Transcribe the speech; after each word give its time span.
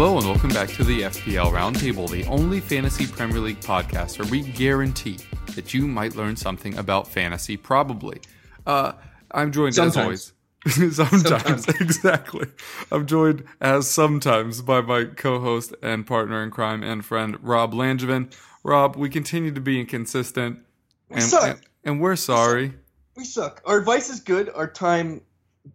Hello 0.00 0.16
and 0.16 0.26
welcome 0.26 0.48
back 0.48 0.70
to 0.70 0.82
the 0.82 1.02
FPL 1.02 1.52
Roundtable, 1.52 2.08
the 2.08 2.24
only 2.24 2.58
fantasy 2.58 3.06
Premier 3.06 3.38
League 3.38 3.60
podcast 3.60 4.18
where 4.18 4.26
we 4.30 4.40
guarantee 4.40 5.18
that 5.54 5.74
you 5.74 5.86
might 5.86 6.16
learn 6.16 6.36
something 6.36 6.78
about 6.78 7.06
fantasy. 7.06 7.54
Probably. 7.58 8.18
Uh, 8.66 8.92
I'm 9.30 9.52
joined 9.52 9.74
Sometimes. 9.74 10.32
as 10.64 10.74
always. 10.74 10.94
sometimes, 10.96 11.28
Sometimes. 11.28 11.68
exactly. 11.82 12.46
I'm 12.90 13.04
joined 13.04 13.44
as 13.60 13.90
sometimes 13.90 14.62
by 14.62 14.80
my 14.80 15.04
co-host 15.04 15.74
and 15.82 16.06
partner 16.06 16.42
in 16.42 16.50
crime 16.50 16.82
and 16.82 17.04
friend 17.04 17.36
Rob 17.42 17.74
Langevin. 17.74 18.34
Rob, 18.64 18.96
we 18.96 19.10
continue 19.10 19.52
to 19.52 19.60
be 19.60 19.80
inconsistent, 19.80 20.60
and, 21.10 21.22
suck. 21.22 21.44
and, 21.44 21.60
and 21.84 22.00
we're 22.00 22.16
sorry. 22.16 22.72
We 23.16 23.24
suck. 23.24 23.60
Our 23.66 23.76
advice 23.76 24.08
is 24.08 24.20
good. 24.20 24.48
Our 24.48 24.70
time 24.70 25.20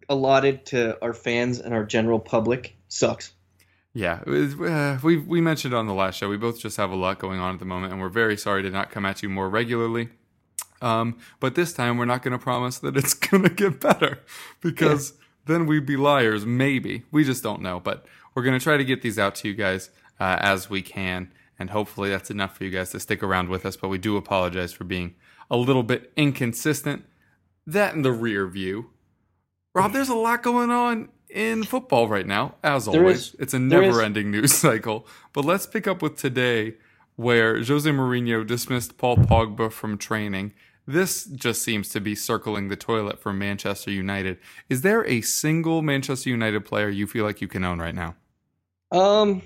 allotted 0.08 0.66
to 0.66 1.00
our 1.00 1.14
fans 1.14 1.60
and 1.60 1.72
our 1.72 1.84
general 1.84 2.18
public 2.18 2.76
sucks. 2.88 3.30
Yeah, 3.96 4.20
was, 4.26 4.60
uh, 4.60 4.98
we 5.02 5.16
we 5.16 5.40
mentioned 5.40 5.72
on 5.72 5.86
the 5.86 5.94
last 5.94 6.18
show 6.18 6.28
we 6.28 6.36
both 6.36 6.60
just 6.60 6.76
have 6.76 6.90
a 6.90 6.94
lot 6.94 7.18
going 7.18 7.40
on 7.40 7.54
at 7.54 7.60
the 7.60 7.64
moment, 7.64 7.94
and 7.94 8.02
we're 8.02 8.10
very 8.10 8.36
sorry 8.36 8.62
to 8.62 8.68
not 8.68 8.90
come 8.90 9.06
at 9.06 9.22
you 9.22 9.30
more 9.30 9.48
regularly. 9.48 10.10
Um, 10.82 11.16
but 11.40 11.54
this 11.54 11.72
time 11.72 11.96
we're 11.96 12.04
not 12.04 12.22
going 12.22 12.32
to 12.32 12.38
promise 12.38 12.78
that 12.80 12.94
it's 12.94 13.14
going 13.30 13.44
to 13.44 13.48
get 13.48 13.80
better 13.80 14.20
because 14.60 15.14
then 15.46 15.64
we'd 15.64 15.86
be 15.86 15.96
liars. 15.96 16.44
Maybe 16.44 17.04
we 17.10 17.24
just 17.24 17.42
don't 17.42 17.62
know, 17.62 17.80
but 17.80 18.04
we're 18.34 18.42
going 18.42 18.58
to 18.58 18.62
try 18.62 18.76
to 18.76 18.84
get 18.84 19.00
these 19.00 19.18
out 19.18 19.34
to 19.36 19.48
you 19.48 19.54
guys 19.54 19.88
uh, 20.20 20.36
as 20.40 20.68
we 20.68 20.82
can, 20.82 21.32
and 21.58 21.70
hopefully 21.70 22.10
that's 22.10 22.30
enough 22.30 22.54
for 22.54 22.64
you 22.64 22.70
guys 22.70 22.90
to 22.90 23.00
stick 23.00 23.22
around 23.22 23.48
with 23.48 23.64
us. 23.64 23.78
But 23.78 23.88
we 23.88 23.96
do 23.96 24.18
apologize 24.18 24.74
for 24.74 24.84
being 24.84 25.14
a 25.50 25.56
little 25.56 25.82
bit 25.82 26.12
inconsistent. 26.16 27.06
That 27.66 27.94
in 27.94 28.02
the 28.02 28.12
rear 28.12 28.46
view. 28.46 28.90
Rob, 29.74 29.94
there's 29.94 30.10
a 30.10 30.14
lot 30.14 30.42
going 30.42 30.70
on 30.70 31.08
in 31.36 31.64
football 31.64 32.08
right 32.08 32.26
now, 32.26 32.54
as 32.64 32.86
There 32.86 33.02
always. 33.02 33.18
is. 33.18 33.36
It's 33.38 33.54
a 33.54 33.58
never 33.58 34.00
ending 34.02 34.30
news 34.30 34.54
cycle. 34.66 35.06
But 35.34 35.44
let's 35.44 35.66
pick 35.66 35.86
up 35.86 36.00
with 36.00 36.16
today, 36.16 36.74
where 37.16 37.62
Jose 37.62 37.88
Mourinho 37.88 38.44
dismissed 38.46 38.96
Paul 38.96 39.18
Pogba 39.18 39.70
from 39.70 39.98
training. 39.98 40.54
This 40.86 41.24
just 41.24 41.62
seems 41.62 41.90
to 41.90 42.00
be 42.00 42.14
circling 42.14 42.68
the 42.68 42.76
toilet 42.76 43.20
for 43.20 43.32
Manchester 43.32 43.90
United. 43.90 44.38
Is 44.70 44.80
there 44.80 45.04
a 45.06 45.20
single 45.20 45.82
Manchester 45.82 46.30
United 46.30 46.64
player 46.64 46.88
you 46.88 47.06
feel 47.06 47.24
like 47.24 47.40
you 47.40 47.48
can 47.48 47.64
own 47.64 47.80
right 47.80 47.94
now? 47.94 48.14
Um, 48.90 49.42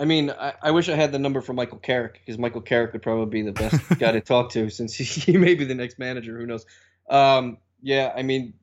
I 0.00 0.04
mean, 0.06 0.30
I, 0.30 0.54
I 0.62 0.70
wish 0.72 0.88
I 0.88 0.96
had 0.96 1.12
the 1.12 1.18
number 1.18 1.40
for 1.40 1.52
Michael 1.52 1.78
Carrick 1.78 2.14
because 2.14 2.38
Michael 2.38 2.62
Carrick 2.62 2.94
would 2.94 3.02
probably 3.02 3.26
be 3.26 3.42
the 3.42 3.52
best 3.52 3.80
guy 3.98 4.10
to 4.12 4.20
talk 4.20 4.50
to 4.52 4.70
since 4.70 4.94
he, 4.94 5.04
he 5.04 5.36
may 5.36 5.54
be 5.54 5.64
the 5.64 5.74
next 5.74 5.98
manager. 5.98 6.36
Who 6.38 6.46
knows? 6.46 6.66
Um, 7.08 7.58
yeah, 7.82 8.12
I 8.16 8.22
mean, 8.22 8.54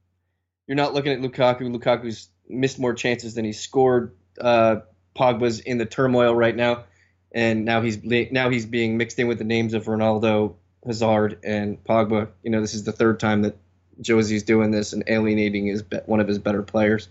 you're 0.69 0.75
not 0.75 0.93
looking 0.93 1.11
at 1.11 1.19
Lukaku. 1.19 1.75
Lukaku's 1.75 2.30
missed 2.47 2.77
more 2.77 2.93
chances 2.93 3.33
than 3.33 3.43
he 3.43 3.53
scored. 3.53 4.15
Uh, 4.39 4.81
Pogba's 5.15 5.59
in 5.61 5.80
the 5.80 5.85
turmoil 5.87 6.35
right 6.35 6.55
now, 6.55 6.83
and 7.31 7.65
now 7.65 7.81
he's 7.81 7.97
now 8.03 8.52
he's 8.52 8.67
being 8.67 8.95
mixed 8.95 9.17
in 9.17 9.27
with 9.27 9.39
the 9.39 9.43
names 9.43 9.73
of 9.73 9.85
Ronaldo, 9.85 10.53
Hazard, 10.85 11.39
and 11.43 11.83
Pogba. 11.83 12.29
You 12.43 12.52
know, 12.52 12.61
this 12.61 12.75
is 12.75 12.83
the 12.83 12.91
third 12.91 13.19
time 13.19 13.41
that 13.41 13.58
Jose's 13.99 14.43
doing 14.43 14.69
this 14.69 14.93
and 14.93 15.03
alienating 15.08 15.65
his 15.65 15.83
one 16.05 16.19
of 16.19 16.27
his 16.27 16.37
better 16.37 16.61
players. 16.61 17.09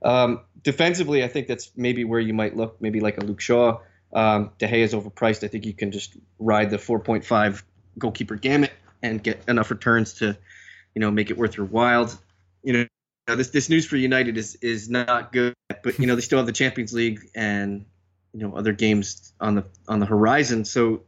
Um, 0.00 0.42
defensively, 0.62 1.24
I 1.24 1.28
think 1.28 1.48
that's 1.48 1.72
maybe 1.74 2.04
where 2.04 2.20
you 2.20 2.32
might 2.32 2.56
look, 2.56 2.80
maybe 2.80 3.00
like 3.00 3.18
a 3.18 3.24
Luke 3.24 3.40
Shaw. 3.40 3.80
Um, 4.12 4.52
De 4.58 4.68
Gea 4.68 4.84
is 4.84 4.94
overpriced. 4.94 5.42
I 5.42 5.48
think 5.48 5.66
you 5.66 5.74
can 5.74 5.90
just 5.90 6.16
ride 6.38 6.70
the 6.70 6.76
4.5 6.76 7.64
goalkeeper 7.98 8.36
gamut 8.36 8.70
and 9.02 9.20
get 9.20 9.42
enough 9.48 9.72
returns 9.72 10.14
to, 10.14 10.38
you 10.94 11.00
know, 11.00 11.10
make 11.10 11.30
it 11.30 11.36
worth 11.36 11.56
your 11.56 11.66
while. 11.66 12.08
You 12.64 12.72
know, 12.72 12.86
now 13.28 13.36
this 13.36 13.50
this 13.50 13.68
news 13.68 13.86
for 13.86 13.96
United 13.96 14.36
is 14.36 14.56
is 14.56 14.88
not 14.88 15.32
good, 15.32 15.54
but 15.82 15.98
you 15.98 16.06
know 16.06 16.16
they 16.16 16.22
still 16.22 16.38
have 16.38 16.46
the 16.46 16.52
Champions 16.52 16.92
League 16.92 17.20
and 17.34 17.84
you 18.32 18.40
know 18.40 18.56
other 18.56 18.72
games 18.72 19.32
on 19.40 19.54
the 19.54 19.64
on 19.86 20.00
the 20.00 20.06
horizon. 20.06 20.64
So, 20.64 21.02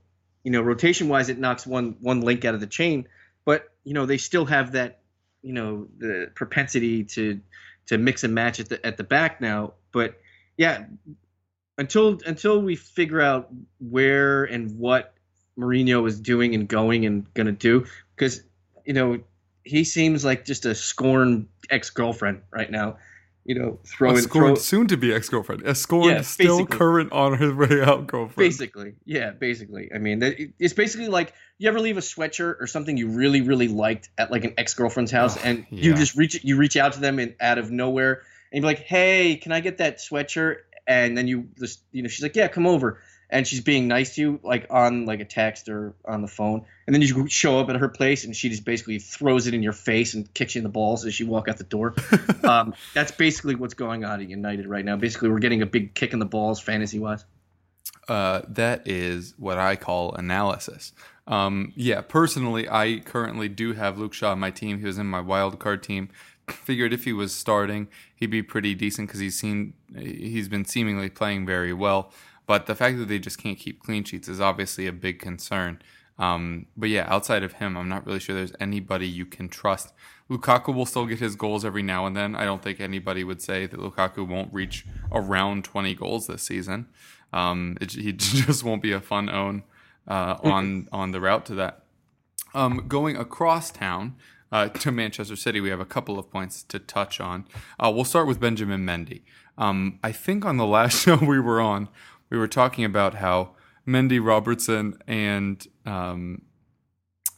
you 0.45 0.53
know, 0.53 0.63
rotation 0.63 1.09
wise, 1.09 1.29
it 1.29 1.39
knocks 1.39 1.67
one 1.67 1.97
one 2.01 2.21
link 2.21 2.45
out 2.45 2.55
of 2.55 2.61
the 2.61 2.67
chain, 2.67 3.09
but 3.45 3.69
you 3.85 3.95
know 3.95 4.07
they 4.07 4.19
still 4.19 4.45
have 4.47 4.73
that 4.73 5.01
you 5.43 5.53
know 5.53 5.89
the 5.99 6.31
propensity 6.35 7.05
to 7.05 7.41
to 7.87 7.99
mix 7.99 8.25
and 8.25 8.35
match 8.35 8.61
at 8.61 8.69
the 8.69 8.85
at 8.87 8.97
the 8.97 9.05
back 9.05 9.41
now. 9.41 9.75
But 9.93 10.21
yeah, 10.57 10.85
until 11.79 12.19
until 12.25 12.61
we 12.61 12.77
figure 12.77 13.21
out 13.21 13.49
where 13.79 14.45
and 14.45 14.79
what 14.79 15.15
Mourinho 15.59 16.07
is 16.07 16.21
doing 16.21 16.55
and 16.55 16.69
going 16.69 17.07
and 17.07 17.33
gonna 17.35 17.53
do, 17.53 17.87
because 18.15 18.43
you 18.85 18.93
know 18.93 19.19
he 19.67 19.85
seems 19.85 20.25
like 20.25 20.45
just 20.45 20.65
a 20.65 20.75
scorned 20.75 21.49
ex 21.69 21.91
girlfriend 21.91 22.43
right 22.51 22.71
now. 22.71 22.99
You 23.45 23.55
know, 23.55 23.79
A 23.85 23.87
scorned, 23.87 24.31
throw, 24.33 24.55
soon 24.57 24.87
to 24.89 24.97
be 24.97 25.13
ex 25.13 25.29
girlfriend. 25.29 25.63
A 25.63 25.75
scorned, 25.75 26.11
Yeah, 26.11 26.23
still 26.23 26.67
current 26.67 27.13
on 27.13 27.35
her 27.35 27.55
way 27.55 27.81
out 27.81 28.07
girlfriend. 28.09 28.37
Basically, 28.37 28.95
yeah, 29.05 29.31
basically. 29.31 29.89
I 29.95 29.99
mean, 29.99 30.21
it's 30.59 30.75
basically 30.75 31.07
like 31.07 31.33
you 31.59 31.69
ever 31.69 31.79
leave 31.79 31.97
a 31.97 32.01
sweatshirt 32.01 32.57
or 32.61 32.67
something 32.67 32.97
you 32.97 33.09
really, 33.09 33.43
really 33.43 33.69
liked 33.69 34.09
at 34.19 34.33
like 34.33 34.45
an 34.45 34.55
ex 34.59 34.75
girlfriend's 34.75 35.13
house, 35.13 35.37
Oh, 35.37 35.43
and 35.45 35.67
you 35.71 35.95
just 35.95 36.17
reach 36.17 36.43
you 36.43 36.57
reach 36.57 36.77
out 36.77 36.95
to 36.95 37.01
them 37.01 37.19
and 37.19 37.37
out 37.41 37.59
of 37.59 37.71
nowhere, 37.71 38.23
and 38.53 38.63
you're 38.63 38.71
like, 38.71 38.81
"Hey, 38.81 39.37
can 39.37 39.53
I 39.53 39.61
get 39.61 39.79
that 39.79 39.99
sweatshirt?" 39.99 40.57
And 40.89 41.17
then 41.17 41.29
you 41.29 41.49
just, 41.59 41.83
you 41.93 42.03
know, 42.03 42.09
she's 42.09 42.23
like, 42.23 42.35
"Yeah, 42.37 42.49
come 42.49 42.67
over," 42.67 43.01
and 43.29 43.47
she's 43.47 43.61
being 43.61 43.89
nice 43.89 44.15
to 44.15 44.21
you, 44.21 44.41
like 44.43 44.67
on 44.71 45.07
like 45.07 45.21
a 45.21 45.25
text 45.25 45.69
or 45.69 45.95
on 46.05 46.23
the 46.23 46.29
phone, 46.29 46.65
and 46.87 46.95
then 46.95 47.03
you 47.03 47.29
show 47.29 47.59
up 47.59 47.69
at 47.69 47.77
her 47.77 47.89
place, 47.89 48.25
and 48.25 48.35
she 48.35 48.49
just 48.49 48.65
basically 48.65 48.99
throws 48.99 49.47
it 49.47 49.55
in 49.55 49.63
your 49.63 49.73
face 49.73 50.15
and 50.15 50.33
kicks 50.33 50.55
you 50.55 50.61
in 50.61 50.63
the 50.63 50.71
balls 50.71 51.05
as 51.05 51.19
you 51.19 51.27
walk 51.27 51.49
out 51.49 51.59
the 51.59 51.65
door. 51.65 51.95
um, 52.45 52.75
that's 52.95 53.13
basically 53.13 53.55
what's 53.55 53.75
going 53.75 54.05
on 54.05 54.21
at 54.21 54.29
United 54.29 54.67
right 54.67 54.85
now. 54.85 54.97
Basically, 54.97 55.29
we're 55.29 55.39
getting 55.39 55.63
a 55.63 55.67
big 55.67 55.95
kick 55.95 56.13
in 56.13 56.19
the 56.19 56.27
balls, 56.27 56.61
fantasy 56.61 56.99
wise. 56.99 57.25
Uh, 58.09 58.43
that 58.49 58.87
is 58.87 59.35
what 59.37 59.59
I 59.59 59.77
call 59.77 60.15
analysis. 60.15 60.93
Um, 61.27 61.73
yeah, 61.75 62.03
personally, 62.03 62.69
I 62.69 63.03
currently 63.05 63.49
do 63.49 63.73
have 63.73 63.99
Luke 63.99 64.15
Shaw 64.15 64.33
on 64.33 64.39
my 64.39 64.51
team. 64.51 64.79
He 64.79 64.87
was 64.87 64.99
in 64.99 65.07
my 65.07 65.21
wild 65.21 65.59
card 65.59 65.83
team. 65.83 66.09
Figured 66.49 66.93
if 66.93 67.05
he 67.05 67.13
was 67.13 67.35
starting, 67.35 67.89
he'd 68.15 68.31
be 68.31 68.43
pretty 68.43 68.75
decent 68.75 69.09
because 69.09 69.21
he's 69.21 69.39
seen 69.39 69.75
he's 69.97 70.49
been 70.49 70.65
seemingly 70.65 71.11
playing 71.11 71.47
very 71.47 71.73
well. 71.73 72.13
But 72.47 72.67
the 72.67 72.75
fact 72.75 72.99
that 72.99 73.09
they 73.09 73.19
just 73.19 73.43
can't 73.43 73.59
keep 73.59 73.83
clean 73.83 74.05
sheets 74.05 74.29
is 74.29 74.41
obviously 74.41 74.87
a 74.87 74.93
big 74.93 75.19
concern. 75.19 75.83
Um, 76.19 76.67
but 76.77 76.89
yeah, 76.89 77.07
outside 77.09 77.43
of 77.43 77.55
him, 77.55 77.77
I'm 77.77 77.89
not 77.89 78.07
really 78.07 78.21
sure 78.21 78.35
there's 78.35 78.53
anybody 78.61 79.07
you 79.07 79.27
can 79.27 79.49
trust. 79.49 79.93
Lukaku 80.31 80.75
will 80.75 80.87
still 80.87 81.07
get 81.07 81.21
his 81.21 81.37
goals 81.37 81.65
every 81.65 81.83
now 81.83 82.07
and 82.07 82.17
then. 82.17 82.35
I 82.35 82.45
don't 82.45 82.63
think 82.63 82.81
anybody 82.81 83.23
would 83.23 83.43
say 83.43 83.67
that 83.67 83.79
Lukaku 83.79 84.27
won't 84.27 84.53
reach 84.53 84.87
around 85.13 85.65
20 85.65 85.95
goals 85.95 86.27
this 86.27 86.43
season. 86.43 86.89
Um, 87.33 87.77
it, 87.81 87.93
he 87.93 88.13
just 88.13 88.65
won't 88.65 88.83
be 88.83 88.93
a 88.93 89.01
fun 89.01 89.29
own 89.29 89.63
uh, 90.09 90.37
on 90.43 90.89
on 90.93 91.11
the 91.13 91.21
route 91.21 91.47
to 91.47 91.55
that. 91.57 91.83
Um, 92.55 92.87
going 92.89 93.17
across 93.17 93.71
town 93.71 94.17
uh, 94.51 94.69
to 94.69 94.91
Manchester 94.91 95.37
City, 95.37 95.61
we 95.61 95.69
have 95.69 95.81
a 95.81 95.85
couple 95.85 96.19
of 96.19 96.31
points 96.31 96.63
to 96.65 96.79
touch 96.79 97.21
on. 97.21 97.47
Uh, 97.79 97.93
we'll 97.95 98.05
start 98.05 98.27
with 98.27 98.41
Benjamin 98.41 98.87
Mendy. 98.87 99.23
Um, 99.59 99.99
I 100.03 100.13
think 100.13 100.45
on 100.45 100.57
the 100.57 100.67
last 100.67 101.03
show 101.03 101.17
we 101.17 101.41
were 101.41 101.61
on, 101.61 101.89
we 102.31 102.39
were 102.39 102.49
talking 102.49 102.85
about 102.85 103.15
how 103.15 103.55
Mendy, 103.87 104.25
Robertson, 104.25 104.99
and 105.07 105.67
um, 105.85 106.43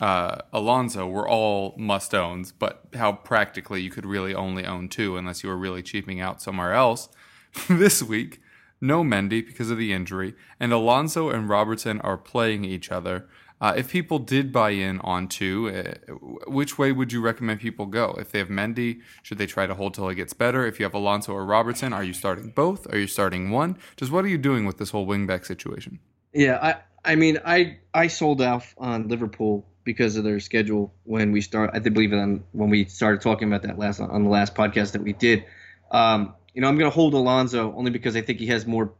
uh, 0.01 0.39
Alonso 0.53 1.07
were 1.07 1.29
all 1.29 1.75
must 1.77 2.15
owns, 2.15 2.53
but 2.53 2.85
how 2.95 3.13
practically 3.13 3.83
you 3.83 3.91
could 3.91 4.07
really 4.07 4.35
only 4.35 4.65
own 4.65 4.89
two 4.89 5.17
unless 5.17 5.43
you 5.43 5.49
were 5.49 5.57
really 5.57 5.83
cheaping 5.83 6.21
out 6.21 6.41
somewhere 6.41 6.73
else. 6.73 7.09
this 7.69 8.03
week, 8.03 8.41
no 8.81 9.03
Mendy 9.03 9.45
because 9.45 9.71
of 9.71 9.79
the 9.79 9.93
injury, 9.93 10.35
and 10.61 10.73
Alonso 10.73 11.31
and 11.31 11.49
Robertson 11.49 12.01
are 12.01 12.17
playing 12.17 12.65
each 12.65 12.91
other. 12.93 13.29
Uh, 13.61 13.75
if 13.77 13.91
people 13.91 14.19
did 14.19 14.53
buy 14.53 14.71
in 14.71 15.01
on 15.01 15.27
two, 15.27 15.69
uh, 15.69 16.15
which 16.47 16.79
way 16.79 16.93
would 16.93 17.13
you 17.13 17.21
recommend 17.21 17.61
people 17.61 17.87
go? 17.87 18.17
If 18.19 18.31
they 18.31 18.39
have 18.39 18.49
Mendy, 18.49 19.01
should 19.23 19.39
they 19.39 19.47
try 19.47 19.67
to 19.67 19.75
hold 19.75 19.95
till 19.95 20.09
it 20.09 20.15
gets 20.15 20.33
better? 20.33 20.65
If 20.67 20.79
you 20.79 20.85
have 20.85 20.95
Alonso 20.95 21.33
or 21.33 21.45
Robertson, 21.45 21.93
are 21.93 22.05
you 22.05 22.13
starting 22.13 22.51
both? 22.51 22.93
Are 22.93 22.99
you 22.99 23.09
starting 23.09 23.51
one? 23.51 23.77
Just 23.97 24.13
what 24.13 24.25
are 24.25 24.29
you 24.29 24.39
doing 24.39 24.65
with 24.65 24.79
this 24.79 24.91
whole 24.91 25.07
wingback 25.07 25.45
situation? 25.45 25.99
Yeah, 26.33 26.59
I 26.63 27.13
I 27.13 27.17
mean 27.17 27.39
I 27.45 27.79
I 27.93 28.07
sold 28.07 28.41
off 28.41 28.75
on 28.79 29.09
Liverpool 29.09 29.67
because 29.85 30.17
of 30.17 30.25
their 30.25 30.39
schedule 30.39 30.95
when 31.05 31.33
we 31.33 31.41
start. 31.41 31.71
I 31.73 31.81
believe 31.81 32.13
on 32.13 32.45
when 32.53 32.71
we 32.71 32.85
started 32.85 33.23
talking 33.23 33.49
about 33.49 33.63
that 33.63 33.79
last 33.79 34.01
on 34.01 34.23
the 34.23 34.31
last 34.31 34.55
podcast 34.55 34.93
that 34.93 35.03
we 35.03 35.15
did. 35.15 35.45
Um, 35.91 36.35
you 36.55 36.61
know, 36.61 36.69
I'm 36.69 36.77
going 36.77 36.91
to 36.91 36.95
hold 36.95 37.15
Alonso 37.15 37.75
only 37.75 37.91
because 37.91 38.15
I 38.15 38.21
think 38.21 38.39
he 38.39 38.49
has 38.49 38.67
more, 38.67 38.93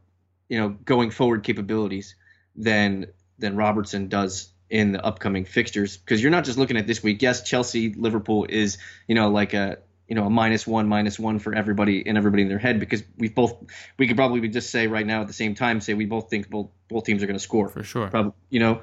you 0.47 0.59
know, 0.59 0.69
going 0.69 1.11
forward 1.11 1.43
capabilities 1.43 2.15
than 2.55 3.07
than 3.39 3.55
Robertson 3.55 4.07
does 4.07 4.49
in 4.69 4.91
the 4.91 5.03
upcoming 5.03 5.45
fixtures. 5.45 5.97
Because 5.97 6.21
you're 6.21 6.31
not 6.31 6.45
just 6.45 6.57
looking 6.57 6.77
at 6.77 6.87
this 6.87 7.01
week. 7.01 7.21
Yes, 7.21 7.43
Chelsea, 7.43 7.93
Liverpool 7.93 8.45
is 8.47 8.77
you 9.07 9.15
know 9.15 9.29
like 9.29 9.53
a 9.53 9.79
you 10.07 10.15
know 10.15 10.25
a 10.25 10.29
minus 10.29 10.67
one, 10.67 10.87
minus 10.87 11.19
one 11.19 11.39
for 11.39 11.53
everybody 11.53 12.05
and 12.05 12.17
everybody 12.17 12.43
in 12.43 12.49
their 12.49 12.59
head 12.59 12.79
because 12.79 13.03
we 13.17 13.29
both 13.29 13.55
we 13.97 14.07
could 14.07 14.17
probably 14.17 14.47
just 14.49 14.69
say 14.69 14.87
right 14.87 15.05
now 15.05 15.21
at 15.21 15.27
the 15.27 15.33
same 15.33 15.55
time 15.55 15.81
say 15.81 15.93
we 15.93 16.05
both 16.05 16.29
think 16.29 16.49
both 16.49 16.69
both 16.87 17.05
teams 17.05 17.23
are 17.23 17.27
going 17.27 17.37
to 17.37 17.43
score 17.43 17.69
for 17.69 17.83
sure. 17.83 18.09
Probably, 18.09 18.33
you 18.49 18.59
know. 18.59 18.81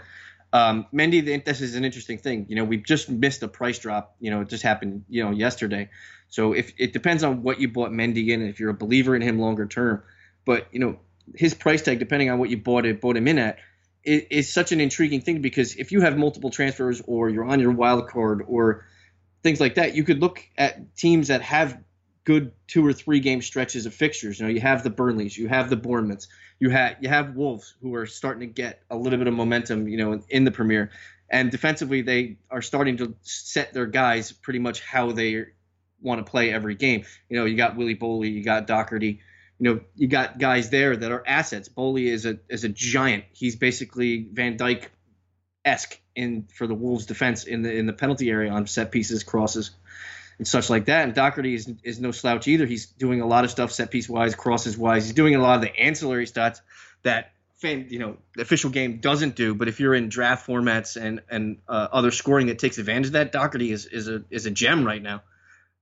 Um, 0.53 0.87
Mendy, 0.94 1.44
this 1.44 1.61
is 1.61 1.75
an 1.75 1.85
interesting 1.85 2.19
thing. 2.19 2.47
You 2.49 2.56
know, 2.56 2.64
we've 2.64 2.85
just 2.85 3.11
missed 3.11 3.43
a 3.43 3.49
price 3.49 3.79
drop. 3.79 4.14
You 4.20 4.31
know, 4.31 4.41
it 4.43 4.49
just 4.49 4.62
happened. 4.62 5.05
You 5.08 5.25
know, 5.25 5.31
yesterday. 5.32 5.91
So 6.29 6.53
if 6.53 6.73
it 6.79 6.93
depends 6.93 7.23
on 7.25 7.43
what 7.43 7.61
you 7.61 7.69
bought 7.69 7.91
Mendy 7.91 8.29
in, 8.29 8.43
if 8.43 8.58
you're 8.58 8.70
a 8.70 8.75
believer 8.75 9.14
in 9.14 9.23
him 9.23 9.38
longer 9.38 9.67
term, 9.67 10.03
but 10.44 10.69
you 10.73 10.79
know, 10.79 10.99
his 11.35 11.55
price 11.55 11.82
tag, 11.82 11.99
depending 11.99 12.31
on 12.31 12.38
what 12.38 12.50
you 12.50 12.56
bought 12.56 12.87
it, 12.87 13.00
bought 13.00 13.17
him 13.17 13.29
in 13.29 13.38
at, 13.38 13.58
is, 14.06 14.23
is 14.31 14.53
such 14.53 14.73
an 14.73 14.81
intriguing 14.81 15.20
thing 15.20 15.43
because 15.43 15.76
if 15.76 15.93
you 15.93 16.00
have 16.00 16.17
multiple 16.17 16.50
transfers 16.50 17.03
or 17.06 17.29
you're 17.29 17.44
on 17.44 17.61
your 17.61 17.73
wild 17.73 18.08
card 18.08 18.43
or 18.47 18.87
things 19.43 19.61
like 19.61 19.75
that, 19.75 19.94
you 19.94 20.05
could 20.05 20.20
look 20.20 20.43
at 20.56 20.97
teams 20.97 21.29
that 21.29 21.43
have 21.43 21.79
good 22.25 22.53
two 22.67 22.85
or 22.85 22.93
three 22.93 23.20
game 23.20 23.43
stretches 23.43 23.87
of 23.87 23.94
fixtures. 23.94 24.41
You 24.41 24.47
know, 24.47 24.53
you 24.53 24.61
have 24.61 24.82
the 24.82 24.91
Burnleys, 24.91 25.37
you 25.37 25.49
have 25.49 25.69
the 25.69 25.76
Bournemouths, 25.76 26.29
you 26.58 26.70
have 26.70 26.97
you 27.00 27.08
have 27.08 27.35
Wolves 27.35 27.75
who 27.82 27.94
are 27.94 28.06
starting 28.06 28.49
to 28.49 28.53
get 28.53 28.82
a 28.91 28.97
little 28.97 29.19
bit 29.19 29.29
of 29.29 29.35
momentum, 29.35 29.88
you 29.88 29.99
know, 29.99 30.12
in, 30.12 30.25
in 30.29 30.44
the 30.44 30.50
Premier. 30.50 30.91
And 31.29 31.50
defensively, 31.50 32.03
they 32.03 32.37
are 32.50 32.62
starting 32.62 32.99
to 32.99 33.17
set 33.23 33.73
their 33.73 33.87
guys 33.87 34.31
pretty 34.31 34.61
much 34.61 34.81
how 34.81 35.11
they 35.11 35.47
want 36.00 36.25
to 36.25 36.31
play 36.31 36.53
every 36.53 36.76
game. 36.76 37.05
You 37.29 37.38
know, 37.38 37.44
you 37.47 37.56
got 37.56 37.76
Willy 37.76 37.97
Boly, 37.97 38.32
you 38.32 38.44
got 38.44 38.69
Doherty, 38.69 39.20
you 39.58 39.75
know, 39.75 39.81
you 39.94 40.08
got 40.08 40.38
guys 40.38 40.70
there 40.70 40.97
that 40.97 41.11
are 41.11 41.23
assets. 41.26 41.69
Boly 41.69 42.06
is 42.06 42.26
a 42.26 42.38
is 42.49 42.64
a 42.64 42.69
giant. 42.69 43.25
He's 43.32 43.56
basically 43.56 44.29
Van 44.31 44.58
Dijk 44.58 44.87
esque 45.64 46.00
in 46.14 46.47
for 46.55 46.67
the 46.67 46.75
Wolves 46.75 47.06
defense 47.06 47.44
in 47.44 47.62
the 47.62 47.73
in 47.73 47.87
the 47.87 47.93
penalty 47.93 48.31
area 48.31 48.50
on 48.50 48.67
set 48.67 48.91
pieces, 48.91 49.25
crosses, 49.25 49.70
and 50.38 50.47
such 50.47 50.69
like 50.69 50.87
that. 50.87 51.05
And 51.05 51.14
Doherty 51.14 51.55
is 51.55 51.73
is 51.82 52.00
no 52.00 52.11
slouch 52.11 52.49
either. 52.49 52.67
He's 52.67 52.87
doing 52.87 53.20
a 53.20 53.26
lot 53.26 53.44
of 53.44 53.50
stuff 53.50 53.73
set 53.73 53.91
piece 53.91 54.08
wise, 54.08 54.35
crosses 54.35 54.76
wise. 54.76 55.05
He's 55.05 55.14
doing 55.14 55.35
a 55.35 55.41
lot 55.41 55.56
of 55.56 55.62
the 55.62 55.75
ancillary 55.75 56.26
stats 56.26 56.61
that 57.03 57.32
fan, 57.56 57.87
you 57.88 57.99
know, 57.99 58.17
the 58.35 58.43
official 58.43 58.70
game 58.70 58.99
doesn't 58.99 59.37
do. 59.37 59.55
But 59.55 59.69
if 59.69 59.81
you're 59.81 59.94
in 59.94 60.08
draft 60.08 60.47
formats 60.47 61.00
and 61.00 61.23
and 61.31 61.58
uh, 61.69 61.88
other 61.93 62.11
scoring 62.11 62.49
that 62.49 62.58
takes 62.58 62.79
advantage 62.79 63.08
of 63.08 63.12
that, 63.12 63.32
Doherty 63.32 63.73
is 63.73 63.87
is 63.87 64.08
a 64.08 64.23
is 64.31 64.47
a 64.47 64.50
gem 64.50 64.87
right 64.87 65.03
now. 65.03 65.23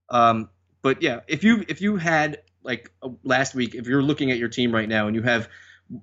Um, 0.09 0.49
but 0.83 1.03
yeah, 1.03 1.21
if 1.29 1.45
you 1.45 1.65
if 1.69 1.81
you 1.81 1.97
had 1.97 2.43
like 2.65 2.91
uh, 3.03 3.11
last 3.23 3.55
week, 3.55 3.75
if 3.75 3.87
you're 3.87 4.03
looking 4.03 4.31
at 4.31 4.39
your 4.39 4.49
team 4.49 4.75
right 4.75 4.89
now 4.89 5.07
and 5.07 5.15
you 5.15 5.23
have 5.23 5.49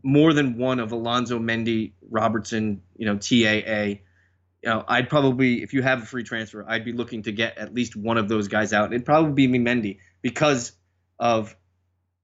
more 0.03 0.31
than 0.31 0.57
one 0.57 0.79
of 0.79 0.91
Alonso, 0.91 1.39
Mendy, 1.39 1.93
Robertson, 2.09 2.81
you 2.95 3.05
know, 3.05 3.17
TAA, 3.17 3.99
you 4.63 4.69
know, 4.69 4.85
I'd 4.87 5.09
probably 5.09 5.63
if 5.63 5.73
you 5.73 5.81
have 5.81 6.03
a 6.03 6.05
free 6.05 6.23
transfer, 6.23 6.63
I'd 6.67 6.85
be 6.85 6.93
looking 6.93 7.23
to 7.23 7.31
get 7.31 7.57
at 7.57 7.73
least 7.73 7.95
one 7.95 8.17
of 8.17 8.29
those 8.29 8.47
guys 8.47 8.73
out. 8.73 8.93
It'd 8.93 9.05
probably 9.05 9.33
be 9.33 9.47
me 9.47 9.59
Mendy 9.59 9.97
because 10.21 10.71
of 11.19 11.55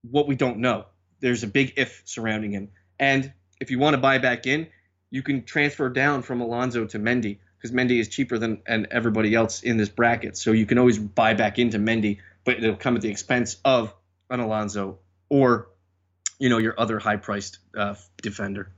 what 0.10 0.28
we 0.28 0.36
don't 0.36 0.60
know. 0.60 0.86
There's 1.20 1.44
a 1.44 1.48
big 1.48 1.74
if 1.78 2.04
surrounding 2.06 2.52
him. 2.52 2.70
And 3.00 3.34
if 3.60 3.72
you 3.72 3.80
want 3.80 3.96
to 3.96 3.98
buy 3.98 4.20
back 4.20 4.46
in, 4.46 4.68
you 5.10 5.24
can 5.24 5.44
transfer 5.44 5.90
down 5.90 6.22
from 6.22 6.42
Alonso 6.42 6.86
to 6.86 7.00
Mendy 7.00 7.40
because 7.58 7.72
Mendy 7.72 8.00
is 8.00 8.08
cheaper 8.08 8.38
than 8.38 8.62
and 8.68 8.88
everybody 8.92 9.34
else 9.34 9.64
in 9.64 9.78
this 9.78 9.90
bracket. 9.90 10.38
So 10.38 10.52
you 10.52 10.68
can 10.68 10.78
always 10.78 11.00
buy 11.00 11.34
back 11.34 11.58
into 11.58 11.80
Mendy, 11.80 12.20
but 12.46 12.58
it'll 12.58 12.76
come 12.76 12.96
at 12.96 13.02
the 13.02 13.10
expense 13.10 13.58
of 13.66 13.94
an 14.30 14.40
Alonso 14.40 15.00
or 15.30 15.70
you 16.40 16.50
know 16.50 16.58
your 16.58 16.80
other 16.80 17.00
high-priced 17.00 17.60
uh, 17.76 17.96
defender. 18.22 18.72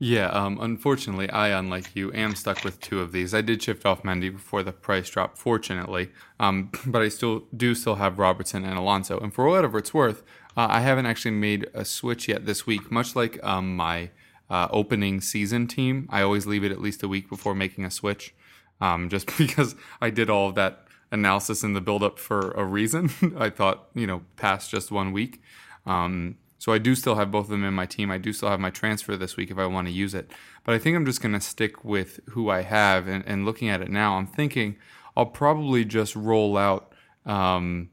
Yeah, 0.00 0.28
um, 0.28 0.58
unfortunately, 0.60 1.28
I, 1.28 1.48
unlike 1.48 1.96
you, 1.96 2.12
am 2.12 2.36
stuck 2.36 2.62
with 2.62 2.80
two 2.80 3.00
of 3.00 3.10
these. 3.10 3.34
I 3.34 3.40
did 3.40 3.60
shift 3.60 3.84
off 3.84 4.04
Mendy 4.04 4.30
before 4.30 4.62
the 4.62 4.70
price 4.70 5.10
drop, 5.10 5.36
fortunately, 5.36 6.10
um, 6.38 6.70
but 6.86 7.02
I 7.02 7.08
still 7.08 7.46
do 7.56 7.74
still 7.74 7.96
have 7.96 8.18
Robertson 8.18 8.64
and 8.64 8.78
Alonso. 8.78 9.18
And 9.18 9.34
for 9.34 9.48
whatever 9.48 9.78
it's 9.78 9.92
worth, 9.92 10.22
uh, 10.56 10.68
I 10.70 10.80
haven't 10.80 11.06
actually 11.06 11.32
made 11.32 11.68
a 11.74 11.84
switch 11.84 12.28
yet 12.28 12.46
this 12.46 12.64
week. 12.64 12.92
Much 12.92 13.16
like 13.16 13.42
um, 13.42 13.74
my 13.74 14.10
uh, 14.48 14.68
opening 14.70 15.20
season 15.20 15.66
team, 15.66 16.08
I 16.10 16.22
always 16.22 16.46
leave 16.46 16.62
it 16.62 16.70
at 16.70 16.80
least 16.80 17.02
a 17.02 17.08
week 17.08 17.28
before 17.28 17.54
making 17.54 17.84
a 17.84 17.90
switch, 17.90 18.34
um, 18.80 19.08
just 19.08 19.26
because 19.38 19.74
I 20.00 20.10
did 20.10 20.30
all 20.30 20.48
of 20.48 20.54
that 20.54 20.86
analysis 21.10 21.62
in 21.62 21.72
the 21.72 21.80
build-up 21.80 22.18
for 22.18 22.50
a 22.52 22.64
reason. 22.64 23.10
I 23.38 23.50
thought, 23.50 23.88
you 23.94 24.06
know, 24.06 24.22
past 24.36 24.70
just 24.70 24.90
one 24.90 25.12
week. 25.12 25.42
Um, 25.86 26.36
so 26.58 26.72
I 26.72 26.78
do 26.78 26.94
still 26.94 27.14
have 27.14 27.30
both 27.30 27.46
of 27.46 27.50
them 27.50 27.64
in 27.64 27.74
my 27.74 27.86
team. 27.86 28.10
I 28.10 28.18
do 28.18 28.32
still 28.32 28.50
have 28.50 28.60
my 28.60 28.70
transfer 28.70 29.16
this 29.16 29.36
week 29.36 29.50
if 29.50 29.58
I 29.58 29.66
want 29.66 29.86
to 29.86 29.92
use 29.92 30.12
it. 30.12 30.30
But 30.64 30.74
I 30.74 30.78
think 30.78 30.96
I'm 30.96 31.06
just 31.06 31.22
going 31.22 31.34
to 31.34 31.40
stick 31.40 31.84
with 31.84 32.20
who 32.30 32.50
I 32.50 32.62
have. 32.62 33.06
And, 33.06 33.24
and, 33.26 33.44
looking 33.44 33.68
at 33.68 33.80
it 33.80 33.90
now, 33.90 34.18
I'm 34.18 34.26
thinking 34.26 34.76
I'll 35.16 35.26
probably 35.26 35.84
just 35.84 36.16
roll 36.16 36.56
out. 36.56 36.92
Um, 37.24 37.90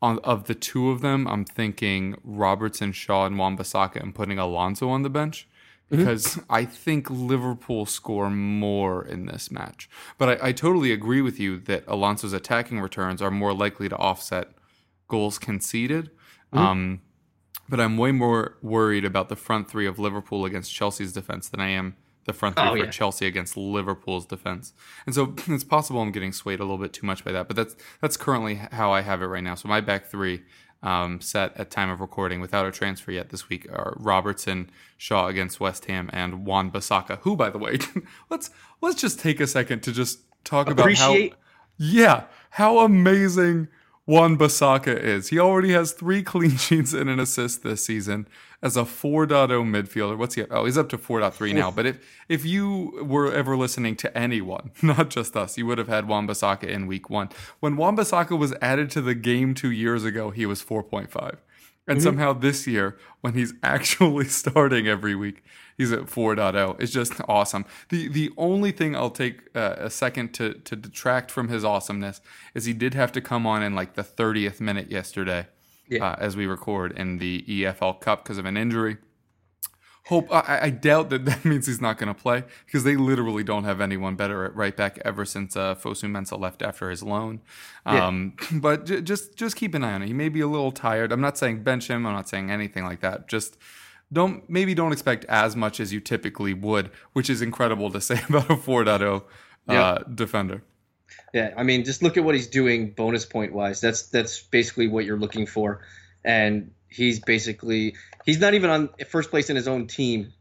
on, 0.00 0.18
of 0.24 0.44
the 0.44 0.54
two 0.54 0.90
of 0.90 1.00
them, 1.00 1.28
I'm 1.28 1.44
thinking 1.44 2.16
Robertson, 2.24 2.92
Shaw, 2.92 3.24
and 3.24 3.38
Wan-Bissaka, 3.38 4.02
and 4.02 4.14
putting 4.14 4.38
Alonso 4.38 4.88
on 4.88 5.02
the 5.02 5.10
bench. 5.10 5.46
Because 5.92 6.24
mm-hmm. 6.24 6.52
I 6.52 6.64
think 6.64 7.10
Liverpool 7.10 7.84
score 7.84 8.30
more 8.30 9.04
in 9.04 9.26
this 9.26 9.50
match. 9.50 9.90
But 10.16 10.42
I, 10.42 10.48
I, 10.48 10.52
totally 10.52 10.90
agree 10.90 11.20
with 11.20 11.38
you 11.38 11.58
that 11.60 11.84
Alonso's 11.86 12.32
attacking 12.32 12.80
returns 12.80 13.20
are 13.20 13.30
more 13.30 13.52
likely 13.52 13.90
to 13.90 13.96
offset 13.96 14.48
goals 15.08 15.38
conceded. 15.38 16.06
Mm-hmm. 16.52 16.58
Um, 16.58 17.00
but 17.68 17.78
I'm 17.78 17.98
way 17.98 18.10
more 18.10 18.56
worried 18.62 19.04
about 19.04 19.28
the 19.28 19.36
front 19.36 19.70
three 19.70 19.86
of 19.86 19.98
Liverpool 19.98 20.46
against 20.46 20.72
Chelsea's 20.72 21.12
defense 21.12 21.50
than 21.50 21.60
I 21.60 21.68
am 21.68 21.96
the 22.24 22.32
front 22.32 22.56
three 22.56 22.68
oh, 22.68 22.72
for 22.72 22.84
yeah. 22.84 22.90
Chelsea 22.90 23.26
against 23.26 23.56
Liverpool's 23.56 24.24
defense. 24.24 24.72
And 25.04 25.14
so 25.14 25.34
it's 25.48 25.64
possible 25.64 26.00
I'm 26.00 26.10
getting 26.10 26.32
swayed 26.32 26.60
a 26.60 26.64
little 26.64 26.78
bit 26.78 26.94
too 26.94 27.06
much 27.06 27.22
by 27.22 27.32
that, 27.32 27.48
but 27.48 27.56
that's 27.56 27.76
that's 28.00 28.16
currently 28.16 28.54
how 28.54 28.92
I 28.92 29.02
have 29.02 29.20
it 29.20 29.26
right 29.26 29.44
now. 29.44 29.56
So 29.56 29.68
my 29.68 29.82
back 29.82 30.06
three 30.06 30.42
um, 30.82 31.20
set 31.20 31.56
at 31.56 31.70
time 31.70 31.90
of 31.90 32.00
recording 32.00 32.40
without 32.40 32.66
a 32.66 32.72
transfer 32.72 33.12
yet 33.12 33.30
this 33.30 33.48
week 33.48 33.70
are 33.70 33.94
Robertson, 33.98 34.70
Shaw 34.96 35.28
against 35.28 35.60
West 35.60 35.84
Ham, 35.86 36.10
and 36.12 36.44
Wan-Bissaka. 36.44 37.18
Who, 37.20 37.36
by 37.36 37.50
the 37.50 37.58
way, 37.58 37.78
let's 38.30 38.50
let's 38.80 39.00
just 39.00 39.20
take 39.20 39.40
a 39.40 39.46
second 39.46 39.82
to 39.84 39.92
just 39.92 40.20
talk 40.44 40.68
Appreciate. 40.68 41.28
about 41.28 41.38
how 41.38 41.42
yeah 41.78 42.24
how 42.50 42.78
amazing 42.80 43.68
Wan-Bissaka 44.06 44.98
is. 44.98 45.28
He 45.28 45.38
already 45.38 45.72
has 45.72 45.92
three 45.92 46.22
clean 46.22 46.56
sheets 46.56 46.92
and 46.92 47.08
an 47.08 47.20
assist 47.20 47.62
this 47.62 47.84
season 47.84 48.26
as 48.62 48.76
a 48.76 48.82
4.0 48.82 49.28
midfielder. 49.48 50.16
What's 50.16 50.36
he? 50.36 50.44
Oh, 50.50 50.64
he's 50.64 50.78
up 50.78 50.88
to 50.90 50.98
4.3 50.98 51.54
now. 51.54 51.70
But 51.70 51.86
if 51.86 52.24
if 52.28 52.44
you 52.44 53.04
were 53.04 53.32
ever 53.32 53.56
listening 53.56 53.96
to 53.96 54.16
anyone, 54.16 54.70
not 54.82 55.10
just 55.10 55.36
us, 55.36 55.58
you 55.58 55.66
would 55.66 55.78
have 55.78 55.88
had 55.88 56.06
Wan-Bissaka 56.06 56.64
in 56.64 56.86
week 56.86 57.10
one. 57.10 57.28
When 57.60 57.76
Wan-Bissaka 57.76 58.38
was 58.38 58.54
added 58.62 58.90
to 58.90 59.00
the 59.00 59.14
game 59.14 59.54
two 59.54 59.70
years 59.70 60.04
ago, 60.04 60.30
he 60.30 60.46
was 60.46 60.62
4.5. 60.62 61.38
And 61.88 61.98
mm-hmm. 61.98 62.04
somehow 62.04 62.32
this 62.32 62.66
year, 62.68 62.96
when 63.20 63.34
he's 63.34 63.52
actually 63.64 64.26
starting 64.26 64.86
every 64.86 65.16
week, 65.16 65.42
he's 65.76 65.90
at 65.90 66.02
4.0. 66.02 66.80
It's 66.80 66.92
just 66.92 67.14
awesome. 67.26 67.64
The 67.88 68.06
the 68.06 68.30
only 68.36 68.70
thing 68.70 68.94
I'll 68.94 69.10
take 69.10 69.48
uh, 69.56 69.74
a 69.78 69.90
second 69.90 70.32
to 70.34 70.54
to 70.54 70.76
detract 70.76 71.32
from 71.32 71.48
his 71.48 71.64
awesomeness 71.64 72.20
is 72.54 72.66
he 72.66 72.72
did 72.72 72.94
have 72.94 73.10
to 73.12 73.20
come 73.20 73.44
on 73.44 73.64
in 73.64 73.74
like 73.74 73.94
the 73.94 74.04
30th 74.04 74.60
minute 74.60 74.88
yesterday 74.88 75.48
yeah. 75.92 76.04
uh, 76.04 76.16
as 76.18 76.36
we 76.36 76.46
record 76.46 76.96
in 76.98 77.18
the 77.18 77.44
EFL 77.48 78.00
Cup 78.00 78.24
because 78.24 78.38
of 78.38 78.44
an 78.44 78.56
injury. 78.56 78.96
Hope 80.06 80.32
I, 80.32 80.58
I, 80.62 80.70
doubt 80.70 81.10
that 81.10 81.24
that 81.26 81.44
means 81.44 81.66
he's 81.66 81.80
not 81.80 81.96
going 81.96 82.12
to 82.12 82.20
play 82.20 82.42
because 82.66 82.82
they 82.82 82.96
literally 82.96 83.44
don't 83.44 83.64
have 83.64 83.80
anyone 83.80 84.16
better 84.16 84.44
at 84.44 84.54
right 84.56 84.76
back 84.76 84.98
ever 85.04 85.24
since 85.24 85.56
uh, 85.56 85.76
Fosu-Mensah 85.76 86.38
left 86.40 86.60
after 86.60 86.90
his 86.90 87.04
loan. 87.04 87.40
Um, 87.86 88.34
yeah. 88.40 88.58
But 88.60 88.86
j- 88.86 89.00
just 89.00 89.36
just 89.36 89.54
keep 89.54 89.74
an 89.74 89.84
eye 89.84 89.92
on 89.92 90.02
it. 90.02 90.08
He 90.08 90.12
may 90.12 90.28
be 90.28 90.40
a 90.40 90.48
little 90.48 90.72
tired. 90.72 91.12
I'm 91.12 91.20
not 91.20 91.38
saying 91.38 91.62
bench 91.62 91.88
him. 91.88 92.04
I'm 92.04 92.14
not 92.14 92.28
saying 92.28 92.50
anything 92.50 92.84
like 92.84 93.00
that. 93.00 93.28
Just 93.28 93.56
don't 94.12 94.48
maybe 94.50 94.74
don't 94.74 94.92
expect 94.92 95.24
as 95.26 95.54
much 95.54 95.78
as 95.78 95.92
you 95.92 96.00
typically 96.00 96.52
would, 96.52 96.90
which 97.12 97.30
is 97.30 97.40
incredible 97.40 97.90
to 97.90 98.00
say 98.08 98.20
about 98.28 98.50
a 98.50 98.56
4.0 98.56 99.22
uh, 99.68 99.98
defender. 100.12 100.62
Yeah, 101.32 101.54
I 101.56 101.62
mean, 101.62 101.84
just 101.84 102.02
look 102.02 102.16
at 102.16 102.24
what 102.24 102.34
he's 102.34 102.46
doing 102.48 102.90
bonus 102.92 103.24
point 103.24 103.52
wise. 103.52 103.80
That's 103.80 104.02
that's 104.08 104.40
basically 104.42 104.86
what 104.88 105.04
you're 105.06 105.18
looking 105.18 105.46
for, 105.46 105.80
and 106.24 106.72
he's 106.88 107.20
basically 107.20 107.94
he's 108.26 108.38
not 108.38 108.52
even 108.54 108.68
on 108.70 108.90
first 109.08 109.30
place 109.30 109.48
in 109.48 109.56
his 109.56 109.66
own 109.66 109.86
team 109.86 110.32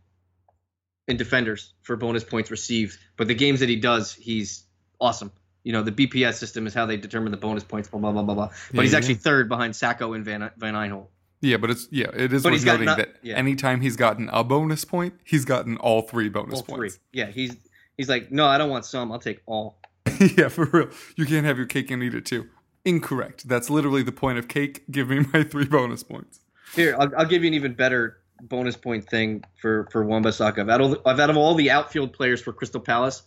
in 1.08 1.18
defenders 1.18 1.74
for 1.82 1.96
bonus 1.96 2.24
points 2.24 2.52
received, 2.52 2.98
but 3.18 3.28
the 3.28 3.34
games 3.36 3.62
that 3.62 3.70
he 3.70 3.76
does, 3.78 4.14
he's 4.14 4.66
awesome. 5.00 5.32
You 5.64 5.74
know, 5.74 5.82
the 5.84 5.92
BPS 5.92 6.34
system 6.36 6.68
is 6.68 6.74
how 6.74 6.86
they 6.86 6.98
determine 6.98 7.32
the 7.32 7.38
bonus 7.38 7.64
points, 7.64 7.88
blah 7.88 8.00
blah 8.00 8.12
blah 8.12 8.24
blah 8.24 8.34
blah. 8.36 8.48
But 8.48 8.76
Yeah, 8.78 8.82
he's 8.82 8.92
yeah. 8.92 8.98
actually 8.98 9.16
third 9.16 9.48
behind 9.50 9.74
Sakho 9.74 10.16
and 10.16 10.26
Van 10.26 10.50
Van 10.58 10.74
Aanholt. 10.74 11.08
Yeah, 11.42 11.58
but 11.58 11.70
it's 11.72 11.88
yeah, 11.92 12.08
it 12.14 12.34
is 12.34 12.44
But 12.44 12.52
worth 12.52 12.66
noting 12.66 12.86
not- 12.86 12.98
that 12.98 13.16
yeah. 13.24 13.36
anytime 13.36 13.82
he's 13.82 13.96
gotten 13.96 14.30
a 14.34 14.44
bonus 14.44 14.86
point, 14.86 15.14
he's 15.24 15.46
gotten 15.46 15.78
all 15.78 16.02
three 16.04 16.30
bonus 16.30 16.56
All 16.60 16.64
three. 16.66 16.76
points. 16.90 17.00
Yeah, 17.14 17.28
he's 17.28 17.56
he's 17.98 18.10
like, 18.10 18.32
no, 18.32 18.46
I 18.46 18.58
don't 18.58 18.70
want 18.70 18.86
some. 18.86 19.12
I'll 19.12 19.20
take 19.20 19.42
all. 19.46 19.78
yeah, 20.38 20.50
for 20.50 20.66
real. 20.66 20.90
You 21.16 21.26
can't 21.26 21.46
have 21.46 21.58
your 21.58 21.66
cake 21.66 21.90
and 21.90 22.04
eat 22.04 22.14
it 22.14 22.26
too. 22.26 22.48
Incorrect. 22.86 23.48
That's 23.48 23.70
literally 23.70 24.04
the 24.04 24.12
point 24.12 24.38
of 24.38 24.48
cake. 24.48 24.84
Give 24.90 25.10
me 25.10 25.26
my 25.34 25.44
three 25.44 25.66
bonus 25.66 26.04
points. 26.04 26.40
Here, 26.76 26.96
I'll, 27.00 27.12
I'll 27.18 27.26
give 27.26 27.44
you 27.44 27.48
an 27.48 27.54
even 27.54 27.74
better 27.74 28.18
bonus 28.44 28.76
point 28.76 29.08
thing 29.08 29.44
for 29.60 29.88
for 29.92 30.04
Wan-Bissaka. 30.04 30.60
I've 30.60 30.70
out, 30.70 30.82
of, 30.82 31.20
out 31.20 31.30
of 31.30 31.38
all 31.38 31.56
the 31.56 31.72
outfield 31.72 32.14
players 32.14 32.42
for 32.42 32.54
Crystal 32.54 32.82
Palace, 32.82 33.24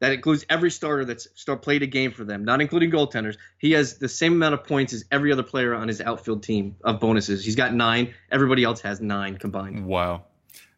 that 0.00 0.12
includes 0.12 0.44
every 0.48 0.70
starter 0.70 1.04
that's 1.04 1.28
start 1.34 1.62
played 1.62 1.82
a 1.82 1.86
game 1.86 2.12
for 2.12 2.24
them, 2.24 2.44
not 2.44 2.60
including 2.60 2.90
goaltenders. 2.90 3.36
He 3.58 3.72
has 3.72 3.98
the 3.98 4.08
same 4.08 4.32
amount 4.34 4.54
of 4.54 4.64
points 4.64 4.92
as 4.92 5.04
every 5.10 5.32
other 5.32 5.42
player 5.42 5.74
on 5.74 5.88
his 5.88 6.00
outfield 6.00 6.42
team 6.44 6.76
of 6.84 7.00
bonuses. 7.00 7.44
He's 7.44 7.56
got 7.56 7.74
nine. 7.74 8.14
Everybody 8.30 8.62
else 8.62 8.80
has 8.82 9.00
nine 9.00 9.38
combined. 9.38 9.86
Wow. 9.86 10.24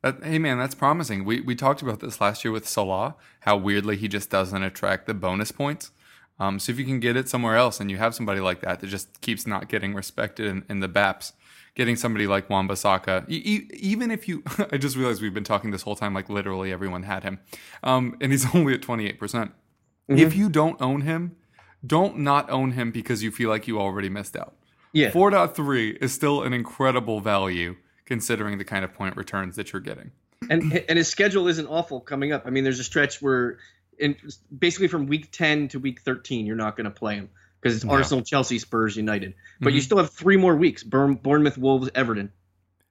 That, 0.02 0.24
hey 0.24 0.38
man, 0.38 0.58
that's 0.58 0.74
promising. 0.74 1.24
We 1.24 1.40
we 1.40 1.54
talked 1.54 1.82
about 1.82 2.00
this 2.00 2.20
last 2.20 2.44
year 2.44 2.52
with 2.52 2.66
Salah, 2.66 3.16
how 3.40 3.56
weirdly 3.56 3.96
he 3.96 4.08
just 4.08 4.30
doesn't 4.30 4.62
attract 4.62 5.06
the 5.06 5.14
bonus 5.14 5.52
points. 5.52 5.90
Um, 6.38 6.58
so 6.58 6.72
if 6.72 6.78
you 6.78 6.86
can 6.86 7.00
get 7.00 7.16
it 7.16 7.28
somewhere 7.28 7.56
else 7.56 7.80
and 7.80 7.90
you 7.90 7.98
have 7.98 8.14
somebody 8.14 8.40
like 8.40 8.62
that 8.62 8.80
that 8.80 8.86
just 8.86 9.20
keeps 9.20 9.46
not 9.46 9.68
getting 9.68 9.94
respected 9.94 10.46
in, 10.46 10.64
in 10.70 10.80
the 10.80 10.88
BAPS, 10.88 11.34
getting 11.74 11.96
somebody 11.96 12.26
like 12.26 12.48
Wan-Bissaka, 12.48 13.28
e- 13.28 13.68
even 13.74 14.10
if 14.10 14.26
you, 14.26 14.42
I 14.72 14.78
just 14.78 14.96
realized 14.96 15.20
we've 15.20 15.34
been 15.34 15.44
talking 15.44 15.70
this 15.70 15.82
whole 15.82 15.96
time 15.96 16.14
like 16.14 16.30
literally 16.30 16.72
everyone 16.72 17.02
had 17.02 17.24
him, 17.24 17.40
um, 17.82 18.16
and 18.22 18.32
he's 18.32 18.46
only 18.54 18.72
at 18.72 18.80
28%. 18.80 19.18
percent 19.18 19.52
If 20.08 20.34
you 20.34 20.48
don't 20.48 20.80
own 20.80 21.02
him, 21.02 21.36
don't 21.86 22.18
not 22.18 22.48
own 22.48 22.72
him 22.72 22.90
because 22.90 23.22
you 23.22 23.30
feel 23.30 23.50
like 23.50 23.68
you 23.68 23.78
already 23.78 24.08
missed 24.08 24.34
out. 24.34 24.54
Yeah. 24.94 25.10
4.3 25.10 26.02
is 26.02 26.12
still 26.12 26.42
an 26.42 26.54
incredible 26.54 27.20
value 27.20 27.76
considering 28.14 28.58
the 28.58 28.64
kind 28.64 28.84
of 28.84 28.92
point 28.92 29.16
returns 29.16 29.54
that 29.56 29.72
you're 29.72 29.80
getting. 29.80 30.10
and 30.50 30.62
and 30.88 30.98
his 30.98 31.06
schedule 31.08 31.46
isn't 31.48 31.66
awful 31.68 32.00
coming 32.00 32.32
up. 32.32 32.42
I 32.44 32.50
mean, 32.50 32.64
there's 32.64 32.80
a 32.80 32.84
stretch 32.84 33.22
where, 33.22 33.58
in 33.98 34.16
basically 34.58 34.88
from 34.88 35.06
week 35.06 35.30
10 35.30 35.68
to 35.68 35.78
week 35.78 36.00
13, 36.00 36.44
you're 36.44 36.56
not 36.56 36.76
going 36.76 36.86
to 36.86 36.90
play 36.90 37.14
him 37.14 37.28
because 37.60 37.76
it's 37.76 37.84
Yeah. 37.84 37.92
Arsenal, 37.92 38.24
Chelsea, 38.24 38.58
Spurs, 38.58 38.96
United. 38.96 39.34
But 39.60 39.72
you 39.74 39.80
Mhm. 39.80 39.84
still 39.84 39.98
have 39.98 40.10
three 40.10 40.36
more 40.36 40.56
weeks: 40.56 40.82
Bournemouth, 40.82 41.56
Wolves, 41.56 41.88
Everton. 41.94 42.32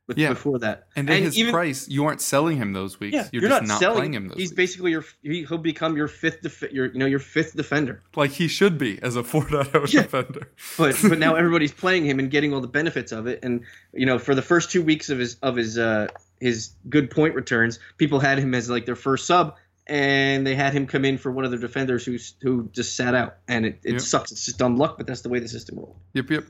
With, 0.10 0.18
Yeah. 0.18 0.30
Before 0.30 0.60
that, 0.60 0.88
And 0.98 1.10
at 1.10 1.22
his 1.22 1.40
price, 1.52 1.88
you 1.88 2.04
aren't 2.06 2.20
selling 2.20 2.58
him 2.58 2.74
those 2.74 3.00
weeks. 3.00 3.14
yeah, 3.14 3.30
you're, 3.32 3.44
you're, 3.44 3.50
just 3.52 3.62
not, 3.62 3.68
not, 3.70 3.80
selling. 3.80 3.98
playing 3.98 4.14
him 4.16 4.28
those 4.28 4.38
He's 4.38 4.50
weeks. 4.50 4.56
basically 4.58 4.92
your 4.92 5.06
he, 5.22 5.46
he'll 5.46 5.58
become 5.60 5.96
your 5.96 6.08
fifth 6.08 6.42
def- 6.42 6.72
your 6.74 6.88
you 6.88 6.98
know 7.00 7.06
your 7.06 7.20
fifth 7.20 7.56
defender. 7.56 8.02
like 8.16 8.32
he 8.32 8.48
should 8.48 8.78
be 8.78 9.02
as 9.02 9.16
a 9.16 9.22
4.0 9.24 9.94
Yeah. 9.94 10.02
defender. 10.02 10.52
But 10.78 10.98
but 11.08 11.20
now 11.20 11.36
everybody's 11.42 11.72
playing 11.72 12.06
him 12.06 12.18
and 12.20 12.30
getting 12.30 12.54
all 12.54 12.60
the 12.62 12.68
benefits 12.68 13.12
of 13.12 13.28
it. 13.28 13.40
And 13.44 13.62
you 13.94 14.06
know, 14.06 14.20
for 14.20 14.34
the 14.36 14.42
first 14.42 14.72
two 14.72 14.82
weeks 14.82 15.10
of 15.10 15.20
his 15.20 15.36
of 15.44 15.56
his 15.56 15.78
uh 15.78 16.08
his 16.42 16.72
good 16.90 17.12
point 17.12 17.36
returns, 17.36 17.80
people 17.98 18.20
had 18.20 18.40
him 18.40 18.56
as 18.56 18.68
like 18.70 18.86
their 18.88 18.96
first 18.96 19.28
sub, 19.28 19.56
and 19.88 20.48
they 20.48 20.56
had 20.56 20.74
him 20.74 20.88
come 20.88 21.06
in 21.06 21.18
for 21.18 21.32
one 21.32 21.46
of 21.46 21.52
their 21.52 21.60
defenders 21.60 22.04
who 22.06 22.18
who 22.42 22.68
just 22.74 22.96
sat 22.96 23.14
out, 23.14 23.38
and 23.48 23.66
it, 23.66 23.80
it 23.84 23.92
Yep. 23.94 24.02
sucks. 24.02 24.32
It's 24.32 24.46
just 24.46 24.58
dumb 24.58 24.78
luck, 24.78 24.98
but 24.98 25.06
that's 25.06 25.22
the 25.22 25.30
way 25.30 25.40
the 25.40 25.48
system 25.48 25.78
rolled. 25.78 25.98
Yep, 26.14 26.30
yep. 26.32 26.44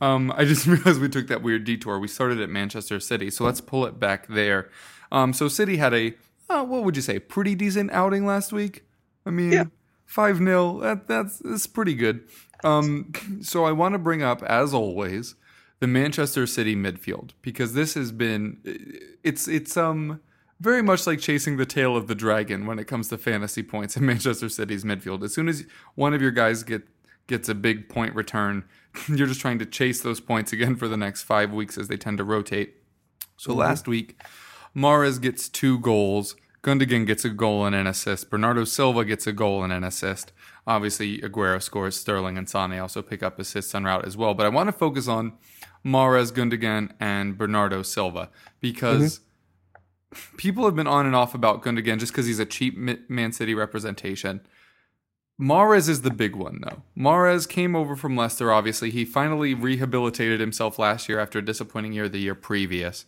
Um, 0.00 0.32
I 0.36 0.44
just 0.44 0.66
realized 0.66 1.00
we 1.00 1.08
took 1.08 1.26
that 1.28 1.42
weird 1.42 1.64
detour. 1.64 1.98
We 1.98 2.08
started 2.08 2.40
at 2.40 2.48
Manchester 2.48 3.00
City, 3.00 3.30
so 3.30 3.44
let's 3.44 3.60
pull 3.60 3.84
it 3.86 3.98
back 4.00 4.26
there. 4.28 4.70
Um, 5.12 5.32
so 5.32 5.48
City 5.48 5.76
had 5.76 5.92
a 5.94 6.14
uh, 6.48 6.64
what 6.64 6.82
would 6.84 6.96
you 6.96 7.02
say, 7.02 7.18
pretty 7.20 7.54
decent 7.54 7.92
outing 7.92 8.26
last 8.26 8.52
week. 8.52 8.84
I 9.24 9.30
mean, 9.30 9.52
Yeah. 9.52 9.64
five 10.06 10.38
0 10.38 10.80
That 10.80 11.06
that's 11.06 11.38
that's 11.38 11.66
pretty 11.66 11.94
good. 11.94 12.22
Um, 12.64 13.12
so 13.40 13.64
I 13.64 13.72
want 13.72 13.94
to 13.94 13.98
bring 13.98 14.22
up, 14.22 14.42
as 14.42 14.74
always, 14.74 15.34
the 15.80 15.86
Manchester 15.86 16.46
City 16.46 16.74
midfield 16.74 17.30
because 17.42 17.74
this 17.74 17.94
has 17.94 18.10
been 18.12 18.58
it's 19.22 19.46
it's 19.48 19.76
um 19.76 20.20
very 20.60 20.82
much 20.82 21.06
like 21.06 21.20
chasing 21.20 21.56
the 21.56 21.64
tail 21.64 21.96
of 21.96 22.06
the 22.06 22.14
dragon 22.14 22.66
when 22.66 22.78
it 22.78 22.84
comes 22.86 23.08
to 23.08 23.16
fantasy 23.18 23.62
points 23.62 23.96
in 23.96 24.04
Manchester 24.12 24.48
City's 24.48 24.84
midfield. 24.84 25.22
As 25.22 25.32
soon 25.34 25.48
as 25.48 25.64
one 25.94 26.12
of 26.14 26.20
your 26.20 26.32
guys 26.32 26.62
get 26.62 26.82
gets 27.28 27.48
a 27.48 27.54
big 27.54 27.88
point 27.88 28.14
return, 28.14 28.64
you're 29.08 29.26
just 29.26 29.40
trying 29.40 29.58
to 29.58 29.66
chase 29.66 30.00
those 30.00 30.20
points 30.20 30.52
again 30.52 30.76
for 30.76 30.88
the 30.88 30.96
next 30.96 31.22
five 31.22 31.52
weeks 31.52 31.78
as 31.78 31.88
they 31.88 31.96
tend 31.96 32.18
to 32.18 32.24
rotate. 32.24 32.74
So 33.36 33.50
mm-hmm. 33.50 33.60
last 33.60 33.88
week, 33.88 34.20
Mahrez 34.76 35.20
gets 35.20 35.48
two 35.48 35.78
goals. 35.78 36.36
Gundogan 36.62 37.06
gets 37.06 37.24
a 37.24 37.30
goal 37.30 37.64
and 37.64 37.74
an 37.74 37.86
assist. 37.86 38.28
Bernardo 38.28 38.64
Silva 38.64 39.04
gets 39.04 39.26
a 39.26 39.32
goal 39.32 39.64
and 39.64 39.72
an 39.72 39.82
assist. 39.82 40.32
Obviously, 40.66 41.18
Aguero 41.20 41.62
scores. 41.62 41.96
Sterling 41.96 42.36
and 42.36 42.48
Sane 42.48 42.78
also 42.78 43.00
pick 43.00 43.22
up 43.22 43.38
assists 43.38 43.74
on 43.74 43.84
route 43.84 44.04
as 44.04 44.16
well. 44.16 44.34
But 44.34 44.44
I 44.44 44.50
want 44.50 44.68
to 44.68 44.72
focus 44.72 45.08
on 45.08 45.32
Mahrez, 45.84 46.32
Gundogan, 46.32 46.92
and 47.00 47.38
Bernardo 47.38 47.82
Silva 47.82 48.28
because 48.60 49.20
mm-hmm. 49.20 50.36
people 50.36 50.64
have 50.66 50.76
been 50.76 50.86
on 50.86 51.06
and 51.06 51.16
off 51.16 51.34
about 51.34 51.62
Gundogan 51.62 51.98
just 51.98 52.12
because 52.12 52.26
he's 52.26 52.38
a 52.38 52.46
cheap 52.46 52.76
Man 52.76 53.32
City 53.32 53.54
representation. 53.54 54.42
Mahrez 55.40 55.88
is 55.88 56.02
the 56.02 56.10
big 56.10 56.36
one, 56.36 56.60
though. 56.62 56.82
Mahrez 56.96 57.48
came 57.48 57.74
over 57.74 57.96
from 57.96 58.14
Leicester, 58.14 58.52
obviously. 58.52 58.90
He 58.90 59.06
finally 59.06 59.54
rehabilitated 59.54 60.38
himself 60.38 60.78
last 60.78 61.08
year 61.08 61.18
after 61.18 61.38
a 61.38 61.44
disappointing 61.44 61.94
year 61.94 62.08
the 62.08 62.18
year 62.18 62.34
previous. 62.34 63.06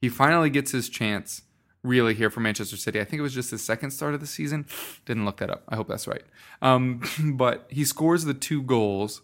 He 0.00 0.08
finally 0.08 0.48
gets 0.48 0.70
his 0.72 0.88
chance, 0.88 1.42
really, 1.82 2.14
here 2.14 2.30
for 2.30 2.40
Manchester 2.40 2.78
City. 2.78 2.98
I 2.98 3.04
think 3.04 3.20
it 3.20 3.22
was 3.22 3.34
just 3.34 3.50
his 3.50 3.62
second 3.62 3.90
start 3.90 4.14
of 4.14 4.20
the 4.20 4.26
season. 4.26 4.66
Didn't 5.04 5.26
look 5.26 5.36
that 5.36 5.50
up. 5.50 5.64
I 5.68 5.76
hope 5.76 5.88
that's 5.88 6.08
right. 6.08 6.24
Um, 6.62 7.02
but 7.36 7.66
he 7.68 7.84
scores 7.84 8.24
the 8.24 8.34
two 8.34 8.62
goals. 8.62 9.20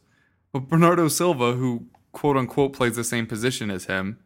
But 0.52 0.68
Bernardo 0.68 1.08
Silva, 1.08 1.54
who 1.54 1.86
quote 2.12 2.36
unquote 2.36 2.74
plays 2.74 2.96
the 2.96 3.04
same 3.04 3.26
position 3.26 3.70
as 3.70 3.86
him, 3.86 4.18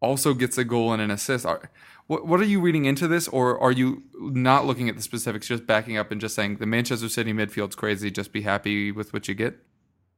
also 0.00 0.34
gets 0.34 0.58
a 0.58 0.64
goal 0.64 0.92
and 0.92 1.02
an 1.02 1.10
assist. 1.10 1.46
Are, 1.46 1.70
what, 2.06 2.26
what 2.26 2.40
are 2.40 2.44
you 2.44 2.60
reading 2.60 2.84
into 2.84 3.06
this, 3.06 3.28
or 3.28 3.58
are 3.60 3.72
you 3.72 4.02
not 4.14 4.66
looking 4.66 4.88
at 4.88 4.96
the 4.96 5.02
specifics, 5.02 5.46
just 5.46 5.66
backing 5.66 5.96
up 5.96 6.10
and 6.10 6.20
just 6.20 6.34
saying 6.34 6.56
the 6.56 6.66
Manchester 6.66 7.08
City 7.08 7.32
midfield's 7.32 7.76
crazy, 7.76 8.10
just 8.10 8.32
be 8.32 8.42
happy 8.42 8.92
with 8.92 9.12
what 9.12 9.28
you 9.28 9.34
get? 9.34 9.58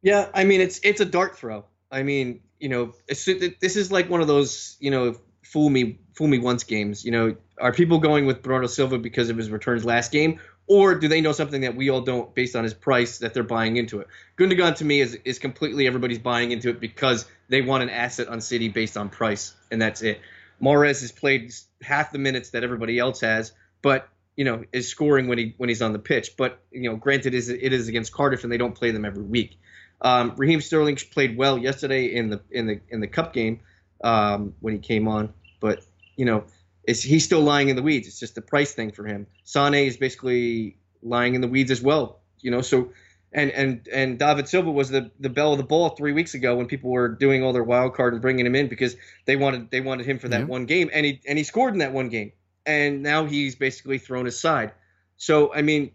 Yeah, 0.02 0.28
I 0.34 0.44
mean 0.44 0.60
it's 0.60 0.80
it's 0.82 1.00
a 1.00 1.04
dart 1.04 1.36
throw. 1.36 1.64
I 1.90 2.02
mean, 2.02 2.40
you 2.58 2.68
know, 2.68 2.94
this 3.08 3.28
is 3.28 3.92
like 3.92 4.08
one 4.08 4.20
of 4.20 4.26
those 4.26 4.76
you 4.80 4.90
know 4.90 5.16
fool 5.42 5.68
me 5.68 5.98
fool 6.14 6.28
me 6.28 6.38
once 6.38 6.64
games. 6.64 7.04
You 7.04 7.10
know, 7.12 7.36
are 7.60 7.72
people 7.72 7.98
going 7.98 8.26
with 8.26 8.42
Bernardo 8.42 8.66
Silva 8.66 8.98
because 8.98 9.28
of 9.28 9.36
his 9.36 9.50
returns 9.50 9.84
last 9.84 10.10
game, 10.10 10.40
or 10.66 10.94
do 10.94 11.08
they 11.08 11.20
know 11.20 11.32
something 11.32 11.62
that 11.62 11.76
we 11.76 11.90
all 11.90 12.00
don't 12.00 12.34
based 12.34 12.56
on 12.56 12.64
his 12.64 12.74
price 12.74 13.18
that 13.18 13.34
they're 13.34 13.42
buying 13.42 13.76
into 13.76 14.00
it? 14.00 14.08
Gundogan 14.38 14.76
to 14.76 14.84
me 14.84 15.00
is 15.00 15.18
is 15.24 15.38
completely 15.38 15.86
everybody's 15.86 16.18
buying 16.18 16.52
into 16.52 16.70
it 16.70 16.80
because 16.80 17.26
they 17.48 17.62
want 17.62 17.82
an 17.82 17.90
asset 17.90 18.28
on 18.28 18.40
City 18.40 18.68
based 18.68 18.96
on 18.96 19.08
price, 19.08 19.54
and 19.70 19.80
that's 19.80 20.02
it. 20.02 20.20
Mahrez 20.62 21.00
has 21.00 21.12
played 21.12 21.52
half 21.82 22.12
the 22.12 22.18
minutes 22.18 22.50
that 22.50 22.62
everybody 22.62 22.98
else 22.98 23.20
has, 23.20 23.52
but 23.82 24.08
you 24.36 24.44
know 24.44 24.64
is 24.72 24.88
scoring 24.88 25.28
when 25.28 25.38
he 25.38 25.54
when 25.56 25.68
he's 25.68 25.82
on 25.82 25.92
the 25.92 25.98
pitch. 25.98 26.36
But 26.36 26.60
you 26.70 26.90
know, 26.90 26.96
granted, 26.96 27.34
is 27.34 27.48
it 27.48 27.72
is 27.72 27.88
against 27.88 28.12
Cardiff 28.12 28.44
and 28.44 28.52
they 28.52 28.58
don't 28.58 28.74
play 28.74 28.92
them 28.92 29.04
every 29.04 29.24
week. 29.24 29.58
Um, 30.00 30.34
Raheem 30.36 30.60
Sterling 30.60 30.96
played 30.96 31.36
well 31.36 31.58
yesterday 31.58 32.06
in 32.06 32.30
the 32.30 32.40
in 32.50 32.66
the 32.66 32.80
in 32.88 33.00
the 33.00 33.06
cup 33.06 33.32
game 33.32 33.60
um, 34.02 34.54
when 34.60 34.74
he 34.74 34.80
came 34.80 35.08
on, 35.08 35.32
but 35.60 35.84
you 36.16 36.24
know, 36.24 36.44
it's, 36.84 37.02
he's 37.02 37.24
still 37.24 37.40
lying 37.40 37.68
in 37.68 37.76
the 37.76 37.82
weeds. 37.82 38.08
It's 38.08 38.18
just 38.18 38.34
the 38.34 38.42
price 38.42 38.72
thing 38.72 38.90
for 38.92 39.06
him. 39.06 39.26
Sane 39.44 39.74
is 39.74 39.96
basically 39.96 40.78
lying 41.02 41.34
in 41.34 41.40
the 41.40 41.48
weeds 41.48 41.70
as 41.70 41.80
well. 41.82 42.20
You 42.40 42.50
know, 42.50 42.60
so 42.60 42.92
and 43.32 43.50
and 43.52 43.88
and 43.92 44.18
David 44.18 44.48
Silva 44.48 44.70
was 44.70 44.90
the 44.90 45.10
the 45.20 45.30
belle 45.30 45.52
of 45.52 45.58
the 45.58 45.64
ball 45.64 45.90
three 45.90 46.12
weeks 46.12 46.34
ago 46.34 46.56
when 46.56 46.66
people 46.66 46.90
were 46.90 47.08
doing 47.08 47.42
all 47.42 47.52
their 47.52 47.62
wild 47.64 47.94
card 47.94 48.12
and 48.12 48.20
bringing 48.22 48.44
him 48.44 48.54
in 48.54 48.68
because 48.68 48.96
they 49.26 49.36
wanted 49.36 49.70
they 49.70 49.80
wanted 49.80 50.06
him 50.06 50.18
for 50.18 50.28
that 50.28 50.40
Yeah. 50.40 50.46
one 50.46 50.66
game, 50.66 50.90
and 50.92 51.06
he 51.06 51.20
and 51.26 51.38
he 51.38 51.44
scored 51.44 51.72
in 51.72 51.78
that 51.78 51.92
one 51.92 52.08
game, 52.08 52.32
and 52.66 53.02
now 53.02 53.24
he's 53.26 53.54
basically 53.54 53.98
thrown 53.98 54.26
aside. 54.26 54.72
So 55.16 55.54
I 55.54 55.62
mean, 55.62 55.92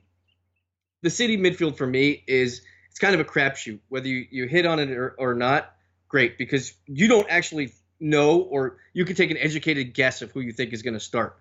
the 1.02 1.10
City 1.10 1.38
midfield 1.38 1.78
for 1.78 1.86
me 1.86 2.24
is 2.28 2.62
it's 2.90 3.00
kind 3.00 3.14
of 3.14 3.22
a 3.22 3.26
crapshoot 3.26 3.80
whether 3.90 4.08
you, 4.08 4.26
you 4.32 4.48
hit 4.48 4.66
on 4.66 4.80
it 4.80 4.90
or, 4.90 5.16
or 5.20 5.34
not. 5.34 5.74
Great 6.10 6.38
because 6.38 6.74
you 6.86 7.10
don't 7.10 7.28
actually 7.30 7.74
know, 8.00 8.40
or 8.42 8.78
you 8.94 9.06
can 9.06 9.16
take 9.16 9.32
an 9.32 9.38
educated 9.38 9.94
guess 9.94 10.22
of 10.22 10.32
who 10.32 10.42
you 10.42 10.52
think 10.52 10.74
is 10.74 10.82
going 10.82 10.94
to 10.94 11.00
start. 11.00 11.38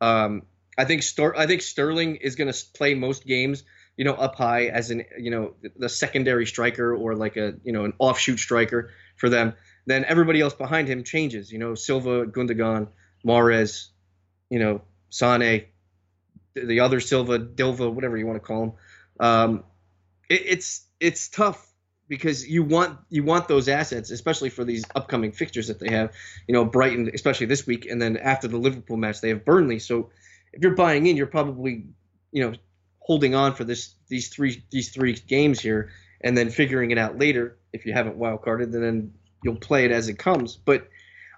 Um, 0.00 0.42
I 0.76 0.84
think 0.84 1.02
I 1.36 1.46
think 1.46 1.62
Sterling 1.62 2.16
is 2.16 2.36
going 2.36 2.52
to 2.52 2.64
play 2.74 2.94
most 2.94 3.26
games, 3.26 3.64
you 3.96 4.04
know, 4.04 4.14
up 4.14 4.36
high 4.36 4.66
as 4.66 4.90
an 4.90 5.04
you 5.18 5.30
know 5.30 5.54
the 5.76 5.88
secondary 5.88 6.46
striker 6.46 6.94
or 6.94 7.16
like 7.16 7.36
a 7.36 7.54
you 7.64 7.72
know 7.72 7.84
an 7.84 7.94
offshoot 7.98 8.38
striker 8.38 8.90
for 9.16 9.28
them. 9.28 9.54
Then 9.86 10.04
everybody 10.04 10.40
else 10.40 10.54
behind 10.54 10.86
him 10.88 11.02
changes. 11.02 11.50
You 11.50 11.58
know, 11.58 11.74
Silva, 11.74 12.26
Gundogan, 12.26 12.88
Mahrez, 13.26 13.88
you 14.50 14.58
know, 14.58 14.82
Sane, 15.10 15.66
the- 16.54 16.64
the 16.66 16.80
other 16.80 17.00
Silva, 17.00 17.38
Dilva, 17.38 17.92
whatever 17.92 18.16
you 18.16 18.26
want 18.26 18.36
to 18.36 18.46
call 18.46 18.62
him. 18.62 18.72
Um, 19.20 19.64
it, 20.28 20.42
it's 20.46 20.86
it's 21.00 21.28
tough 21.28 21.67
because 22.08 22.48
you 22.48 22.62
want 22.62 22.98
you 23.10 23.22
want 23.22 23.48
those 23.48 23.68
assets, 23.68 24.10
especially 24.10 24.50
for 24.50 24.64
these 24.64 24.84
upcoming 24.94 25.32
fixtures 25.32 25.68
that 25.68 25.78
they 25.78 25.90
have. 25.90 26.12
You 26.46 26.54
know, 26.54 26.64
Brighton, 26.64 27.10
especially 27.14 27.46
this 27.46 27.66
week, 27.66 27.86
and 27.86 28.00
then 28.00 28.16
after 28.16 28.48
the 28.48 28.56
Liverpool 28.56 28.96
match, 28.96 29.20
they 29.20 29.28
have 29.28 29.44
Burnley. 29.44 29.78
So 29.78 30.10
if 30.52 30.62
you're 30.62 30.74
buying 30.74 31.06
in, 31.06 31.16
you're 31.16 31.26
probably 31.26 31.84
you 32.32 32.44
know 32.44 32.54
holding 33.08 33.34
on 33.34 33.54
for 33.54 33.64
this 33.64 33.94
these 34.08 34.28
three 34.28 34.62
these 34.70 34.90
three 34.90 35.14
games 35.14 35.60
here 35.60 35.90
and 36.20 36.36
then 36.36 36.50
figuring 36.50 36.90
it 36.90 36.98
out 36.98 37.18
later 37.18 37.56
if 37.72 37.86
you 37.86 37.92
haven't 37.92 38.16
wild 38.16 38.42
carded 38.42 38.70
then 38.70 39.14
you'll 39.42 39.56
play 39.56 39.86
it 39.86 39.90
as 39.90 40.08
it 40.08 40.18
comes 40.18 40.56
but 40.56 40.88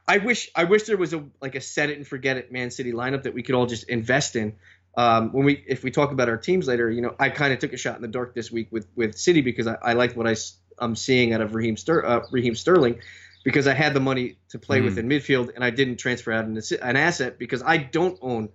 i 0.08 0.18
wish 0.18 0.50
i 0.56 0.64
wish 0.64 0.82
there 0.82 0.96
was 0.96 1.14
a 1.14 1.24
like 1.40 1.54
a 1.54 1.60
set 1.60 1.88
it 1.88 1.96
and 1.96 2.06
forget 2.06 2.36
it 2.36 2.50
man 2.50 2.72
city 2.72 2.92
lineup 2.92 3.22
that 3.22 3.34
we 3.34 3.42
could 3.42 3.54
all 3.54 3.66
just 3.66 3.88
invest 3.88 4.34
in 4.34 4.56
um, 4.96 5.32
when 5.32 5.44
we 5.44 5.64
if 5.68 5.84
we 5.84 5.92
talk 5.92 6.10
about 6.10 6.28
our 6.28 6.36
teams 6.36 6.66
later 6.66 6.90
you 6.90 7.02
know 7.02 7.14
i 7.20 7.28
kind 7.30 7.52
of 7.52 7.60
took 7.60 7.72
a 7.72 7.76
shot 7.76 7.94
in 7.94 8.02
the 8.02 8.08
dark 8.08 8.34
this 8.34 8.50
week 8.50 8.66
with 8.72 8.88
with 8.96 9.16
city 9.16 9.40
because 9.40 9.68
i, 9.68 9.76
I 9.80 9.92
liked 9.92 10.16
what 10.16 10.26
I, 10.26 10.34
i'm 10.80 10.96
seeing 10.96 11.32
out 11.32 11.40
of 11.40 11.54
raheem, 11.54 11.76
Ster, 11.76 12.04
uh, 12.04 12.20
raheem 12.30 12.54
sterling 12.54 13.00
because 13.44 13.66
i 13.66 13.74
had 13.74 13.94
the 13.94 14.00
money 14.00 14.36
to 14.50 14.58
play 14.58 14.80
mm. 14.80 14.84
with 14.84 14.98
in 14.98 15.08
midfield 15.08 15.54
and 15.54 15.64
i 15.64 15.70
didn't 15.70 15.96
transfer 15.96 16.32
out 16.32 16.44
an, 16.44 16.60
an 16.82 16.96
asset 16.96 17.38
because 17.38 17.62
i 17.62 17.76
don't 17.76 18.18
own 18.22 18.50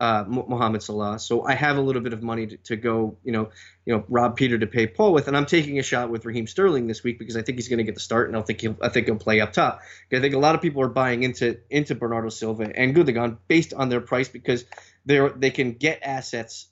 uh, 0.00 0.24
Mohamed 0.26 0.82
Salah. 0.82 1.18
So 1.18 1.44
I 1.44 1.54
have 1.54 1.76
a 1.76 1.80
little 1.80 2.02
bit 2.02 2.12
of 2.12 2.22
money 2.22 2.46
to, 2.48 2.56
to, 2.56 2.76
go, 2.76 3.16
you 3.22 3.32
know, 3.32 3.50
you 3.86 3.94
know, 3.94 4.04
rob 4.08 4.36
Peter 4.36 4.58
to 4.58 4.66
pay 4.66 4.86
Paul 4.86 5.12
with, 5.12 5.28
and 5.28 5.36
I'm 5.36 5.46
taking 5.46 5.78
a 5.78 5.82
shot 5.82 6.10
with 6.10 6.24
Raheem 6.24 6.46
Sterling 6.46 6.86
this 6.86 7.04
week 7.04 7.18
because 7.18 7.36
I 7.36 7.42
think 7.42 7.58
he's 7.58 7.68
going 7.68 7.78
to 7.78 7.84
get 7.84 7.94
the 7.94 8.00
start, 8.00 8.28
and 8.28 8.36
I 8.36 8.42
think 8.42 8.60
he'll, 8.60 8.76
I 8.82 8.88
think 8.88 9.06
he'll 9.06 9.16
play 9.16 9.40
up 9.40 9.52
top. 9.52 9.80
I 10.12 10.20
think 10.20 10.34
a 10.34 10.38
lot 10.38 10.54
of 10.54 10.62
people 10.62 10.82
are 10.82 10.88
buying 10.88 11.22
into 11.22 11.58
into 11.70 11.94
Bernardo 11.94 12.28
Silva 12.28 12.70
and 12.74 12.94
Gundogan 12.94 13.38
based 13.46 13.72
on 13.72 13.88
their 13.88 14.00
price 14.00 14.28
because 14.28 14.64
they 15.06 15.26
they 15.36 15.50
can 15.50 15.72
get 15.72 16.00
assets 16.02 16.66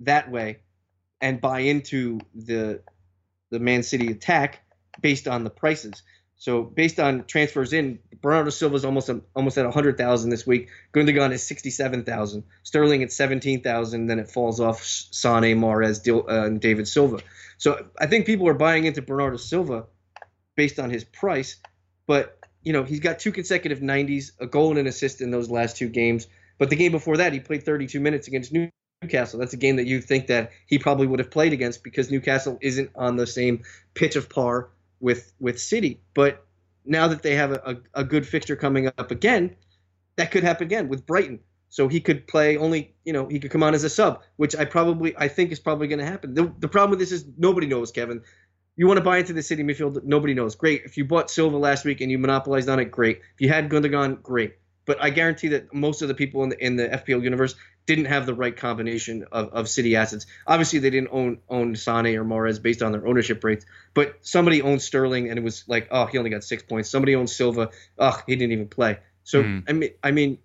that 0.00 0.30
way 0.30 0.60
and 1.20 1.40
buy 1.40 1.60
into 1.60 2.20
the 2.34 2.80
the 3.52 3.60
Man 3.60 3.84
City 3.84 4.10
attack 4.10 4.64
based 5.00 5.28
on 5.28 5.44
the 5.44 5.50
prices. 5.50 6.02
So 6.36 6.64
based 6.64 6.98
on 6.98 7.24
transfers 7.26 7.72
in, 7.72 8.00
Bernardo 8.20 8.50
Silva 8.50 8.74
is 8.74 8.84
almost 8.84 9.08
almost 9.36 9.58
at 9.58 9.64
100,000 9.64 10.30
this 10.30 10.44
week. 10.44 10.70
Gundogan 10.92 11.30
is 11.30 11.46
67,000. 11.46 12.42
Sterling 12.64 13.04
at 13.04 13.12
17,000. 13.12 14.06
Then 14.06 14.18
it 14.18 14.28
falls 14.28 14.58
off 14.58 14.82
Sane, 14.82 15.60
Mahrez, 15.60 16.08
uh, 16.08 16.46
and 16.46 16.60
David 16.60 16.88
Silva. 16.88 17.20
So 17.58 17.86
I 18.00 18.06
think 18.06 18.26
people 18.26 18.48
are 18.48 18.54
buying 18.54 18.86
into 18.86 19.02
Bernardo 19.02 19.36
Silva 19.36 19.86
based 20.56 20.80
on 20.80 20.90
his 20.90 21.04
price, 21.04 21.60
but 22.08 22.38
you 22.62 22.72
know 22.72 22.82
he's 22.82 23.00
got 23.00 23.20
two 23.20 23.30
consecutive 23.30 23.78
90s, 23.78 24.32
a 24.40 24.46
goal 24.46 24.70
and 24.70 24.80
an 24.80 24.86
assist 24.88 25.20
in 25.20 25.30
those 25.30 25.48
last 25.48 25.76
two 25.76 25.88
games. 25.88 26.26
But 26.58 26.70
the 26.70 26.76
game 26.76 26.90
before 26.90 27.18
that, 27.18 27.32
he 27.32 27.40
played 27.40 27.64
32 27.64 28.00
minutes 28.00 28.26
against 28.26 28.52
Newcastle. 29.02 29.38
That's 29.38 29.52
a 29.52 29.58
game 29.58 29.76
that 29.76 29.86
you 29.86 30.00
think 30.00 30.28
that 30.28 30.52
he 30.66 30.78
probably 30.78 31.06
would 31.06 31.18
have 31.18 31.30
played 31.30 31.52
against 31.52 31.82
because 31.82 32.10
Newcastle 32.10 32.58
isn't 32.60 32.90
on 32.94 33.16
the 33.16 33.26
same 33.26 33.62
pitch 33.94 34.16
of 34.16 34.28
par 34.28 34.70
with 35.00 35.32
with 35.40 35.60
City. 35.60 36.00
But 36.14 36.46
now 36.84 37.08
that 37.08 37.22
they 37.22 37.34
have 37.34 37.52
a, 37.52 37.62
a, 37.94 38.00
a, 38.00 38.04
good 38.04 38.26
fixture 38.26 38.56
coming 38.56 38.86
up 38.86 39.10
again, 39.10 39.54
that 40.16 40.30
could 40.30 40.42
happen 40.42 40.66
again 40.66 40.88
with 40.88 41.06
Brighton. 41.06 41.40
So 41.68 41.88
he 41.88 42.00
could 42.00 42.26
play 42.26 42.56
only, 42.56 42.94
you 43.04 43.12
know, 43.12 43.28
he 43.28 43.38
could 43.38 43.50
come 43.50 43.62
on 43.62 43.74
as 43.74 43.84
a 43.84 43.90
sub, 43.90 44.22
which 44.36 44.54
I 44.54 44.64
probably 44.64 45.16
I 45.16 45.28
think 45.28 45.52
is 45.52 45.60
probably 45.60 45.88
going 45.88 46.00
to 46.00 46.06
happen. 46.06 46.34
The, 46.34 46.52
the 46.58 46.68
problem 46.68 46.90
with 46.90 46.98
this 46.98 47.12
is 47.12 47.24
nobody 47.38 47.66
knows, 47.66 47.90
Kevin. 47.90 48.22
You 48.76 48.86
want 48.86 48.98
to 48.98 49.04
buy 49.04 49.18
into 49.18 49.32
the 49.32 49.42
City 49.42 49.62
midfield, 49.62 50.02
nobody 50.04 50.34
knows. 50.34 50.54
Great. 50.54 50.82
If 50.84 50.96
you 50.96 51.04
bought 51.04 51.30
Silva 51.30 51.56
last 51.56 51.84
week 51.84 52.00
and 52.00 52.10
you 52.10 52.18
monopolized 52.18 52.68
on 52.68 52.78
it, 52.78 52.86
great. 52.86 53.20
If 53.34 53.40
you 53.40 53.48
had 53.48 53.68
Gundogan, 53.68 54.22
great. 54.22 54.54
But 54.84 55.02
I 55.02 55.10
guarantee 55.10 55.48
that 55.48 55.72
most 55.72 56.02
of 56.02 56.08
the 56.08 56.14
people 56.14 56.42
in 56.42 56.50
the 56.50 56.64
in 56.64 56.76
the 56.76 56.88
FPL 56.88 57.22
universe 57.22 57.54
didn't 57.86 58.04
have 58.06 58.26
the 58.26 58.34
right 58.34 58.56
combination 58.56 59.26
of, 59.32 59.48
of 59.50 59.68
city 59.68 59.96
assets. 59.96 60.26
Obviously, 60.46 60.78
they 60.78 60.90
didn't 60.90 61.10
own 61.12 61.38
own 61.48 61.74
Sane 61.74 62.16
or 62.16 62.24
Mahrez 62.24 62.62
based 62.62 62.82
on 62.82 62.92
their 62.92 63.06
ownership 63.06 63.42
rates, 63.42 63.66
but 63.94 64.16
somebody 64.22 64.62
owned 64.62 64.82
Sterling 64.82 65.28
and 65.28 65.38
it 65.38 65.42
was 65.42 65.64
like, 65.66 65.88
oh, 65.90 66.06
he 66.06 66.18
only 66.18 66.30
got 66.30 66.44
six 66.44 66.62
points. 66.62 66.90
Somebody 66.90 67.14
owned 67.14 67.30
Silva, 67.30 67.70
oh, 67.98 68.22
he 68.26 68.36
didn't 68.36 68.52
even 68.52 68.68
play. 68.68 68.98
So 69.24 69.42
mm. 69.42 69.64
I 69.68 69.72
mean, 69.72 69.90
I 70.02 70.10
mean, 70.10 70.38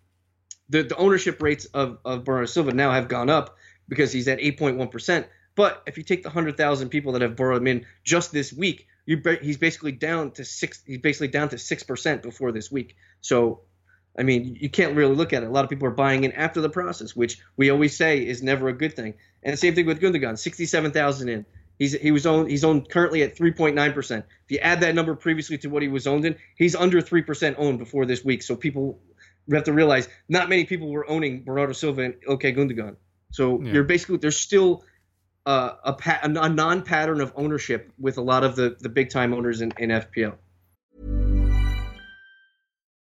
the 0.69 0.83
the 0.83 0.95
ownership 0.97 1.41
rates 1.41 1.65
of 1.65 1.99
of 2.03 2.23
Bernardo 2.23 2.47
Silva 2.47 2.71
now 2.71 2.91
have 2.91 3.07
gone 3.07 3.29
up 3.29 3.57
because 3.87 4.11
he's 4.11 4.27
at 4.27 4.39
8.1 4.39 4.91
percent. 4.91 5.27
But 5.55 5.81
if 5.87 5.97
you 5.97 6.03
take 6.03 6.23
the 6.23 6.29
hundred 6.29 6.57
thousand 6.57 6.89
people 6.89 7.13
that 7.13 7.21
have 7.21 7.35
borrowed 7.35 7.61
him 7.61 7.67
in 7.67 7.85
just 8.03 8.31
this 8.31 8.53
week, 8.53 8.87
you 9.05 9.21
he's 9.41 9.57
basically 9.57 9.91
down 9.91 10.31
to 10.31 10.45
six. 10.45 10.83
He's 10.85 10.99
basically 10.99 11.29
down 11.29 11.49
to 11.49 11.57
six 11.57 11.83
percent 11.83 12.21
before 12.21 12.51
this 12.51 12.71
week. 12.71 12.95
So 13.21 13.61
I 14.17 14.23
mean, 14.23 14.57
you 14.59 14.69
can't 14.69 14.95
really 14.95 15.15
look 15.15 15.31
at 15.31 15.43
it. 15.43 15.45
A 15.45 15.49
lot 15.49 15.63
of 15.63 15.69
people 15.69 15.87
are 15.87 15.91
buying 15.91 16.23
in 16.23 16.31
after 16.31 16.59
the 16.59 16.69
process, 16.69 17.15
which 17.15 17.39
we 17.55 17.69
always 17.69 17.95
say 17.95 18.25
is 18.25 18.41
never 18.41 18.67
a 18.67 18.73
good 18.73 18.95
thing. 18.95 19.13
And 19.43 19.53
the 19.53 19.57
same 19.57 19.75
thing 19.75 19.85
with 19.85 20.01
Gundogan, 20.01 20.37
67,000 20.37 21.29
in. 21.29 21.45
He's 21.77 21.93
he 21.93 22.09
was 22.09 22.25
owned 22.25 22.49
he's 22.49 22.63
owned 22.63 22.89
currently 22.89 23.21
at 23.21 23.35
3.9%. 23.35 24.17
If 24.17 24.25
you 24.49 24.57
add 24.59 24.81
that 24.81 24.95
number 24.95 25.15
previously 25.15 25.59
to 25.59 25.67
what 25.67 25.83
he 25.83 25.87
was 25.87 26.07
owned 26.07 26.25
in, 26.25 26.35
he's 26.55 26.75
under 26.75 27.01
3% 27.01 27.55
owned 27.59 27.77
before 27.77 28.07
this 28.07 28.25
week. 28.25 28.41
So 28.41 28.55
people 28.55 28.99
have 29.51 29.63
to 29.65 29.73
realize 29.73 30.09
not 30.27 30.49
many 30.49 30.65
people 30.65 30.89
were 30.89 31.07
owning 31.07 31.43
Bernardo 31.43 31.73
Silva 31.73 32.01
and 32.01 32.15
OK 32.27 32.53
Gundogan. 32.53 32.95
So 33.31 33.61
yeah. 33.61 33.73
you're 33.73 33.83
basically 33.83 34.17
there's 34.17 34.39
still 34.39 34.83
uh, 35.45 35.75
a, 35.83 35.91
a, 36.23 36.43
a 36.45 36.49
non-pattern 36.49 37.21
of 37.21 37.31
ownership 37.35 37.91
with 37.99 38.17
a 38.17 38.21
lot 38.21 38.43
of 38.43 38.55
the 38.55 38.75
the 38.79 38.89
big 38.89 39.11
time 39.11 39.33
owners 39.33 39.61
in, 39.61 39.71
in 39.77 39.91
FPL. 39.91 40.35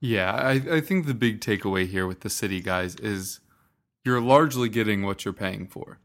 Yeah, 0.00 0.32
I, 0.32 0.76
I 0.76 0.80
think 0.80 1.06
the 1.06 1.14
big 1.14 1.40
takeaway 1.40 1.86
here 1.86 2.06
with 2.06 2.20
the 2.20 2.30
city 2.30 2.60
guys 2.60 2.94
is 2.96 3.40
you're 4.04 4.20
largely 4.20 4.68
getting 4.68 5.02
what 5.02 5.24
you're 5.24 5.34
paying 5.34 5.66
for. 5.66 5.98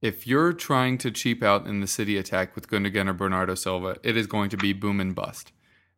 If 0.00 0.26
you're 0.26 0.52
trying 0.52 0.98
to 0.98 1.10
cheap 1.10 1.42
out 1.42 1.66
in 1.66 1.80
the 1.80 1.86
city 1.86 2.16
attack 2.16 2.54
with 2.54 2.68
Gundogan 2.68 3.08
or 3.08 3.12
Bernardo 3.12 3.54
Silva, 3.54 3.96
it 4.02 4.16
is 4.16 4.26
going 4.26 4.50
to 4.50 4.56
be 4.56 4.72
boom 4.72 5.00
and 5.00 5.14
bust. 5.14 5.52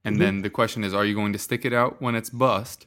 And 0.04 0.14
mm-hmm. 0.14 0.24
then 0.24 0.42
the 0.42 0.50
question 0.50 0.84
is, 0.84 0.94
are 0.94 1.04
you 1.04 1.14
going 1.14 1.32
to 1.32 1.38
stick 1.38 1.64
it 1.64 1.72
out 1.72 2.00
when 2.00 2.14
it's 2.14 2.30
bust, 2.30 2.86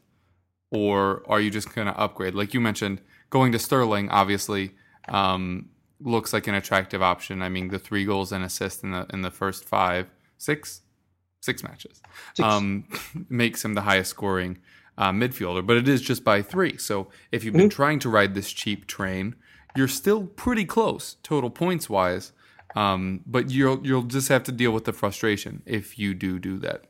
or 0.72 1.24
are 1.28 1.40
you 1.40 1.52
just 1.52 1.74
going 1.74 1.88
to 1.88 2.00
upgrade? 2.00 2.34
Like 2.34 2.54
you 2.54 2.62
mentioned, 2.62 3.02
going 3.30 3.52
to 3.52 3.60
Sterling 3.60 4.10
obviously 4.10 4.72
um, 5.08 5.70
looks 6.00 6.34
like 6.34 6.48
an 6.48 6.56
attractive 6.56 7.02
option. 7.02 7.42
I 7.42 7.50
mean, 7.50 7.68
the 7.70 7.80
three 7.80 8.06
goals 8.06 8.32
and 8.32 8.44
assists 8.44 8.84
in 8.84 8.92
the 8.92 9.06
in 9.12 9.22
the 9.24 9.32
first 9.32 9.66
five, 9.66 10.08
six, 10.38 10.82
six 11.44 11.62
matches 11.62 12.02
six. 12.34 12.48
Um, 12.48 12.86
makes 13.30 13.64
him 13.64 13.74
the 13.74 13.82
highest 13.82 14.12
scoring 14.12 14.60
uh, 14.98 15.12
midfielder. 15.12 15.66
But 15.66 15.78
it 15.78 15.88
is 15.88 16.02
just 16.02 16.24
by 16.24 16.42
three. 16.42 16.78
So 16.78 17.10
if 17.32 17.44
you've 17.44 17.54
been 17.54 17.64
mm-hmm. 17.70 17.76
trying 17.76 18.00
to 18.00 18.10
ride 18.10 18.34
this 18.34 18.52
cheap 18.52 18.88
train, 18.88 19.36
you're 19.76 19.88
still 19.88 20.26
pretty 20.26 20.66
close 20.66 21.18
total 21.24 21.50
points 21.50 21.90
wise. 21.90 22.32
Um, 22.76 23.22
but 23.26 23.52
you'll 23.52 23.86
you'll 23.86 24.04
just 24.04 24.30
have 24.30 24.44
to 24.44 24.52
deal 24.52 24.72
with 24.72 24.86
the 24.86 24.94
frustration 24.94 25.62
if 25.66 26.00
you 26.00 26.14
do 26.14 26.40
do 26.40 26.58
that. 26.60 26.86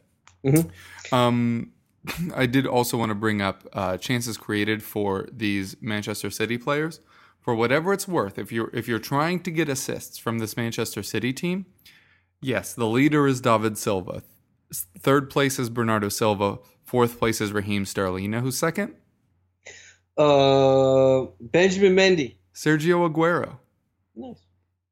Mm-hmm. 0.45 1.15
Um, 1.15 1.71
I 2.35 2.45
did 2.45 2.65
also 2.65 2.97
want 2.97 3.09
to 3.09 3.15
bring 3.15 3.41
up 3.41 3.67
uh, 3.73 3.97
chances 3.97 4.37
created 4.37 4.83
for 4.83 5.27
these 5.31 5.75
Manchester 5.81 6.29
City 6.29 6.57
players. 6.57 6.99
For 7.41 7.53
whatever 7.53 7.91
it's 7.91 8.07
worth, 8.07 8.39
if 8.39 8.53
you're 8.53 8.69
if 8.73 8.87
you're 8.87 8.99
trying 8.99 9.41
to 9.41 9.51
get 9.51 9.67
assists 9.67 10.17
from 10.17 10.39
this 10.39 10.55
Manchester 10.55 11.03
City 11.03 11.33
team, 11.33 11.65
yes, 12.41 12.73
the 12.73 12.87
leader 12.87 13.27
is 13.27 13.41
David 13.41 13.77
Silva. 13.77 14.23
Third 14.99 15.29
place 15.29 15.59
is 15.59 15.69
Bernardo 15.69 16.09
Silva. 16.09 16.59
Fourth 16.83 17.17
place 17.19 17.41
is 17.41 17.51
Raheem 17.51 17.85
Sterling. 17.85 18.23
You 18.23 18.29
know 18.29 18.39
who's 18.39 18.57
second? 18.57 18.93
Uh, 20.17 21.25
Benjamin 21.39 21.95
Mendy. 21.95 22.35
Sergio 22.53 23.09
Aguero. 23.09 23.57
Nice. 24.15 24.39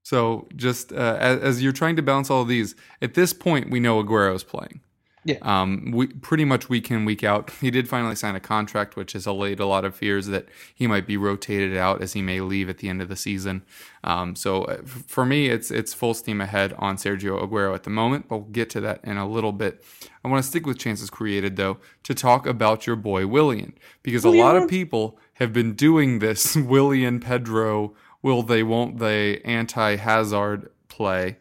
So 0.04 0.48
just 0.56 0.91
uh, 0.91 1.17
as, 1.20 1.39
as, 1.41 1.63
you're 1.63 1.72
trying 1.72 1.96
to 1.96 2.02
balance 2.02 2.30
all 2.30 2.41
of 2.41 2.48
these, 2.48 2.76
at 3.02 3.13
this 3.13 3.34
point 3.34 3.70
we 3.70 3.80
know 3.80 4.04
Aguero's 4.04 4.44
playing. 4.44 4.82
Yeah. 5.23 5.38
Um, 5.43 5.91
we 5.93 6.07
pretty 6.07 6.45
much 6.45 6.67
week 6.67 6.89
in 6.89 7.05
week 7.05 7.23
out. 7.23 7.51
He 7.62 7.69
did 7.69 7.88
finally 7.88 8.15
sign 8.15 8.36
a 8.36 8.39
contract, 8.39 8.95
which 8.95 9.13
has 9.13 9.27
allayed 9.27 9.60
a 9.60 9.67
lot 9.67 9.86
of 9.86 9.95
fears 9.95 10.25
that 10.27 10.47
he 10.73 10.88
might 10.88 11.05
be 11.05 11.15
rotated 11.15 11.77
out 11.77 12.01
as 12.01 12.13
he 12.13 12.21
may 12.23 12.41
leave 12.41 12.69
at 12.69 12.79
the 12.79 12.89
end 12.89 13.01
of 13.01 13.07
the 13.07 13.15
season. 13.15 13.63
Um, 14.03 14.36
so 14.36 14.63
uh, 14.63 14.81
for 14.84 15.25
me, 15.25 15.47
it's 15.47 15.69
it's 15.69 15.93
full 15.93 16.15
steam 16.15 16.41
ahead 16.41 16.73
on 16.79 16.95
Sergio 16.97 17.39
Aguero 17.39 17.75
at 17.75 17.84
the 17.84 17.91
moment. 17.91 18.27
But 18.27 18.38
we'll 18.38 18.47
get 18.47 18.69
to 18.71 18.81
that 18.81 19.01
in 19.03 19.17
a 19.17 19.29
little 19.29 19.51
bit. 19.51 19.84
I 20.25 20.27
want 20.27 20.43
to 20.43 20.49
stick 20.49 20.65
with 20.65 20.79
chances 20.79 21.12
created 21.12 21.55
though 21.55 21.77
to 22.03 22.15
talk 22.15 22.47
about 22.47 22.88
your 22.88 22.95
boy 22.95 23.27
Willian 23.27 23.73
because 24.01 24.23
Willian. 24.23 24.43
a 24.43 24.47
lot 24.47 24.55
of 24.55 24.67
people 24.67 25.19
have 25.34 25.53
been 25.53 25.73
doing 25.73 26.17
this 26.17 26.55
Willian 26.55 27.19
Pedro 27.19 27.93
will 28.23 28.41
they 28.41 28.63
won't 28.63 28.97
they 28.97 29.39
anti 29.41 29.97
Hazard 29.97 30.71
play. 30.88 31.38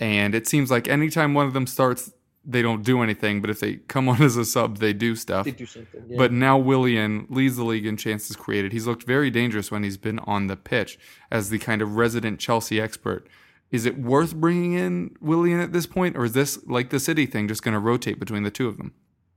And 0.00 0.34
it 0.34 0.46
seems 0.46 0.70
like 0.70 0.88
anytime 0.88 1.34
one 1.34 1.46
of 1.46 1.52
them 1.52 1.66
starts, 1.66 2.12
they 2.44 2.62
don't 2.62 2.82
do 2.82 3.02
anything, 3.02 3.40
but 3.40 3.50
if 3.50 3.60
they 3.60 3.76
come 3.76 4.08
on 4.10 4.22
as 4.22 4.36
a 4.36 4.44
sub, 4.44 4.78
they 4.78 4.92
do 4.92 5.16
stuff. 5.16 5.44
They 5.44 5.50
do 5.50 5.66
something. 5.66 6.04
Yeah. 6.08 6.18
But 6.18 6.32
now 6.32 6.58
Willian 6.58 7.26
leads 7.30 7.56
the 7.56 7.64
league 7.64 7.86
in 7.86 7.96
chances 7.96 8.36
created. 8.36 8.72
He's 8.72 8.86
looked 8.86 9.04
very 9.04 9.30
dangerous 9.30 9.70
when 9.70 9.82
he's 9.82 9.96
been 9.96 10.18
on 10.20 10.46
the 10.46 10.56
pitch 10.56 10.98
as 11.30 11.50
the 11.50 11.58
kind 11.58 11.82
of 11.82 11.96
resident 11.96 12.40
Chelsea 12.40 12.80
expert. 12.80 13.26
Is 13.70 13.86
it 13.86 13.98
worth 13.98 14.36
bringing 14.36 14.74
in 14.74 15.16
Willian 15.20 15.58
at 15.58 15.72
this 15.72 15.86
point, 15.86 16.16
or 16.16 16.24
is 16.24 16.32
this 16.32 16.64
like 16.66 16.90
the 16.90 17.00
City 17.00 17.26
thing, 17.26 17.48
just 17.48 17.62
going 17.62 17.72
to 17.72 17.80
rotate 17.80 18.20
between 18.20 18.42
the 18.44 18.50
two 18.50 18.68
of 18.68 18.76
them? 18.76 18.94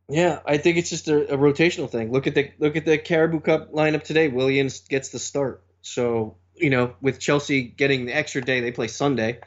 Yeah, 0.09 0.39
I 0.45 0.57
think 0.57 0.77
it's 0.77 0.89
just 0.89 1.07
a, 1.07 1.33
a, 1.33 1.37
rotational 1.37 1.89
thing. 1.89 2.11
Look 2.11 2.27
at 2.27 2.35
the 2.35 2.51
look 2.59 2.75
at 2.77 2.85
the 2.85 2.97
Carabao 2.97 3.39
Cup 3.39 3.73
lineup 3.73 4.03
today. 4.03 4.29
Williams 4.29 4.81
gets 4.81 5.09
the 5.09 5.19
start. 5.19 5.63
So 5.81 6.37
you 6.55 6.69
know, 6.69 6.95
with 7.01 7.19
Chelsea 7.19 7.63
getting 7.63 8.05
the 8.05 8.15
extra 8.15 8.41
day, 8.41 8.61
they 8.61 8.71
play 8.71 8.87
Sunday. 8.87 9.39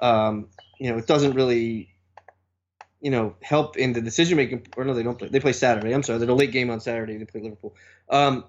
Um, 0.00 0.48
you 0.78 0.90
know, 0.90 0.98
it 0.98 1.06
doesn't 1.06 1.34
really 1.34 1.89
you 3.00 3.10
know, 3.10 3.34
help 3.42 3.76
in 3.76 3.92
the 3.92 4.00
decision 4.00 4.36
making. 4.36 4.66
Or 4.76 4.84
no, 4.84 4.94
they 4.94 5.02
don't 5.02 5.18
play. 5.18 5.28
They 5.28 5.40
play 5.40 5.52
Saturday. 5.52 5.92
I'm 5.92 6.02
sorry, 6.02 6.18
they're 6.18 6.28
a 6.28 6.34
late 6.34 6.52
game 6.52 6.70
on 6.70 6.80
Saturday. 6.80 7.16
They 7.16 7.24
play 7.24 7.40
Liverpool. 7.40 7.74
Um, 8.08 8.44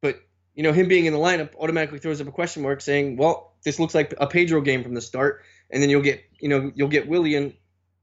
but 0.00 0.20
you 0.54 0.62
know, 0.62 0.72
him 0.72 0.88
being 0.88 1.06
in 1.06 1.12
the 1.12 1.18
lineup 1.18 1.54
automatically 1.58 1.98
throws 1.98 2.20
up 2.20 2.28
a 2.28 2.32
question 2.32 2.62
mark, 2.62 2.80
saying, 2.80 3.16
"Well, 3.16 3.54
this 3.64 3.78
looks 3.78 3.94
like 3.94 4.14
a 4.18 4.26
Pedro 4.26 4.60
game 4.60 4.82
from 4.82 4.94
the 4.94 5.00
start." 5.00 5.42
And 5.70 5.82
then 5.82 5.90
you'll 5.90 6.02
get, 6.02 6.22
you 6.38 6.48
know, 6.48 6.72
you'll 6.74 6.88
get 6.88 7.08
Willian, 7.08 7.54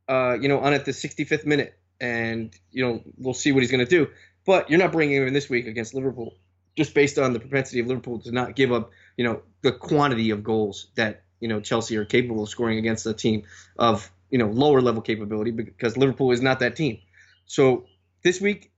uh, 0.07 0.37
you 0.39 0.47
know, 0.47 0.59
on 0.59 0.73
at 0.73 0.85
the 0.85 0.91
65th 0.91 1.45
minute, 1.45 1.77
and 1.99 2.53
you 2.71 2.85
know, 2.85 3.01
we'll 3.17 3.33
see 3.33 3.51
what 3.51 3.61
he's 3.61 3.71
going 3.71 3.85
to 3.85 3.89
do. 3.89 4.09
But 4.45 4.69
you're 4.69 4.79
not 4.79 4.91
bringing 4.91 5.17
him 5.17 5.27
in 5.27 5.33
this 5.33 5.49
week 5.49 5.67
against 5.67 5.93
Liverpool, 5.93 6.35
just 6.75 6.93
based 6.93 7.17
on 7.17 7.33
the 7.33 7.39
propensity 7.39 7.79
of 7.79 7.87
Liverpool 7.87 8.19
to 8.19 8.31
not 8.31 8.55
give 8.55 8.71
up, 8.71 8.91
you 9.17 9.23
know, 9.23 9.41
the 9.61 9.71
quantity 9.71 10.31
of 10.31 10.43
goals 10.43 10.87
that 10.95 11.23
you 11.39 11.47
know 11.47 11.59
Chelsea 11.59 11.97
are 11.97 12.05
capable 12.05 12.43
of 12.43 12.49
scoring 12.49 12.77
against 12.77 13.05
a 13.05 13.13
team 13.13 13.43
of 13.77 14.11
you 14.31 14.37
know 14.37 14.47
lower 14.47 14.81
level 14.81 15.01
capability 15.01 15.51
because 15.51 15.97
Liverpool 15.97 16.31
is 16.31 16.41
not 16.41 16.59
that 16.59 16.75
team. 16.75 16.99
So 17.45 17.85
this 18.23 18.41
week, 18.41 18.71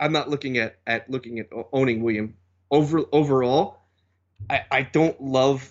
I'm 0.00 0.12
not 0.12 0.30
looking 0.30 0.56
at 0.58 0.76
at 0.86 1.10
looking 1.10 1.38
at 1.40 1.48
owning 1.72 2.02
Willian. 2.02 2.34
Over 2.70 3.02
overall, 3.12 3.80
I, 4.48 4.62
I 4.70 4.82
don't 4.82 5.20
love 5.20 5.70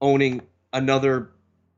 owning 0.00 0.42
another 0.72 1.30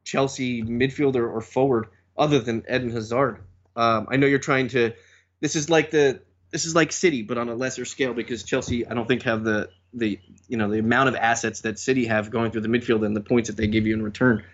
Chelsea 0.05 0.63
midfielder 0.63 1.31
or 1.31 1.41
forward 1.41 1.89
other 2.17 2.41
than 2.41 2.65
Eden 2.69 2.91
Hazard. 2.91 3.39
Um, 3.77 4.09
I 4.11 4.17
know 4.17 4.27
you're 4.27 4.41
trying 4.41 4.69
to. 4.69 4.95
This 5.41 5.55
is 5.55 5.71
like 5.71 5.91
the 5.91 6.21
this 6.51 6.65
is 6.65 6.75
like 6.75 6.93
City, 6.93 7.23
but 7.23 7.39
on 7.39 7.49
a 7.49 7.55
lesser 7.55 7.85
scale 7.85 8.15
because 8.15 8.43
Chelsea, 8.43 8.87
I 8.87 8.95
don't 8.95 9.07
think 9.07 9.23
have 9.23 9.45
the 9.45 9.69
the 9.93 10.19
you 10.49 10.57
know 10.57 10.71
the 10.71 10.79
amount 10.79 11.11
of 11.11 11.15
assets 11.15 11.61
that 11.61 11.79
City 11.79 12.07
have 12.07 12.31
going 12.31 12.51
through 12.51 12.63
the 12.63 12.69
midfield 12.69 13.05
and 13.05 13.15
the 13.15 13.21
points 13.21 13.49
that 13.49 13.57
they 13.57 13.67
give 13.67 13.87
you 13.87 13.95
in 13.95 14.03
return. 14.03 14.45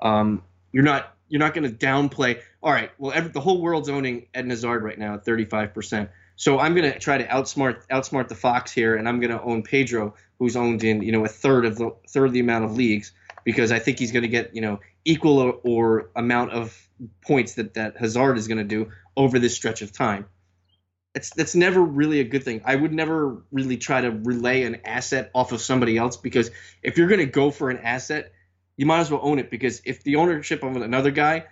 Um, 0.00 0.42
you're 0.72 0.84
not 0.84 1.14
you're 1.30 1.38
not 1.38 1.54
going 1.54 1.64
to 1.64 1.74
downplay. 1.74 2.40
All 2.62 2.72
right, 2.72 2.90
well, 2.98 3.12
every, 3.12 3.30
the 3.30 3.40
whole 3.40 3.62
world's 3.62 3.88
owning 3.88 4.26
Ed 4.34 4.46
Hazard 4.50 4.82
right 4.82 4.98
now 4.98 5.14
at 5.14 5.24
35 5.24 5.72
percent. 5.72 6.10
So 6.36 6.58
I'm 6.58 6.74
going 6.74 6.90
to 6.90 6.98
try 6.98 7.18
to 7.18 7.26
outsmart 7.26 7.86
outsmart 7.88 8.28
the 8.28 8.34
fox 8.34 8.72
here, 8.72 8.96
and 8.96 9.08
I'm 9.08 9.20
going 9.20 9.30
to 9.30 9.40
own 9.40 9.62
Pedro, 9.62 10.14
who's 10.38 10.56
owned 10.56 10.84
in 10.84 11.02
you 11.02 11.12
know 11.12 11.24
a 11.24 11.28
third 11.28 11.64
of 11.64 11.78
the 11.78 11.94
third 12.08 12.26
of 12.26 12.32
the 12.32 12.40
amount 12.40 12.64
of 12.64 12.76
leagues 12.76 13.12
because 13.44 13.72
I 13.72 13.78
think 13.78 13.98
he's 13.98 14.12
going 14.12 14.22
to 14.22 14.28
get 14.28 14.54
you 14.54 14.60
know 14.60 14.80
equal 15.04 15.38
or, 15.38 15.52
or 15.64 16.10
amount 16.16 16.52
of 16.52 16.88
points 17.26 17.54
that 17.54 17.74
that 17.74 17.96
Hazard 17.96 18.36
is 18.36 18.48
going 18.48 18.58
to 18.58 18.64
do 18.64 18.90
over 19.16 19.38
this 19.38 19.54
stretch 19.54 19.82
of 19.82 19.92
time. 19.92 20.26
It's 21.14 21.30
that's 21.30 21.54
never 21.54 21.80
really 21.80 22.20
a 22.20 22.24
good 22.24 22.44
thing. 22.44 22.62
I 22.64 22.76
would 22.76 22.92
never 22.92 23.42
really 23.52 23.76
try 23.76 24.00
to 24.00 24.10
relay 24.10 24.62
an 24.62 24.80
asset 24.84 25.30
off 25.34 25.52
of 25.52 25.60
somebody 25.60 25.96
else 25.96 26.16
because 26.16 26.50
if 26.82 26.98
you're 26.98 27.08
going 27.08 27.20
to 27.20 27.26
go 27.26 27.50
for 27.50 27.70
an 27.70 27.78
asset, 27.78 28.32
you 28.80 28.86
might 28.86 29.00
as 29.00 29.10
well 29.10 29.20
own 29.22 29.38
it 29.38 29.50
because 29.50 29.82
if 29.84 30.02
the 30.04 30.16
ownership 30.16 30.62
of 30.62 30.74
another 30.74 31.10
guy 31.10 31.44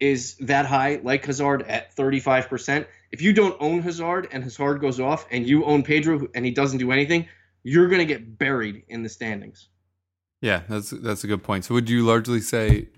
is 0.00 0.34
that 0.38 0.66
high, 0.66 1.00
like 1.04 1.24
Hazard 1.24 1.62
at 1.68 1.94
35%, 1.94 2.84
if 3.12 3.22
you 3.22 3.32
don't 3.32 3.56
own 3.60 3.80
Hazard 3.80 4.26
and 4.32 4.42
Hazard 4.42 4.80
goes 4.80 4.98
off 4.98 5.24
and 5.30 5.46
you 5.46 5.64
own 5.66 5.84
Pedro 5.84 6.26
and 6.34 6.44
he 6.44 6.50
doesn't 6.50 6.78
do 6.78 6.90
anything, 6.90 7.28
you're 7.62 7.86
going 7.86 8.00
to 8.00 8.04
get 8.04 8.38
buried 8.38 8.82
in 8.88 9.04
the 9.04 9.08
standings. 9.08 9.68
Yeah, 10.40 10.62
that's 10.68 10.90
that's 10.90 11.22
a 11.22 11.28
good 11.28 11.44
point. 11.44 11.64
So 11.64 11.74
would 11.74 11.88
you 11.88 12.04
largely 12.04 12.40
say 12.40 12.88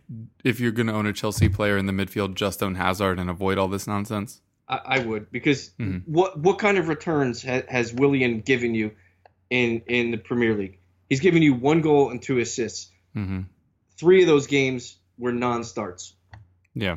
if 0.43 0.59
you're 0.59 0.73
going 0.73 0.87
to 0.87 0.95
own 0.95 1.05
a 1.05 1.12
Chelsea 1.12 1.51
player 1.51 1.77
in 1.77 1.85
the 1.85 1.93
midfield, 1.93 2.35
just 2.35 2.62
own 2.62 2.77
Hazard 2.77 3.19
and 3.19 3.29
avoid 3.29 3.59
all 3.59 3.69
this 3.69 3.87
nonsense? 3.87 4.41
I, 4.67 4.81
I 4.87 4.99
would 5.01 5.31
because 5.31 5.69
mm-hmm. 5.79 6.11
what 6.11 6.39
what 6.39 6.59
kind 6.59 6.79
of 6.79 6.89
returns 6.89 7.45
ha, 7.45 7.61
has 7.69 7.93
Willian 7.93 8.41
given 8.41 8.75
you 8.75 8.93
in 9.51 9.83
in 9.87 10.12
the 10.12 10.17
Premier 10.17 10.55
League? 10.57 10.79
He's 11.11 11.21
given 11.21 11.43
you 11.43 11.53
one 11.53 11.83
goal 11.83 12.09
and 12.09 12.23
two 12.23 12.39
assists. 12.39 12.91
Mm-hmm 13.15 13.43
three 13.99 14.23
of 14.23 14.27
those 14.27 14.47
games 14.47 14.99
were 15.19 15.33
non-starts. 15.33 16.15
Yeah. 16.75 16.97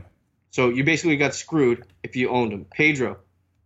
So 0.52 0.70
you 0.70 0.84
basically 0.84 1.18
got 1.18 1.36
screwed 1.36 1.86
if 2.04 2.16
you 2.16 2.30
owned 2.30 2.52
him. 2.52 2.66
Pedro, 2.66 3.18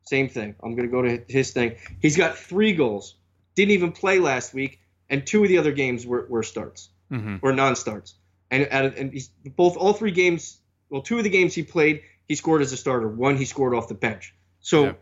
same 0.03 0.29
thing. 0.29 0.55
I'm 0.61 0.75
going 0.75 0.87
to 0.87 0.91
go 0.91 1.01
to 1.01 1.23
his 1.27 1.51
thing. 1.51 1.75
He's 2.01 2.17
got 2.17 2.37
three 2.37 2.73
goals. 2.73 3.15
Didn't 3.55 3.71
even 3.71 3.91
play 3.91 4.19
last 4.19 4.53
week, 4.53 4.79
and 5.09 5.25
two 5.25 5.43
of 5.43 5.49
the 5.49 5.57
other 5.57 5.71
games 5.71 6.05
were, 6.05 6.25
were 6.29 6.43
starts 6.43 6.89
mm-hmm. 7.11 7.37
or 7.41 7.53
non-starts. 7.53 8.15
And 8.51 8.63
and 8.63 9.11
he's 9.11 9.29
both 9.55 9.77
all 9.77 9.93
three 9.93 10.11
games. 10.11 10.59
Well, 10.89 11.01
two 11.01 11.17
of 11.17 11.23
the 11.23 11.29
games 11.29 11.55
he 11.55 11.63
played, 11.63 12.01
he 12.27 12.35
scored 12.35 12.61
as 12.61 12.71
a 12.71 12.77
starter. 12.77 13.07
One 13.07 13.35
he 13.35 13.45
scored 13.45 13.73
off 13.73 13.87
the 13.87 13.95
bench. 13.95 14.35
So, 14.59 14.83
yeah. 14.83 14.93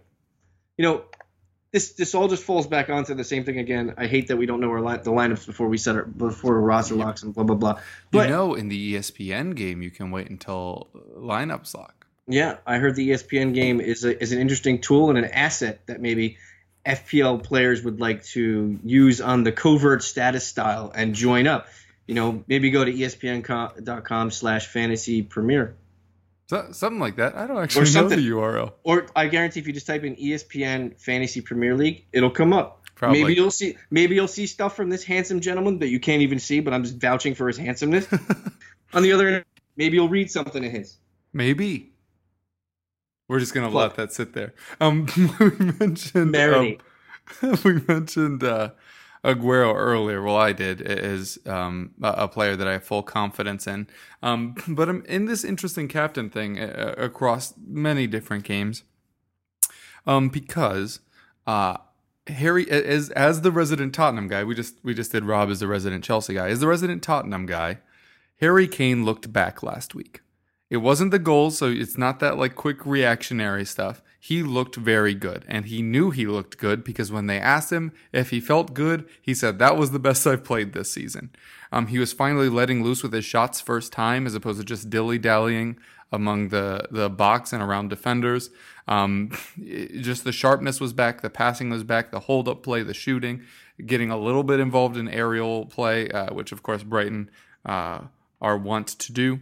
you 0.77 0.85
know, 0.85 1.03
this 1.71 1.93
this 1.93 2.13
all 2.13 2.27
just 2.27 2.43
falls 2.43 2.67
back 2.67 2.89
onto 2.89 3.13
the 3.13 3.23
same 3.23 3.45
thing 3.45 3.57
again. 3.57 3.93
I 3.97 4.07
hate 4.07 4.27
that 4.27 4.37
we 4.37 4.45
don't 4.45 4.59
know 4.59 4.69
our 4.69 4.97
the 4.97 5.11
lineups 5.11 5.45
before 5.45 5.69
we 5.69 5.77
set 5.77 5.95
our 5.95 6.03
before 6.03 6.59
roster 6.59 6.95
locks 6.95 7.23
and 7.23 7.33
blah 7.33 7.43
blah 7.43 7.55
blah. 7.55 7.79
But, 8.11 8.27
you 8.27 8.35
know, 8.35 8.55
in 8.55 8.67
the 8.67 8.95
ESPN 8.95 9.55
game, 9.55 9.81
you 9.81 9.89
can 9.89 10.11
wait 10.11 10.29
until 10.29 10.89
lineups 11.17 11.73
lock. 11.73 12.05
Yeah, 12.27 12.57
I 12.65 12.77
heard 12.77 12.95
the 12.95 13.09
ESPN 13.11 13.53
game 13.53 13.81
is 13.81 14.03
a, 14.03 14.21
is 14.21 14.31
an 14.31 14.39
interesting 14.39 14.81
tool 14.81 15.09
and 15.09 15.17
an 15.17 15.25
asset 15.25 15.81
that 15.87 16.01
maybe 16.01 16.37
FPL 16.85 17.43
players 17.43 17.83
would 17.83 17.99
like 17.99 18.23
to 18.25 18.79
use 18.83 19.21
on 19.21 19.43
the 19.43 19.51
covert 19.51 20.03
status 20.03 20.45
style 20.45 20.91
and 20.93 21.15
join 21.15 21.47
up. 21.47 21.67
You 22.07 22.15
know, 22.15 22.43
maybe 22.47 22.71
go 22.71 22.83
to 22.83 22.91
espn.com 22.91 24.31
slash 24.31 24.67
fantasy 24.67 25.21
premier 25.21 25.75
so, 26.51 26.67
something 26.73 26.99
like 26.99 27.15
that. 27.15 27.37
I 27.37 27.47
don't 27.47 27.63
actually 27.63 27.89
know 27.93 28.09
the 28.09 28.17
URL. 28.17 28.73
Or 28.83 29.07
I 29.15 29.27
guarantee 29.27 29.61
if 29.61 29.67
you 29.67 29.71
just 29.71 29.87
type 29.87 30.03
in 30.03 30.17
ESPN 30.17 30.99
Fantasy 30.99 31.39
Premier 31.39 31.77
League, 31.77 32.07
it'll 32.11 32.29
come 32.29 32.51
up. 32.51 32.83
Probably. 32.93 33.21
Maybe 33.21 33.35
you'll 33.35 33.51
see 33.51 33.77
maybe 33.89 34.15
you'll 34.15 34.27
see 34.27 34.47
stuff 34.47 34.75
from 34.75 34.89
this 34.89 35.01
handsome 35.01 35.39
gentleman 35.39 35.79
that 35.79 35.87
you 35.87 36.01
can't 36.01 36.23
even 36.23 36.39
see, 36.39 36.59
but 36.59 36.73
I'm 36.73 36.83
just 36.83 36.97
vouching 36.97 37.35
for 37.35 37.47
his 37.47 37.55
handsomeness. 37.55 38.05
On 38.93 39.01
the 39.01 39.13
other 39.13 39.29
end, 39.29 39.45
maybe 39.77 39.95
you'll 39.95 40.09
read 40.09 40.29
something 40.29 40.65
of 40.65 40.69
his. 40.73 40.97
Maybe. 41.31 41.93
We're 43.29 43.39
just 43.39 43.53
gonna 43.53 43.69
let 43.69 43.95
that 43.95 44.11
sit 44.11 44.33
there. 44.33 44.53
Um, 44.81 45.07
we 45.39 45.71
mentioned 45.79 46.35
um, 46.35 46.77
we 47.63 47.81
mentioned 47.87 48.43
uh, 48.43 48.71
Aguero 49.23 49.75
earlier. 49.75 50.21
Well, 50.21 50.35
I 50.35 50.51
did 50.51 50.81
is 50.81 51.39
um, 51.45 51.91
a 52.01 52.27
player 52.27 52.55
that 52.55 52.67
I 52.67 52.73
have 52.73 52.83
full 52.83 53.03
confidence 53.03 53.67
in. 53.67 53.87
Um, 54.23 54.55
but 54.67 54.89
I'm 54.89 55.03
in 55.05 55.25
this 55.25 55.43
interesting 55.43 55.87
captain 55.87 56.29
thing 56.29 56.59
uh, 56.59 56.95
across 56.97 57.53
many 57.57 58.07
different 58.07 58.43
games 58.43 58.83
um, 60.07 60.29
because 60.29 60.99
uh, 61.45 61.77
Harry, 62.27 62.69
as 62.69 63.09
as 63.11 63.41
the 63.41 63.51
resident 63.51 63.93
Tottenham 63.93 64.27
guy, 64.27 64.43
we 64.43 64.55
just 64.55 64.75
we 64.83 64.93
just 64.93 65.11
did 65.11 65.25
Rob 65.25 65.49
as 65.49 65.59
the 65.59 65.67
resident 65.67 66.03
Chelsea 66.03 66.35
guy. 66.35 66.49
As 66.49 66.59
the 66.59 66.67
resident 66.67 67.03
Tottenham 67.03 67.45
guy, 67.45 67.79
Harry 68.37 68.67
Kane 68.67 69.05
looked 69.05 69.31
back 69.31 69.61
last 69.61 69.93
week. 69.93 70.21
It 70.69 70.77
wasn't 70.77 71.11
the 71.11 71.19
goals, 71.19 71.57
so 71.57 71.67
it's 71.67 71.97
not 71.97 72.19
that 72.19 72.37
like 72.37 72.55
quick 72.55 72.85
reactionary 72.85 73.65
stuff. 73.65 74.01
He 74.23 74.43
looked 74.43 74.75
very 74.75 75.15
good. 75.15 75.43
And 75.47 75.65
he 75.65 75.81
knew 75.81 76.11
he 76.11 76.27
looked 76.27 76.59
good 76.59 76.83
because 76.83 77.11
when 77.11 77.25
they 77.25 77.39
asked 77.39 77.71
him 77.71 77.91
if 78.13 78.29
he 78.29 78.39
felt 78.39 78.75
good, 78.75 79.09
he 79.19 79.33
said, 79.33 79.57
That 79.57 79.77
was 79.77 79.89
the 79.89 79.99
best 79.99 80.27
I've 80.27 80.43
played 80.43 80.73
this 80.73 80.91
season. 80.91 81.31
Um, 81.71 81.87
he 81.87 81.97
was 81.97 82.13
finally 82.13 82.47
letting 82.47 82.83
loose 82.83 83.01
with 83.01 83.13
his 83.13 83.25
shots 83.25 83.59
first 83.59 83.91
time 83.91 84.27
as 84.27 84.35
opposed 84.35 84.59
to 84.59 84.65
just 84.65 84.91
dilly 84.91 85.17
dallying 85.17 85.79
among 86.11 86.49
the, 86.49 86.87
the 86.91 87.09
box 87.09 87.51
and 87.51 87.63
around 87.63 87.89
defenders. 87.89 88.51
Um, 88.87 89.31
just 89.57 90.23
the 90.23 90.31
sharpness 90.31 90.79
was 90.79 90.93
back, 90.93 91.21
the 91.21 91.29
passing 91.31 91.71
was 91.71 91.83
back, 91.83 92.11
the 92.11 92.19
hold 92.19 92.47
up 92.47 92.61
play, 92.61 92.83
the 92.83 92.93
shooting, 92.93 93.41
getting 93.83 94.11
a 94.11 94.17
little 94.17 94.43
bit 94.43 94.59
involved 94.59 94.97
in 94.97 95.09
aerial 95.09 95.65
play, 95.65 96.09
uh, 96.11 96.31
which 96.31 96.51
of 96.51 96.61
course 96.61 96.83
Brighton 96.83 97.31
uh, 97.65 98.01
are 98.39 98.57
wont 98.57 98.87
to 98.87 99.11
do. 99.11 99.39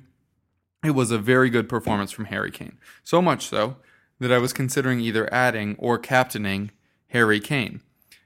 It 0.86 0.92
was 0.92 1.12
a 1.12 1.18
very 1.18 1.50
good 1.50 1.68
performance 1.68 2.14
from 2.14 2.26
Harry 2.26 2.52
Kane. 2.52 2.78
So 3.04 3.22
much 3.22 3.46
so 3.46 3.76
that 4.20 4.32
I 4.32 4.38
was 4.38 4.54
considering 4.54 5.00
either 5.00 5.32
adding 5.34 5.76
or 5.80 5.98
captaining 5.98 6.72
Harry 7.08 7.40
Kane. 7.40 7.82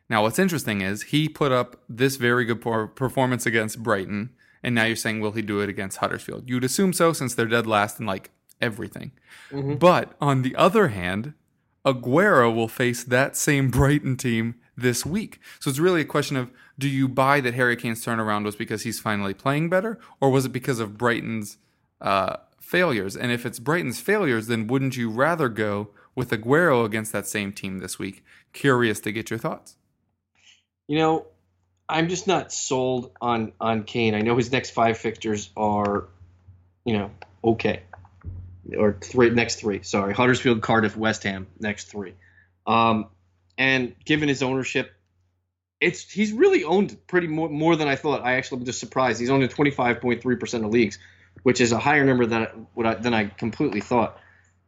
Now, 0.10 0.24
what's 0.24 0.40
interesting 0.40 0.82
is 0.82 1.04
he 1.04 1.30
put 1.30 1.52
up 1.52 1.82
this 1.88 2.18
very 2.18 2.46
good 2.46 2.62
performance 2.62 3.46
against 3.46 3.82
Brighton, 3.82 4.32
and 4.62 4.76
now 4.76 4.86
you're 4.86 4.96
saying, 4.96 5.22
will 5.22 5.32
he 5.32 5.42
do 5.42 5.60
it 5.62 5.70
against 5.70 5.98
Huddersfield? 5.98 6.50
You'd 6.50 6.64
assume 6.64 6.94
so, 6.94 7.14
since 7.14 7.34
they're 7.34 7.46
dead 7.46 7.68
last 7.68 8.00
in 8.00 8.06
like 8.06 8.32
everything. 8.62 9.12
Mm-hmm. 9.52 9.76
But 9.76 10.14
on 10.20 10.42
the 10.42 10.56
other 10.56 10.90
hand, 10.90 11.34
Aguero 11.86 12.54
will 12.54 12.68
face 12.68 13.04
that 13.04 13.36
same 13.36 13.70
Brighton 13.70 14.18
team 14.18 14.56
this 14.76 15.06
week. 15.06 15.40
So 15.60 15.70
it's 15.70 15.80
really 15.80 16.02
a 16.02 16.06
question 16.06 16.38
of 16.38 16.52
do 16.80 16.88
you 16.88 17.08
buy 17.08 17.40
that 17.42 17.54
Harry 17.54 17.76
Kane's 17.76 18.04
turnaround 18.04 18.46
was 18.46 18.56
because 18.56 18.84
he's 18.84 19.00
finally 19.00 19.34
playing 19.34 19.70
better, 19.70 20.00
or 20.20 20.30
was 20.30 20.46
it 20.46 20.50
because 20.50 20.80
of 20.80 20.98
Brighton's 20.98 21.58
uh, 22.02 22.38
failures? 22.64 23.16
And 23.16 23.32
if 23.32 23.46
it's 23.46 23.60
Brighton's 23.60 24.00
failures, 24.00 24.48
then 24.48 24.68
wouldn't 24.68 24.98
you 24.98 25.10
rather 25.10 25.50
go 25.50 25.90
with 26.16 26.32
Aguero 26.32 26.86
against 26.86 27.12
that 27.12 27.28
same 27.28 27.52
team 27.52 27.80
this 27.80 28.00
week? 28.00 28.24
Curious 28.54 29.00
to 29.02 29.12
get 29.12 29.30
your 29.30 29.40
thoughts. 29.40 29.76
You 30.88 30.98
know, 30.98 31.28
I'm 31.88 32.10
just 32.10 32.28
not 32.28 32.52
sold 32.52 33.12
on 33.22 33.54
on 33.60 33.84
Kane. 33.84 34.16
I 34.16 34.22
know 34.22 34.36
his 34.38 34.52
next 34.52 34.72
five 34.72 34.98
fixtures 34.98 35.50
are, 35.56 36.06
you 36.86 36.94
know, 36.94 37.12
okay, 37.44 37.82
or 38.78 38.94
three 38.94 39.30
next 39.30 39.56
three. 39.56 39.84
Sorry, 39.84 40.14
Huddersfield, 40.14 40.62
Cardiff, 40.62 40.96
West 40.96 41.24
Ham, 41.24 41.48
next 41.60 41.86
three. 41.86 42.14
Um, 42.66 43.08
and 43.58 43.96
given 44.06 44.30
his 44.30 44.42
ownership, 44.42 44.92
it's 45.80 46.10
he's 46.10 46.32
really 46.32 46.64
owned 46.64 46.98
pretty 47.08 47.28
more 47.28 47.50
more 47.50 47.76
than 47.76 47.88
I 47.88 47.96
thought. 47.96 48.24
I 48.24 48.36
actually 48.36 48.60
am 48.60 48.66
just 48.66 48.80
surprised. 48.80 49.20
He's 49.20 49.30
owned 49.30 49.44
in 49.44 49.50
25.3 49.50 50.40
percent 50.40 50.66
of 50.66 50.72
leagues, 50.72 50.98
which 51.44 51.62
is 51.62 51.72
a 51.72 51.80
higher 51.80 52.04
number 52.04 52.26
than 52.26 52.68
what 52.74 52.86
I, 52.86 52.96
than 52.96 53.14
I 53.14 53.26
completely 53.26 53.82
thought. 53.82 54.18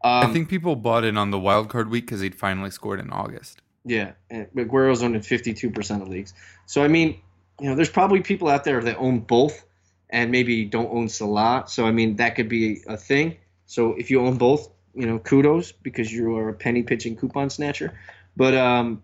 Um, 0.04 0.30
I 0.30 0.34
think 0.34 0.50
people 0.50 0.76
bought 0.76 1.04
in 1.04 1.18
on 1.18 1.32
the 1.32 1.40
wild 1.40 1.70
card 1.70 1.90
week 1.90 2.06
because 2.06 2.22
he'd 2.22 2.36
finally 2.36 2.70
scored 2.70 3.00
in 3.00 3.10
August. 3.10 3.62
Yeah, 3.86 4.14
and 4.30 4.48
Aguero's 4.56 5.04
owned 5.04 5.16
in 5.16 5.22
52% 5.22 6.02
of 6.02 6.08
leagues. 6.08 6.34
So 6.66 6.84
I 6.84 6.88
mean, 6.88 7.20
you 7.60 7.70
know, 7.70 7.76
there's 7.76 7.90
probably 7.90 8.22
people 8.22 8.48
out 8.48 8.64
there 8.64 8.82
that 8.82 8.98
own 8.98 9.20
both 9.20 9.66
and 10.10 10.32
maybe 10.32 10.66
don't 10.66 10.92
own 10.92 11.10
Salah. 11.10 11.66
So 11.68 11.86
I 11.86 11.92
mean, 11.92 12.18
that 12.18 12.36
could 12.36 12.50
be 12.50 12.84
a 12.88 12.98
thing. 12.98 13.38
So 13.66 13.94
if 13.94 14.12
you 14.12 14.22
own 14.22 14.38
both, 14.38 14.70
you 14.94 15.06
know, 15.06 15.20
kudos 15.20 15.72
because 15.72 16.12
you 16.12 16.38
are 16.38 16.50
a 16.50 16.54
penny 16.54 16.84
pitching 16.84 17.16
coupon 17.16 17.50
snatcher. 17.50 17.98
But 18.36 18.56
um, 18.56 19.04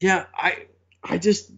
yeah, 0.00 0.26
I 0.34 0.66
I 1.02 1.18
just 1.18 1.50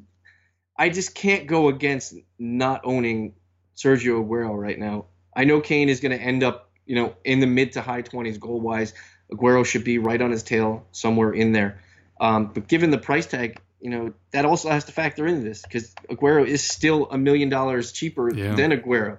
I 0.76 0.88
just 0.90 1.14
can't 1.14 1.46
go 1.46 1.68
against 1.68 2.14
not 2.38 2.82
owning 2.84 3.34
Sergio 3.76 4.24
Aguero 4.24 4.56
right 4.56 4.78
now. 4.78 5.06
I 5.38 5.44
know 5.44 5.60
Kane 5.60 5.88
is 5.88 6.00
going 6.00 6.18
to 6.18 6.22
end 6.22 6.42
up, 6.42 6.68
you 6.84 6.96
know, 6.96 7.14
in 7.24 7.38
the 7.38 7.46
mid 7.46 7.72
to 7.74 7.80
high 7.80 8.02
20s 8.02 8.40
goal 8.40 8.60
wise. 8.60 8.92
Aguero 9.32 9.64
should 9.64 9.84
be 9.84 9.98
right 9.98 10.20
on 10.20 10.32
his 10.32 10.42
tail 10.42 10.84
somewhere 10.90 11.30
in 11.30 11.52
there. 11.52 11.80
Um, 12.20 12.50
but 12.52 12.66
given 12.66 12.90
the 12.90 12.98
price 12.98 13.26
tag, 13.26 13.60
you 13.80 13.88
know, 13.88 14.14
that 14.32 14.44
also 14.44 14.68
has 14.68 14.86
to 14.86 14.92
factor 14.92 15.28
into 15.28 15.42
this 15.42 15.62
because 15.62 15.94
Aguero 16.10 16.44
is 16.44 16.68
still 16.68 17.08
a 17.12 17.16
million 17.16 17.50
dollars 17.50 17.92
cheaper 17.92 18.34
yeah. 18.34 18.56
than 18.56 18.72
Aguero. 18.72 19.18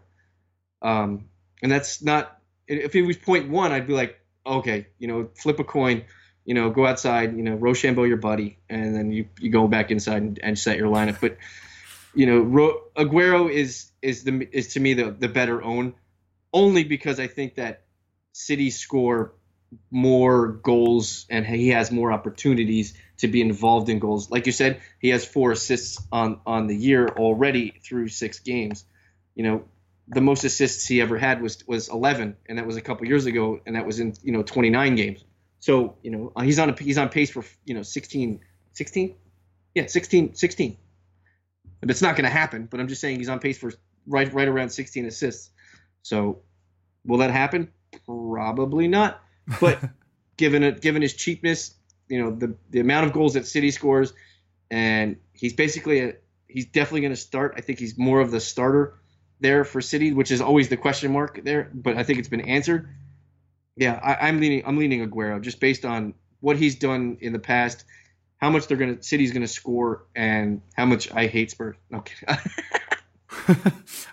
Um, 0.82 1.30
and 1.64 1.72
that's 1.72 2.02
not, 2.04 2.38
if 2.68 2.94
it 2.96 3.04
was 3.04 3.16
point 3.16 3.50
one, 3.50 3.72
I'd 3.72 3.88
be 3.88 3.94
like, 3.94 4.20
okay, 4.46 4.88
you 4.98 5.08
know, 5.08 5.30
flip 5.36 5.60
a 5.60 5.64
coin, 5.64 6.04
you 6.44 6.54
know, 6.54 6.70
go 6.70 6.86
outside, 6.86 7.38
you 7.38 7.44
know, 7.44 7.56
Rochambeau 7.56 8.04
your 8.04 8.18
buddy, 8.18 8.60
and 8.70 8.94
then 8.94 9.14
you, 9.14 9.30
you 9.40 9.52
go 9.52 9.70
back 9.70 9.90
inside 9.90 10.22
and, 10.22 10.40
and 10.44 10.60
set 10.60 10.78
your 10.78 10.90
lineup. 10.90 11.22
But, 11.22 11.38
you 12.14 12.26
know, 12.26 12.42
Ro- 12.42 12.82
Aguero 12.98 13.50
is, 13.50 13.90
is 14.02 14.26
the, 14.26 14.50
is 14.52 14.74
to 14.74 14.82
me 14.82 14.96
the, 14.96 15.12
the 15.12 15.30
better 15.30 15.64
own 15.64 15.94
only 16.54 16.84
because 16.84 17.20
I 17.20 17.28
think 17.28 17.56
that 17.56 17.84
City 18.32 18.70
score 18.70 19.34
more 19.92 20.48
goals 20.48 21.26
and 21.30 21.46
he 21.46 21.70
has 21.70 21.92
more 21.92 22.12
opportunities 22.12 22.96
to 23.18 23.28
be 23.28 23.42
involved 23.42 23.90
in 23.90 24.00
goals. 24.00 24.32
Like 24.32 24.46
you 24.46 24.52
said, 24.52 24.82
he 25.00 25.10
has 25.10 25.26
four 25.26 25.52
assists 25.52 26.02
on 26.12 26.40
on 26.46 26.68
the 26.68 26.76
year 26.76 27.08
already 27.08 27.80
through 27.84 28.08
six 28.08 28.40
games. 28.40 28.86
You 29.36 29.44
know, 29.44 29.64
the 30.08 30.22
most 30.22 30.44
assists 30.44 30.88
he 30.88 31.02
ever 31.02 31.18
had 31.18 31.42
was 31.42 31.66
was 31.68 31.90
11, 31.90 32.36
and 32.48 32.58
that 32.58 32.66
was 32.66 32.78
a 32.78 32.82
couple 32.82 33.08
years 33.08 33.26
ago, 33.26 33.60
and 33.66 33.76
that 33.76 33.86
was 33.86 34.00
in 34.00 34.16
you 34.24 34.32
know 34.32 34.42
29 34.42 34.96
games. 34.96 35.24
So 35.60 35.98
you 36.02 36.12
know 36.12 36.32
uh, 36.36 36.42
he's 36.42 36.60
on 36.60 36.70
a, 36.70 36.76
he's 36.76 36.98
on 36.98 37.10
pace 37.10 37.30
for 37.30 37.44
you 37.66 37.76
know 37.76 37.84
16 37.84 38.40
16 38.74 39.16
yeah 39.76 39.86
16 39.86 40.36
16. 40.36 40.78
But 41.82 41.90
it's 41.90 42.02
not 42.02 42.16
going 42.16 42.26
to 42.26 42.30
happen. 42.30 42.68
But 42.70 42.80
I'm 42.80 42.88
just 42.88 43.02
saying 43.02 43.20
he's 43.20 43.30
on 43.30 43.40
pace 43.40 43.58
for 43.58 43.72
right 44.08 44.34
right 44.34 44.48
around 44.48 44.70
16 44.70 45.06
assists. 45.06 45.52
So 46.04 46.42
will 47.06 47.18
that 47.20 47.32
happen? 47.32 47.72
Probably 48.06 48.88
not. 48.88 49.22
But 49.60 49.80
given 50.38 50.64
it, 50.64 50.82
given 50.82 51.02
his 51.02 51.14
cheapness, 51.14 51.76
you 52.08 52.22
know 52.22 52.32
the 52.32 52.56
the 52.70 52.80
amount 52.80 53.06
of 53.06 53.14
goals 53.14 53.34
that 53.36 53.48
City 53.48 53.72
scores, 53.72 54.14
and 54.70 55.18
he's 55.34 55.54
basically 55.54 56.00
a 56.02 56.14
he's 56.48 56.66
definitely 56.66 57.02
going 57.02 57.14
to 57.14 57.20
start. 57.20 57.54
I 57.58 57.62
think 57.62 57.80
he's 57.80 57.98
more 57.98 58.20
of 58.20 58.32
the 58.32 58.40
starter 58.40 59.00
there 59.40 59.64
for 59.64 59.80
City, 59.80 60.12
which 60.12 60.32
is 60.32 60.42
always 60.42 60.68
the 60.70 60.78
question 60.78 61.12
mark 61.14 61.44
there. 61.44 61.72
But 61.74 61.98
I 61.98 62.04
think 62.04 62.20
it's 62.20 62.28
been 62.28 62.42
answered. 62.42 62.90
Yeah, 63.78 64.00
I, 64.04 64.28
am 64.28 64.42
leaning 64.42 64.64
I'm 64.66 64.78
leaning 64.78 65.08
Aguero 65.08 65.42
just 65.42 65.60
based 65.60 65.86
on 65.86 66.14
what 66.42 66.58
he's 66.58 66.76
done 66.76 67.18
in 67.22 67.32
the 67.32 67.40
past, 67.40 67.86
how 68.38 68.50
much 68.50 68.68
they're 68.68 68.78
gonna 68.78 69.02
City's 69.02 69.32
gonna 69.32 69.48
score, 69.48 70.06
and 70.16 70.62
how 70.76 70.86
much 70.86 71.12
I 71.12 71.28
hate 71.28 71.52
Spurs. 71.52 71.78
Okay. 71.94 72.26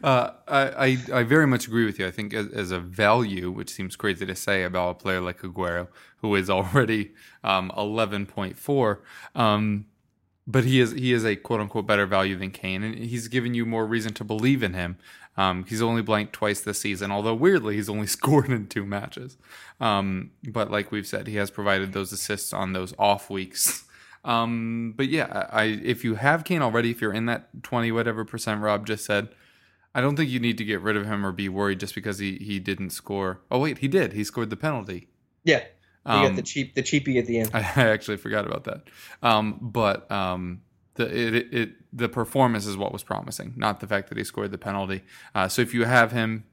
uh, 0.05 0.31
I, 0.47 0.99
I 1.13 1.23
very 1.23 1.47
much 1.47 1.67
agree 1.67 1.87
with 1.87 1.99
you. 1.99 2.07
I 2.07 2.11
think 2.11 2.35
as, 2.35 2.49
as, 2.49 2.71
a 2.71 2.79
value, 2.79 3.51
which 3.51 3.71
seems 3.71 3.97
crazy 3.97 4.27
to 4.27 4.35
say 4.35 4.63
about 4.63 4.91
a 4.91 4.95
player 4.95 5.21
like 5.21 5.41
Aguero, 5.41 5.89
who 6.19 6.35
is 6.35 6.51
already 6.51 7.13
um, 7.43 7.71
11.4, 7.77 8.99
um, 9.35 9.87
but 10.47 10.65
he 10.65 10.81
is 10.81 10.93
he 10.93 11.13
is 11.13 11.25
a 11.25 11.35
quote 11.35 11.61
unquote 11.61 11.87
better 11.87 12.07
value 12.07 12.37
than 12.37 12.51
Kane, 12.51 12.83
and 12.83 12.95
he's 12.95 13.29
given 13.29 13.55
you 13.55 13.67
more 13.67 13.87
reason 13.87 14.13
to 14.15 14.25
believe 14.25 14.63
in 14.63 14.75
him. 14.75 14.97
Um, 15.37 15.65
he's 15.65 15.83
only 15.83 16.03
blanked 16.03 16.33
twice 16.33 16.61
this 16.61 16.81
season, 16.81 17.11
although 17.11 17.35
weirdly 17.35 17.77
he's 17.77 17.89
only 17.89 18.07
scored 18.07 18.51
in 18.51 18.69
two 18.69 18.85
matches. 18.85 19.37
Um, 19.81 20.31
but 20.49 20.71
like 20.71 20.93
we've 20.93 21.07
said, 21.07 21.27
he 21.27 21.37
has 21.37 21.51
provided 21.51 21.93
those 21.93 22.13
assists 22.13 22.53
on 22.53 22.75
those 22.75 22.95
off 22.99 23.29
weeks 23.29 23.86
um, 24.27 24.93
but 24.97 25.09
yeah, 25.09 25.47
I 25.53 25.65
if 25.65 26.05
you 26.05 26.17
have 26.17 26.45
Kane 26.45 26.61
already, 26.61 26.91
if 26.91 27.01
you're 27.01 27.13
in 27.13 27.27
that 27.27 27.63
twenty 27.63 27.93
whatever 27.93 28.25
percent 28.25 28.61
Rob 28.61 28.85
just 28.85 29.05
said, 29.05 29.29
I 29.95 30.01
don't 30.01 30.17
think 30.17 30.29
you 30.29 30.41
need 30.41 30.59
to 30.59 30.65
get 30.65 30.81
rid 30.81 30.97
of 30.97 31.07
him 31.07 31.25
or 31.25 31.31
be 31.31 31.49
worried 31.49 31.79
just 31.79 31.95
because 31.95 32.19
he 32.19 32.37
he 32.37 32.59
didn't 32.59 32.91
score. 32.91 33.41
Oh 33.51 33.61
wait, 33.61 33.79
he 33.79 33.89
did. 33.89 34.15
He 34.15 34.25
scored 34.25 34.51
the 34.51 34.57
penalty. 34.57 35.09
Yeah, 35.45 35.61
he 35.61 35.67
um, 36.05 36.23
got 36.27 36.37
the 36.37 36.43
cheap 36.43 36.75
the 36.75 36.83
cheapie 36.83 37.19
at 37.19 37.27
the 37.27 37.39
end. 37.39 37.51
I, 37.55 37.61
I 37.77 37.89
actually 37.89 38.17
forgot 38.17 38.47
about 38.47 38.65
that. 38.65 38.83
Um, 39.23 39.59
but 39.63 40.11
um, 40.11 40.63
the 40.95 41.05
it, 41.07 41.35
it, 41.35 41.55
it, 41.55 41.71
the 41.93 42.09
performance 42.09 42.67
is 42.67 42.77
what 42.77 42.93
was 42.93 43.05
promising, 43.05 43.55
not 43.57 43.79
the 43.79 43.87
fact 43.87 44.09
that 44.09 44.19
he 44.19 44.25
scored 44.25 44.51
the 44.51 44.59
penalty. 44.59 45.05
Uh, 45.37 45.47
so 45.47 45.63
if 45.63 45.73
you 45.73 45.85
have 45.85 46.11
him, 46.11 46.45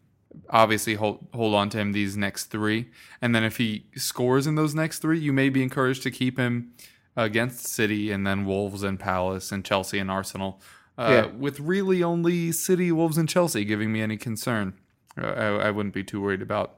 obviously 0.52 0.94
hold 0.94 1.28
hold 1.34 1.56
on 1.56 1.70
to 1.70 1.80
him 1.80 1.92
these 1.92 2.16
next 2.16 2.46
three, 2.46 2.92
and 3.20 3.34
then 3.34 3.44
if 3.44 3.58
he 3.58 3.88
scores 3.96 4.46
in 4.46 4.54
those 4.54 4.76
next 4.76 5.00
three, 5.00 5.18
you 5.18 5.34
may 5.34 5.50
be 5.50 5.64
encouraged 5.64 6.04
to 6.04 6.12
keep 6.12 6.38
him 6.38 6.72
against 7.16 7.68
City 7.68 8.12
and 8.12 8.26
then 8.26 8.46
Wolves 8.46 8.84
and 8.84 9.00
Palace 9.00 9.52
and 9.52 9.64
Chelsea 9.64 10.00
and 10.00 10.10
Arsenal. 10.10 10.62
Uh, 10.98 11.10
yeah. 11.10 11.26
With 11.26 11.60
really 11.60 12.04
only 12.04 12.52
City, 12.52 12.92
Wolves, 12.92 13.18
and 13.18 13.28
Chelsea 13.28 13.66
giving 13.66 13.92
me 13.92 14.02
any 14.02 14.18
concern. 14.18 14.74
Uh, 15.20 15.26
I, 15.26 15.46
I, 15.68 15.72
wouldn't 15.72 15.94
be 15.94 16.04
too 16.04 16.22
worried 16.22 16.42
about 16.42 16.76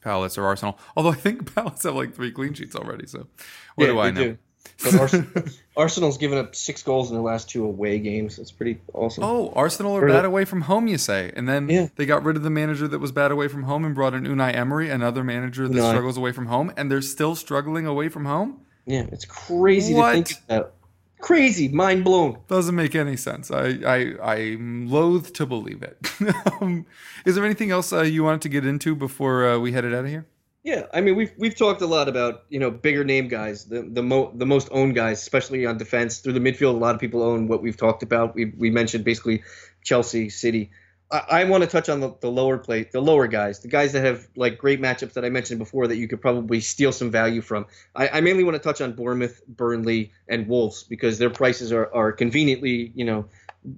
Palace 0.00 0.36
or 0.36 0.44
Arsenal. 0.44 0.78
Although 0.96 1.10
I 1.10 1.16
think 1.16 1.54
Palace 1.54 1.82
have 1.84 1.94
like 1.94 2.14
three 2.14 2.30
clean 2.30 2.54
sheets 2.54 2.76
already. 2.76 3.06
So 3.06 3.26
what 3.74 3.86
yeah, 3.86 3.92
do 3.92 3.98
I 4.00 4.10
know? 4.10 4.22
Do. 4.22 4.38
But 4.82 5.24
Arsenal's 5.76 6.18
given 6.18 6.38
up 6.38 6.54
six 6.54 6.82
goals 6.82 7.10
in 7.10 7.16
their 7.16 7.22
last 7.22 7.48
two 7.48 7.64
away 7.64 7.98
games. 7.98 8.36
That's 8.36 8.52
pretty 8.52 8.80
awesome. 8.94 9.24
Oh, 9.24 9.52
Arsenal 9.56 9.96
are 9.96 10.06
bad 10.06 10.24
away 10.24 10.44
from 10.44 10.62
home, 10.62 10.86
you 10.86 10.98
say? 10.98 11.32
And 11.34 11.48
then 11.48 11.68
yeah. 11.68 11.88
they 11.96 12.06
got 12.06 12.22
rid 12.22 12.36
of 12.36 12.42
the 12.42 12.50
manager 12.50 12.86
that 12.86 12.98
was 12.98 13.10
bad 13.10 13.30
away 13.30 13.48
from 13.48 13.64
home 13.64 13.84
and 13.84 13.94
brought 13.94 14.14
in 14.14 14.24
Unai 14.24 14.54
Emery, 14.54 14.90
another 14.90 15.24
manager 15.24 15.68
that 15.68 15.88
struggles 15.88 16.16
away 16.16 16.32
from 16.32 16.46
home, 16.46 16.72
and 16.76 16.90
they're 16.90 17.02
still 17.02 17.34
struggling 17.34 17.86
away 17.86 18.08
from 18.08 18.26
home. 18.26 18.60
Yeah, 18.88 19.04
it's 19.12 19.26
crazy 19.26 19.92
what? 19.92 20.12
to 20.12 20.24
think 20.24 20.44
about. 20.48 20.74
Crazy, 21.20 21.68
mind 21.68 22.04
blown. 22.04 22.38
Doesn't 22.48 22.74
make 22.74 22.94
any 22.94 23.16
sense. 23.16 23.50
I 23.50 23.78
I 23.84 24.16
I'm 24.22 24.88
loath 24.88 25.32
to 25.34 25.46
believe 25.46 25.82
it. 25.82 25.98
um, 26.62 26.86
is 27.26 27.34
there 27.34 27.44
anything 27.44 27.70
else 27.70 27.92
uh, 27.92 28.02
you 28.02 28.24
wanted 28.24 28.40
to 28.42 28.48
get 28.48 28.64
into 28.64 28.94
before 28.94 29.46
uh, 29.46 29.58
we 29.58 29.72
headed 29.72 29.92
out 29.94 30.04
of 30.04 30.10
here? 30.10 30.26
Yeah, 30.64 30.86
I 30.94 31.02
mean 31.02 31.16
we've 31.16 31.32
we've 31.36 31.56
talked 31.56 31.82
a 31.82 31.86
lot 31.86 32.08
about 32.08 32.44
you 32.48 32.58
know 32.58 32.70
bigger 32.70 33.04
name 33.04 33.28
guys, 33.28 33.66
the 33.66 33.82
the 33.82 34.02
mo- 34.02 34.32
the 34.34 34.46
most 34.46 34.68
owned 34.70 34.94
guys, 34.94 35.20
especially 35.20 35.66
on 35.66 35.76
defense 35.76 36.20
through 36.20 36.34
the 36.34 36.40
midfield. 36.40 36.74
A 36.74 36.78
lot 36.78 36.94
of 36.94 37.00
people 37.00 37.22
own 37.22 37.46
what 37.46 37.62
we've 37.62 37.76
talked 37.76 38.02
about. 38.02 38.34
We 38.34 38.46
we 38.46 38.70
mentioned 38.70 39.04
basically 39.04 39.42
Chelsea, 39.84 40.30
City. 40.30 40.70
I, 41.10 41.24
I 41.30 41.44
want 41.44 41.64
to 41.64 41.68
touch 41.68 41.88
on 41.88 42.00
the, 42.00 42.14
the 42.20 42.30
lower 42.30 42.58
plate, 42.58 42.92
the 42.92 43.00
lower 43.00 43.26
guys, 43.26 43.60
the 43.60 43.68
guys 43.68 43.92
that 43.92 44.04
have 44.04 44.28
like 44.36 44.58
great 44.58 44.80
matchups 44.80 45.14
that 45.14 45.24
I 45.24 45.30
mentioned 45.30 45.58
before 45.58 45.86
that 45.88 45.96
you 45.96 46.08
could 46.08 46.20
probably 46.20 46.60
steal 46.60 46.92
some 46.92 47.10
value 47.10 47.40
from. 47.40 47.66
I, 47.94 48.08
I 48.08 48.20
mainly 48.20 48.44
want 48.44 48.56
to 48.56 48.62
touch 48.62 48.80
on 48.80 48.92
Bournemouth, 48.92 49.40
Burnley, 49.46 50.12
and 50.28 50.46
Wolves 50.48 50.82
because 50.82 51.18
their 51.18 51.30
prices 51.30 51.72
are, 51.72 51.92
are 51.94 52.12
conveniently 52.12 52.92
you 52.94 53.04
know 53.04 53.26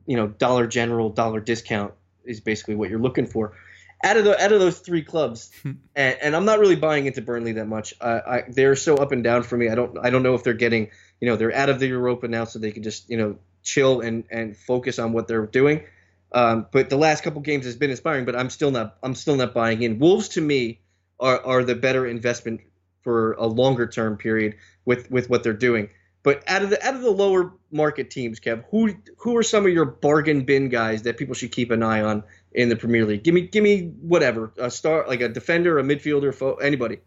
you 0.07 0.17
know 0.17 0.29
dollar 0.29 0.67
general 0.67 1.11
dollar 1.11 1.41
discount 1.41 1.95
is 2.25 2.41
basically 2.41 2.75
what 2.75 2.91
you're 2.91 3.01
looking 3.01 3.27
for 3.27 3.55
out 4.03 4.17
of 4.17 4.25
the 4.25 4.43
out 4.43 4.53
of 4.53 4.61
those 4.61 4.79
three 4.79 5.03
clubs, 5.03 5.51
and, 5.65 5.79
and, 5.97 6.37
I'm 6.37 6.45
not 6.45 6.59
really 6.59 6.77
buying 6.77 7.07
into 7.07 7.21
Burnley 7.21 7.53
that 7.53 7.67
much. 7.67 7.95
I, 8.01 8.11
I, 8.11 8.45
they're 8.49 8.77
so 8.77 8.97
up 8.97 9.13
and 9.13 9.23
down 9.23 9.43
for 9.43 9.57
me. 9.57 9.69
I 9.69 9.75
don't 9.75 9.99
I 9.99 10.11
don't 10.11 10.23
know 10.23 10.35
if 10.35 10.43
they're 10.43 10.55
getting 10.55 10.91
you 11.21 11.29
know 11.29 11.37
they're 11.37 11.55
out 11.55 11.69
of 11.69 11.81
the 11.81 11.87
Europa 11.87 12.29
now, 12.29 12.45
so 12.45 12.59
they 12.59 12.73
can 12.73 12.83
just 12.83 13.11
you 13.11 13.17
know 13.17 13.37
chill 13.63 14.01
and 14.01 14.25
and 14.31 14.57
focus 14.57 14.99
on 14.99 15.13
what 15.13 15.29
they're 15.29 15.47
doing. 15.47 15.85
Um, 16.33 16.67
but 16.71 16.91
the 16.91 16.97
last 16.97 17.25
couple 17.25 17.41
games 17.41 17.65
has 17.65 17.77
been 17.77 17.91
inspiring, 17.91 18.25
but 18.25 18.37
I'm 18.37 18.51
still 18.51 18.71
not 18.71 18.97
I'm 19.03 19.15
still 19.15 19.37
not 19.37 19.55
buying 19.55 19.83
in. 19.83 19.99
Wolves 19.99 20.29
to 20.31 20.41
me 20.41 20.81
are 21.19 21.41
are 21.45 21.65
the 21.65 21.75
better 21.75 22.07
investment 22.07 22.61
for 23.03 23.33
a 23.33 23.47
longer 23.47 23.87
term 23.87 24.17
period 24.17 24.57
with 24.85 25.11
with 25.11 25.29
what 25.29 25.43
they're 25.43 25.53
doing. 25.53 25.91
But 26.23 26.45
out 26.47 26.63
of 26.63 26.71
the 26.71 26.85
out 26.87 26.95
of 26.95 27.01
the 27.01 27.11
lower 27.11 27.55
market 27.73 28.11
teams, 28.11 28.41
Kev, 28.41 28.65
who 28.71 28.95
who 29.19 29.37
are 29.37 29.43
some 29.43 29.65
of 29.67 29.73
your 29.73 29.87
bargain 29.87 30.45
bin 30.45 30.69
guys 30.69 31.03
that 31.03 31.17
people 31.17 31.35
should 31.35 31.53
keep 31.53 31.71
an 31.71 31.83
eye 31.83 32.03
on 32.03 32.25
in 32.53 32.69
the 32.69 32.77
Premier 32.77 33.07
League? 33.07 33.23
Give 33.23 33.35
me 33.35 33.43
give 33.43 33.65
me 33.65 33.89
whatever 34.01 34.53
a 34.59 34.71
star 34.71 35.07
like 35.09 35.23
a 35.23 35.29
defender, 35.29 35.79
a 35.79 35.83
midfielder, 35.83 36.35
fo- 36.35 36.57
anybody. 36.57 36.99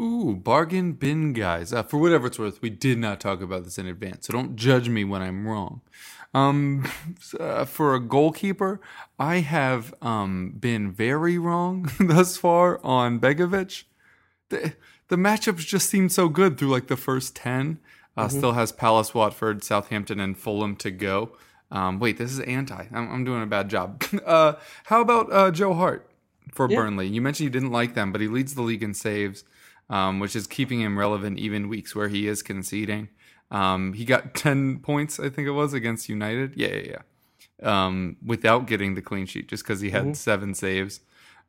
Ooh, 0.00 0.36
bargain 0.36 0.92
bin 0.92 1.32
guys. 1.32 1.72
Uh, 1.72 1.82
for 1.82 1.98
whatever 1.98 2.26
it's 2.26 2.38
worth, 2.38 2.60
we 2.60 2.68
did 2.68 2.98
not 2.98 3.20
talk 3.20 3.40
about 3.40 3.64
this 3.64 3.78
in 3.78 3.86
advance, 3.86 4.26
so 4.26 4.32
don't 4.32 4.56
judge 4.56 4.88
me 4.88 5.04
when 5.04 5.22
I'm 5.22 5.46
wrong. 5.46 5.80
Um, 6.36 6.86
uh, 7.40 7.64
for 7.64 7.94
a 7.94 8.00
goalkeeper, 8.00 8.80
I 9.18 9.36
have 9.36 9.94
um, 10.02 10.54
been 10.58 10.92
very 10.92 11.38
wrong 11.38 11.90
thus 12.00 12.36
far 12.36 12.84
on 12.84 13.18
Begovic. 13.18 13.84
The, 14.50 14.74
the 15.08 15.16
matchups 15.16 15.66
just 15.66 15.88
seemed 15.88 16.12
so 16.12 16.28
good 16.28 16.58
through 16.58 16.68
like 16.68 16.88
the 16.88 16.96
first 16.96 17.34
10. 17.36 17.78
Uh, 18.16 18.26
mm-hmm. 18.26 18.36
Still 18.36 18.52
has 18.52 18.70
Palace, 18.70 19.14
Watford, 19.14 19.64
Southampton, 19.64 20.20
and 20.20 20.36
Fulham 20.36 20.76
to 20.76 20.90
go. 20.90 21.32
Um, 21.70 21.98
wait, 21.98 22.18
this 22.18 22.30
is 22.30 22.40
anti. 22.40 22.86
I'm, 22.92 23.10
I'm 23.10 23.24
doing 23.24 23.42
a 23.42 23.46
bad 23.46 23.68
job. 23.68 24.02
uh, 24.26 24.54
how 24.84 25.00
about 25.00 25.32
uh, 25.32 25.50
Joe 25.50 25.74
Hart 25.74 26.08
for 26.52 26.70
yeah. 26.70 26.76
Burnley? 26.76 27.08
You 27.08 27.20
mentioned 27.20 27.44
you 27.44 27.50
didn't 27.50 27.72
like 27.72 27.94
them, 27.94 28.12
but 28.12 28.20
he 28.20 28.28
leads 28.28 28.54
the 28.54 28.62
league 28.62 28.82
in 28.82 28.94
saves, 28.94 29.44
um, 29.90 30.20
which 30.20 30.36
is 30.36 30.46
keeping 30.46 30.80
him 30.80 30.98
relevant 30.98 31.38
even 31.38 31.68
weeks 31.68 31.94
where 31.94 32.08
he 32.08 32.28
is 32.28 32.42
conceding. 32.42 33.08
Um, 33.50 33.92
he 33.92 34.04
got 34.04 34.34
10 34.34 34.80
points, 34.80 35.20
I 35.20 35.28
think 35.28 35.46
it 35.48 35.52
was, 35.52 35.72
against 35.72 36.08
United. 36.08 36.54
Yeah, 36.56 36.74
yeah, 36.74 36.82
yeah. 36.90 36.98
Um, 37.62 38.16
without 38.24 38.66
getting 38.66 38.94
the 38.94 39.02
clean 39.02 39.26
sheet, 39.26 39.48
just 39.48 39.62
because 39.62 39.80
he 39.80 39.90
had 39.90 40.02
mm-hmm. 40.02 40.12
seven 40.12 40.54
saves, 40.54 41.00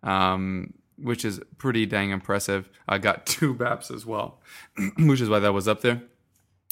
um, 0.03 0.73
which 0.97 1.25
is 1.25 1.41
pretty 1.57 1.85
dang 1.85 2.11
impressive. 2.11 2.69
I 2.87 2.97
got 2.97 3.25
two 3.25 3.53
BAPs 3.53 3.93
as 3.93 4.05
well, 4.05 4.39
which 4.97 5.21
is 5.21 5.29
why 5.29 5.39
that 5.39 5.53
was 5.53 5.67
up 5.67 5.81
there. 5.81 6.01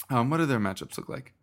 Um, 0.09 0.29
what 0.29 0.37
do 0.37 0.45
their 0.45 0.59
matchups 0.59 0.97
look 0.97 1.09
like? 1.09 1.33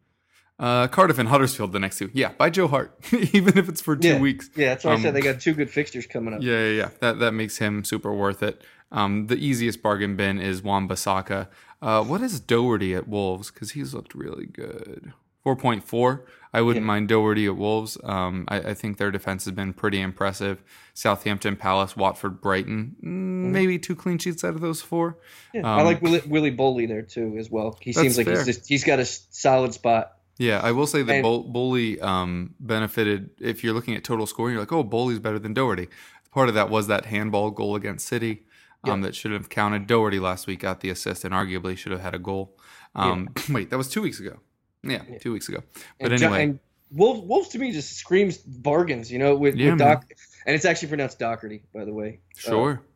Uh, 0.58 0.86
Cardiff 0.86 1.18
and 1.18 1.28
Huddersfield 1.28 1.72
the 1.72 1.80
next 1.80 1.98
two. 1.98 2.10
Yeah, 2.12 2.32
by 2.38 2.48
Joe 2.48 2.68
Hart, 2.68 2.96
even 3.12 3.58
if 3.58 3.68
it's 3.68 3.80
for 3.80 3.96
two 3.96 4.08
yeah. 4.08 4.20
weeks. 4.20 4.48
Yeah, 4.54 4.68
that's 4.68 4.84
why 4.84 4.92
um, 4.92 5.00
I 5.00 5.02
said 5.02 5.14
they 5.14 5.20
got 5.20 5.40
two 5.40 5.54
good 5.54 5.70
fixtures 5.70 6.06
coming 6.06 6.34
up. 6.34 6.42
Yeah, 6.42 6.66
yeah, 6.66 6.70
yeah. 6.70 6.88
That 7.00 7.18
that 7.18 7.32
makes 7.32 7.58
him 7.58 7.84
super 7.84 8.12
worth 8.12 8.42
it. 8.42 8.62
Um, 8.92 9.26
the 9.26 9.36
easiest 9.36 9.82
bargain 9.82 10.16
bin 10.16 10.38
is 10.38 10.62
Wan-Bissaka. 10.62 11.48
Uh, 11.82 12.04
what 12.04 12.22
is 12.22 12.38
Doherty 12.38 12.94
at 12.94 13.08
Wolves? 13.08 13.50
Because 13.50 13.72
he's 13.72 13.92
looked 13.92 14.14
really 14.14 14.46
good. 14.46 15.12
4.4. 15.44 16.22
I 16.54 16.60
wouldn't 16.60 16.84
yeah. 16.84 16.86
mind 16.86 17.08
Doherty 17.08 17.46
at 17.46 17.56
Wolves. 17.56 17.98
Um, 18.04 18.44
I, 18.46 18.58
I, 18.58 18.74
think 18.74 18.98
their 18.98 19.10
defense 19.10 19.44
has 19.46 19.52
been 19.52 19.72
pretty 19.72 20.00
impressive. 20.00 20.62
Southampton, 20.94 21.56
Palace, 21.56 21.96
Watford, 21.96 22.40
Brighton. 22.40 22.94
Mm, 23.02 23.06
mm-hmm. 23.06 23.52
Maybe 23.52 23.78
two 23.78 23.96
clean 23.96 24.18
sheets 24.18 24.44
out 24.44 24.54
of 24.54 24.60
those 24.60 24.80
four. 24.80 25.18
Yeah, 25.52 25.62
um, 25.62 25.80
I 25.80 25.82
like 25.82 26.00
Willy 26.02 26.52
Boly 26.52 26.86
there 26.86 27.02
too 27.02 27.36
as 27.38 27.50
well. 27.50 27.76
He 27.80 27.92
seems 27.92 28.16
like 28.16 28.26
fair. 28.26 28.36
he's 28.36 28.46
just, 28.46 28.68
he's 28.68 28.84
got 28.84 29.00
a 29.00 29.04
solid 29.04 29.74
spot. 29.74 30.12
Yeah, 30.38 30.60
I 30.60 30.72
will 30.72 30.86
say 30.86 31.02
that 31.02 31.12
and, 31.12 31.24
Boly 31.24 32.00
um, 32.00 32.54
benefited. 32.60 33.30
If 33.40 33.64
you're 33.64 33.74
looking 33.74 33.96
at 33.96 34.04
total 34.04 34.26
scoring, 34.26 34.52
you're 34.54 34.62
like, 34.62 34.72
oh, 34.72 34.84
Boly's 34.84 35.18
better 35.18 35.38
than 35.38 35.54
Doherty. 35.54 35.88
Part 36.30 36.48
of 36.48 36.54
that 36.54 36.70
was 36.70 36.86
that 36.86 37.06
handball 37.06 37.50
goal 37.50 37.74
against 37.74 38.06
City 38.06 38.44
um, 38.84 39.00
yeah. 39.00 39.06
that 39.06 39.14
should 39.14 39.32
have 39.32 39.48
counted. 39.48 39.86
Doherty 39.86 40.18
last 40.18 40.46
week 40.46 40.60
got 40.60 40.80
the 40.80 40.90
assist 40.90 41.24
and 41.24 41.34
arguably 41.34 41.76
should 41.76 41.92
have 41.92 42.00
had 42.00 42.14
a 42.14 42.18
goal. 42.18 42.56
Um, 42.94 43.28
yeah. 43.36 43.42
Wait, 43.54 43.70
that 43.70 43.78
was 43.78 43.88
two 43.88 44.02
weeks 44.02 44.20
ago. 44.20 44.38
Yeah, 44.82 45.02
yeah. 45.08 45.18
two 45.18 45.32
weeks 45.32 45.48
ago. 45.48 45.62
But 46.00 46.12
and 46.12 46.22
anyway. 46.22 46.42
and 46.44 46.58
Wolves, 46.90 47.20
Wolves 47.20 47.48
to 47.50 47.58
me 47.58 47.72
just 47.72 47.96
screams 47.96 48.38
bargains, 48.38 49.10
you 49.10 49.18
know, 49.18 49.36
with, 49.36 49.56
with 49.56 49.78
Doc. 49.78 50.12
And 50.44 50.54
it's 50.56 50.64
actually 50.64 50.88
pronounced 50.88 51.18
Doherty, 51.18 51.62
by 51.72 51.84
the 51.84 51.92
way. 51.92 52.20
Sure. 52.36 52.82
Uh, 52.82 52.86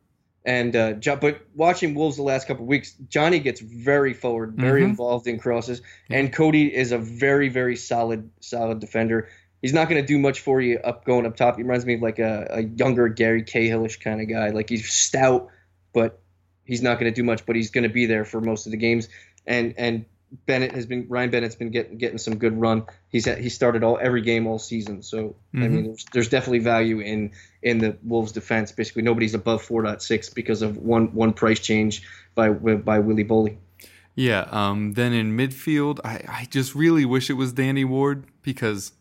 and 0.47 0.75
uh, 0.77 0.93
but 1.17 1.41
watching 1.55 1.93
Wolves 1.93 2.15
the 2.15 2.23
last 2.23 2.47
couple 2.47 2.65
weeks, 2.65 2.93
Johnny 3.09 3.39
gets 3.39 3.59
very 3.59 4.13
forward, 4.13 4.53
very 4.55 4.81
mm-hmm. 4.81 4.91
involved 4.91 5.27
in 5.27 5.39
crosses, 5.39 5.81
and 6.09 6.31
Coady 6.31 6.73
is 6.73 6.93
a 6.93 6.97
very 6.97 7.49
very 7.49 7.75
solid 7.75 8.29
solid 8.39 8.79
defender. 8.79 9.27
He's 9.61 9.73
not 9.73 9.89
going 9.89 10.01
to 10.01 10.07
do 10.07 10.17
much 10.17 10.39
for 10.39 10.61
you 10.61 10.79
up 10.79 11.03
going 11.03 11.25
up 11.25 11.35
top. 11.35 11.57
He 11.57 11.63
reminds 11.63 11.85
me 11.85 11.95
of 11.95 12.01
like 12.01 12.19
a, 12.19 12.47
a 12.49 12.61
younger 12.61 13.09
Gary 13.09 13.43
Cahillish 13.43 13.99
kind 13.99 14.21
of 14.21 14.29
guy. 14.29 14.51
Like 14.51 14.69
he's 14.69 14.89
stout, 14.89 15.49
but 15.93 16.21
he's 16.65 16.81
not 16.81 16.99
going 16.99 17.11
to 17.11 17.15
do 17.15 17.23
much. 17.23 17.45
But 17.45 17.55
he's 17.55 17.71
going 17.71 17.83
to 17.83 17.89
be 17.89 18.05
there 18.05 18.25
for 18.25 18.41
most 18.41 18.65
of 18.65 18.71
the 18.71 18.77
games. 18.77 19.09
And 19.45 19.73
and 19.77 20.05
Bennett 20.45 20.73
has 20.73 20.85
been 20.85 21.05
Ryan 21.07 21.29
Bennett's 21.29 21.55
been 21.55 21.71
getting 21.71 21.97
getting 21.97 22.17
some 22.17 22.37
good 22.37 22.59
run. 22.59 22.85
He's 23.09 23.25
had, 23.25 23.37
he 23.37 23.49
started 23.49 23.83
all 23.83 23.97
every 24.01 24.21
game 24.21 24.45
all 24.45 24.59
season. 24.59 25.01
So 25.01 25.27
mm-hmm. 25.53 25.63
I 25.63 25.67
mean, 25.67 25.83
there's, 25.85 26.05
there's, 26.11 26.29
definitely 26.29 26.59
value 26.59 26.99
in 26.99 27.31
in 27.61 27.77
the 27.77 27.97
Wolves 28.03 28.33
defense. 28.33 28.71
Basically, 28.71 29.03
nobody's 29.03 29.33
above 29.33 29.65
4.6 29.65 30.33
because 30.35 30.61
of 30.61 30.77
one 30.77 31.13
one 31.13 31.33
price 31.33 31.59
change 31.59 32.03
by 32.35 32.49
by 32.49 32.99
Willy 32.99 33.23
Boly. 33.23 33.57
Yeah. 34.15 34.47
Um. 34.51 34.93
Then 34.93 35.13
in 35.13 35.37
midfield, 35.37 35.99
I 36.03 36.21
I 36.27 36.47
just 36.49 36.75
really 36.75 37.05
wish 37.05 37.29
it 37.29 37.33
was 37.33 37.53
Danny 37.53 37.85
Ward 37.85 38.25
because 38.41 38.91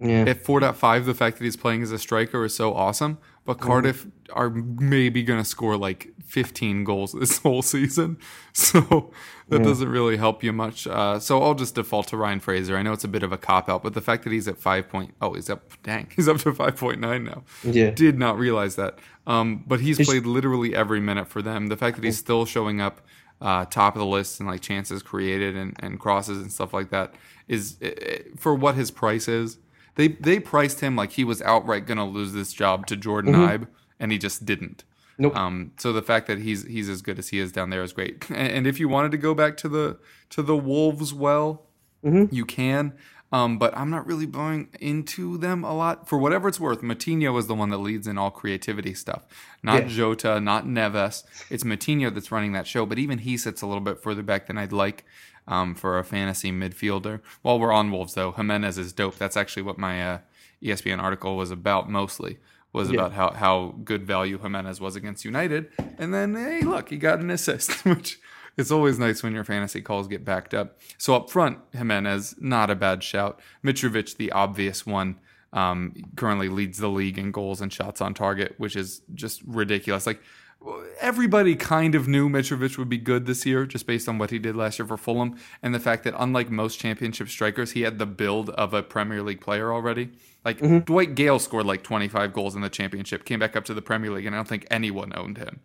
yeah. 0.00 0.24
at 0.26 0.42
4.5, 0.42 1.04
the 1.06 1.14
fact 1.14 1.38
that 1.38 1.44
he's 1.44 1.56
playing 1.56 1.82
as 1.82 1.92
a 1.92 1.98
striker 1.98 2.44
is 2.44 2.54
so 2.54 2.74
awesome. 2.74 3.18
But. 3.44 3.60
Cardiff 3.60 4.06
are 4.32 4.50
maybe 4.50 5.22
going 5.22 5.38
to 5.38 5.44
score 5.44 5.76
like 5.76 6.12
15 6.24 6.84
goals 6.84 7.12
this 7.12 7.38
whole 7.42 7.62
season. 7.62 8.18
So 8.52 9.12
that 9.48 9.58
yeah. 9.58 9.64
doesn't 9.64 9.88
really 9.88 10.16
help 10.16 10.42
you 10.42 10.52
much. 10.52 10.86
Uh, 10.86 11.18
so 11.18 11.42
I'll 11.42 11.54
just 11.54 11.74
default 11.74 12.08
to 12.08 12.16
Ryan 12.16 12.40
Fraser. 12.40 12.76
I 12.76 12.82
know 12.82 12.92
it's 12.92 13.04
a 13.04 13.08
bit 13.08 13.22
of 13.22 13.32
a 13.32 13.36
cop 13.36 13.68
out, 13.68 13.82
but 13.82 13.94
the 13.94 14.00
fact 14.00 14.24
that 14.24 14.32
he's 14.32 14.48
at 14.48 14.58
5 14.58 14.88
point, 14.88 15.14
oh, 15.20 15.34
he's 15.34 15.50
up, 15.50 15.70
dang, 15.82 16.08
he's 16.14 16.28
up 16.28 16.38
to 16.38 16.52
5.9 16.52 16.98
now. 16.98 17.42
Yeah. 17.62 17.90
Did 17.90 18.18
not 18.18 18.38
realize 18.38 18.76
that. 18.76 18.98
Um, 19.26 19.64
but 19.66 19.80
he's 19.80 20.04
played 20.04 20.24
literally 20.24 20.74
every 20.74 21.00
minute 21.00 21.28
for 21.28 21.42
them. 21.42 21.66
The 21.66 21.76
fact 21.76 21.96
that 21.96 22.04
he's 22.04 22.18
still 22.18 22.46
showing 22.46 22.80
up 22.80 23.00
uh, 23.40 23.64
top 23.66 23.94
of 23.94 24.00
the 24.00 24.06
list 24.06 24.40
and 24.40 24.48
like 24.48 24.60
chances 24.60 25.02
created 25.02 25.56
and, 25.56 25.76
and 25.80 26.00
crosses 26.00 26.40
and 26.40 26.50
stuff 26.50 26.72
like 26.72 26.90
that 26.90 27.14
is 27.48 27.76
it, 27.80 28.02
it, 28.02 28.40
for 28.40 28.54
what 28.54 28.74
his 28.74 28.90
price 28.90 29.28
is 29.28 29.58
they 29.96 30.08
they 30.08 30.40
priced 30.40 30.80
him 30.80 30.96
like 30.96 31.12
he 31.12 31.24
was 31.24 31.40
outright 31.42 31.86
going 31.86 31.98
to 31.98 32.04
lose 32.04 32.32
this 32.32 32.52
job 32.52 32.86
to 32.86 32.96
Jordon 32.96 33.34
mm-hmm. 33.34 33.64
Ibe, 33.64 33.68
and 34.00 34.12
he 34.12 34.18
just 34.18 34.44
didn't. 34.44 34.84
Nope. 35.16 35.36
Um, 35.36 35.72
so 35.78 35.92
the 35.92 36.02
fact 36.02 36.26
that 36.26 36.38
he's 36.38 36.64
he's 36.64 36.88
as 36.88 37.02
good 37.02 37.18
as 37.18 37.28
he 37.28 37.38
is 37.38 37.52
down 37.52 37.70
there 37.70 37.82
is 37.82 37.92
great. 37.92 38.28
And, 38.34 38.52
and 38.52 38.66
if 38.66 38.80
you 38.80 38.88
wanted 38.88 39.12
to 39.12 39.18
go 39.18 39.34
back 39.34 39.56
to 39.58 39.68
the 39.68 39.98
to 40.30 40.42
the 40.42 40.56
Wolves, 40.56 41.14
well, 41.14 41.66
mm-hmm. 42.04 42.34
you 42.34 42.44
can. 42.44 42.94
Um, 43.32 43.58
but 43.58 43.76
I'm 43.76 43.90
not 43.90 44.06
really 44.06 44.26
buying 44.26 44.68
into 44.80 45.38
them 45.38 45.64
a 45.64 45.74
lot. 45.74 46.08
For 46.08 46.18
whatever 46.18 46.46
it's 46.46 46.60
worth, 46.60 46.82
Moutinho 46.82 47.36
is 47.36 47.48
the 47.48 47.54
one 47.54 47.70
that 47.70 47.78
leads 47.78 48.06
in 48.06 48.16
all 48.16 48.30
creativity 48.30 48.94
stuff. 48.94 49.24
Not 49.60 49.82
yeah. 49.82 49.88
Jota, 49.88 50.40
not 50.40 50.66
Neves. 50.66 51.24
It's 51.50 51.64
Moutinho 51.64 52.14
that's 52.14 52.30
running 52.30 52.52
that 52.52 52.68
show. 52.68 52.86
But 52.86 53.00
even 53.00 53.18
he 53.18 53.36
sits 53.36 53.60
a 53.60 53.66
little 53.66 53.80
bit 53.80 54.00
further 54.00 54.22
back 54.22 54.46
than 54.46 54.56
I'd 54.56 54.72
like 54.72 55.04
um, 55.46 55.74
for 55.74 55.98
a 55.98 56.04
fantasy 56.04 56.50
midfielder. 56.50 57.20
While 57.42 57.58
we're 57.58 57.72
on 57.72 57.90
Wolves, 57.90 58.14
though, 58.14 58.32
Jimenez 58.32 58.78
is 58.78 58.92
dope. 58.92 59.16
That's 59.16 59.36
actually 59.36 59.62
what 59.62 59.78
my 59.78 60.02
uh, 60.02 60.18
ESPN 60.62 61.02
article 61.02 61.36
was 61.36 61.50
about 61.50 61.88
mostly. 61.88 62.38
Was 62.72 62.90
yeah. 62.90 63.00
about 63.00 63.12
how, 63.12 63.30
how 63.30 63.74
good 63.84 64.04
value 64.04 64.38
Jimenez 64.38 64.80
was 64.80 64.96
against 64.96 65.24
United. 65.24 65.70
And 65.96 66.12
then, 66.12 66.34
hey, 66.34 66.62
look, 66.62 66.88
he 66.88 66.96
got 66.96 67.20
an 67.20 67.30
assist, 67.30 67.84
which 67.84 68.18
it's 68.56 68.72
always 68.72 68.98
nice 68.98 69.22
when 69.22 69.32
your 69.32 69.44
fantasy 69.44 69.80
calls 69.80 70.08
get 70.08 70.24
backed 70.24 70.54
up. 70.54 70.78
So 70.98 71.14
up 71.14 71.30
front, 71.30 71.58
Jimenez, 71.72 72.34
not 72.40 72.70
a 72.70 72.74
bad 72.74 73.04
shout. 73.04 73.40
Mitrovic, 73.62 74.16
the 74.16 74.32
obvious 74.32 74.84
one, 74.84 75.20
um, 75.52 75.94
currently 76.16 76.48
leads 76.48 76.78
the 76.78 76.88
league 76.88 77.16
in 77.16 77.30
goals 77.30 77.60
and 77.60 77.72
shots 77.72 78.00
on 78.00 78.12
target, 78.12 78.54
which 78.58 78.74
is 78.74 79.02
just 79.14 79.40
ridiculous. 79.44 80.06
Like 80.06 80.20
everybody 81.00 81.56
kind 81.56 81.94
of 81.94 82.08
knew 82.08 82.28
Mitrovic 82.28 82.78
would 82.78 82.88
be 82.88 82.98
good 82.98 83.26
this 83.26 83.44
year 83.44 83.66
just 83.66 83.86
based 83.86 84.08
on 84.08 84.18
what 84.18 84.30
he 84.30 84.38
did 84.38 84.56
last 84.56 84.78
year 84.78 84.86
for 84.86 84.96
Fulham 84.96 85.36
and 85.62 85.74
the 85.74 85.80
fact 85.80 86.04
that 86.04 86.14
unlike 86.16 86.50
most 86.50 86.78
championship 86.78 87.28
strikers, 87.28 87.72
he 87.72 87.82
had 87.82 87.98
the 87.98 88.06
build 88.06 88.50
of 88.50 88.72
a 88.72 88.82
Premier 88.82 89.22
League 89.22 89.40
player 89.40 89.72
already. 89.72 90.10
Like 90.44 90.58
mm-hmm. 90.58 90.78
Dwight 90.80 91.14
Gayle 91.14 91.38
scored 91.38 91.66
like 91.66 91.82
25 91.82 92.32
goals 92.32 92.54
in 92.54 92.60
the 92.60 92.68
championship, 92.68 93.24
came 93.24 93.38
back 93.38 93.56
up 93.56 93.64
to 93.66 93.74
the 93.74 93.82
Premier 93.82 94.10
League, 94.10 94.26
and 94.26 94.34
I 94.34 94.38
don't 94.38 94.48
think 94.48 94.66
anyone 94.70 95.12
owned 95.16 95.38
him. 95.38 95.60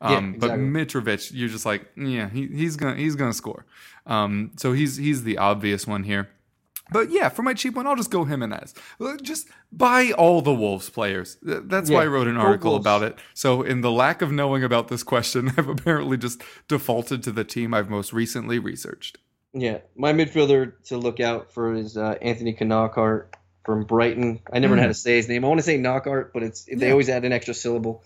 Um, 0.00 0.12
Yeah, 0.12 0.38
But 0.38 0.50
exactly. 0.50 1.02
Mitrovic, 1.02 1.30
you're 1.32 1.48
just 1.48 1.66
like, 1.66 1.86
yeah, 1.96 2.28
he, 2.28 2.46
he's 2.48 2.76
gonna 2.76 2.96
he's 2.96 3.16
gonna 3.16 3.32
score. 3.32 3.64
Um, 4.06 4.52
so 4.56 4.72
he's 4.72 4.96
he's 4.96 5.22
the 5.22 5.38
obvious 5.38 5.86
one 5.86 6.02
here. 6.02 6.28
But 6.92 7.10
yeah, 7.10 7.28
for 7.30 7.42
my 7.42 7.54
cheap 7.54 7.74
one, 7.76 7.86
I'll 7.86 7.96
just 7.96 8.10
go 8.10 8.24
Jimenez. 8.24 8.74
Uh, 9.00 9.16
Just 9.22 9.48
buy 9.72 10.10
all 10.12 10.42
the 10.42 10.52
Wolves 10.54 10.90
players. 10.90 11.36
Th- 11.44 11.62
That's 11.64 11.90
why 11.90 12.02
I 12.02 12.06
wrote 12.06 12.26
an 12.28 12.36
article 12.36 12.76
about 12.76 13.02
it. 13.02 13.18
So, 13.32 13.62
in 13.62 13.80
the 13.80 13.90
lack 13.90 14.20
of 14.20 14.30
knowing 14.30 14.62
about 14.62 14.88
this 14.88 15.02
question, 15.02 15.50
I've 15.56 15.68
apparently 15.68 16.18
just 16.18 16.42
defaulted 16.68 17.22
to 17.22 17.32
the 17.32 17.42
team 17.44 17.72
I've 17.72 17.88
most 17.88 18.12
recently 18.12 18.58
researched. 18.58 19.16
Yeah, 19.54 19.78
my 19.96 20.12
midfielder 20.12 20.72
to 20.88 20.98
look 20.98 21.20
out 21.20 21.52
for 21.52 21.74
is 21.74 21.96
uh, 21.96 22.16
Anthony 22.20 22.52
Knockaert 22.54 23.34
from 23.64 23.84
Brighton. 23.84 24.40
I 24.52 24.58
never 24.58 24.76
know 24.76 24.82
how 24.82 24.88
to 24.88 24.94
say 24.94 25.16
his 25.16 25.28
name. 25.28 25.42
I 25.44 25.48
want 25.48 25.60
to 25.60 25.64
say 25.64 25.78
Knockart, 25.78 26.30
but 26.34 26.42
it's 26.42 26.64
they 26.64 26.74
Hmm. 26.74 26.82
Yeah. 26.82 26.90
always 26.90 27.08
add 27.08 27.24
an 27.24 27.32
extra 27.32 27.54
syllable. 27.54 28.04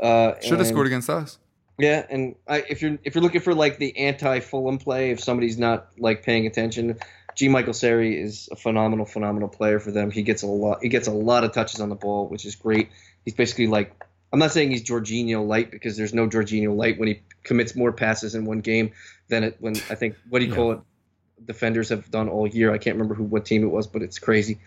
Uh, 0.00 0.32
Should 0.40 0.58
have 0.58 0.66
scored 0.66 0.86
against 0.88 1.08
us. 1.08 1.38
Yeah, 1.78 2.04
and 2.10 2.34
I, 2.48 2.64
if 2.68 2.82
you're 2.82 2.98
if 3.04 3.14
you're 3.14 3.22
looking 3.22 3.40
for 3.42 3.54
like 3.54 3.78
the 3.78 3.96
anti 3.98 4.40
Fulham 4.40 4.78
play, 4.78 5.10
if 5.10 5.20
somebody's 5.22 5.58
not 5.58 5.88
like 5.98 6.22
paying 6.22 6.46
attention, 6.46 6.98
G. 7.36 7.48
Michael 7.48 7.74
Seri 7.74 8.20
is 8.20 8.48
a 8.50 8.56
phenomenal, 8.56 9.04
phenomenal 9.04 9.48
player 9.48 9.78
for 9.78 9.92
them. 9.92 10.10
He 10.10 10.22
gets 10.22 10.42
a 10.42 10.46
lot. 10.46 10.78
He 10.82 10.88
gets 10.88 11.06
a 11.06 11.12
lot 11.12 11.44
of 11.44 11.52
touches 11.52 11.80
on 11.80 11.90
the 11.90 11.94
ball, 11.94 12.28
which 12.28 12.44
is 12.46 12.56
great. 12.56 12.90
He's 13.24 13.34
basically 13.34 13.66
like 13.66 13.94
I'm 14.32 14.38
not 14.38 14.50
saying 14.52 14.70
he's 14.70 14.82
Jorginho 14.82 15.46
light 15.46 15.70
because 15.70 15.96
there's 15.96 16.14
no 16.14 16.28
Jorginho 16.28 16.74
light 16.74 16.98
when 16.98 17.08
he 17.08 17.22
commits 17.44 17.76
more 17.76 17.92
passes 17.92 18.34
in 18.34 18.44
one 18.46 18.60
game 18.60 18.92
than 19.28 19.44
it 19.44 19.56
when 19.60 19.84
I 19.88 19.94
think 19.94 20.16
what 20.28 20.40
do 20.40 20.46
you 20.46 20.50
Yeah. 20.50 20.56
call 20.56 20.72
it? 20.72 20.80
Defenders 21.44 21.90
have 21.90 22.10
done 22.10 22.30
all 22.30 22.46
year. 22.46 22.72
I 22.72 22.78
can't 22.78 22.96
remember 22.96 23.14
who 23.14 23.24
what 23.24 23.44
team 23.44 23.62
it 23.62 23.70
was, 23.70 23.86
but 23.86 24.02
it's 24.02 24.18
crazy. 24.18 24.58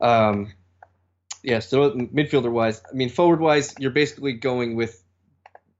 Um, 0.00 0.52
yeah, 1.44 1.60
so 1.60 1.92
midfielder 1.92 2.50
wise, 2.50 2.82
I 2.90 2.94
mean 2.94 3.08
forward 3.08 3.38
wise, 3.38 3.76
you're 3.78 3.92
basically 3.92 4.32
going 4.32 4.74
with 4.74 5.00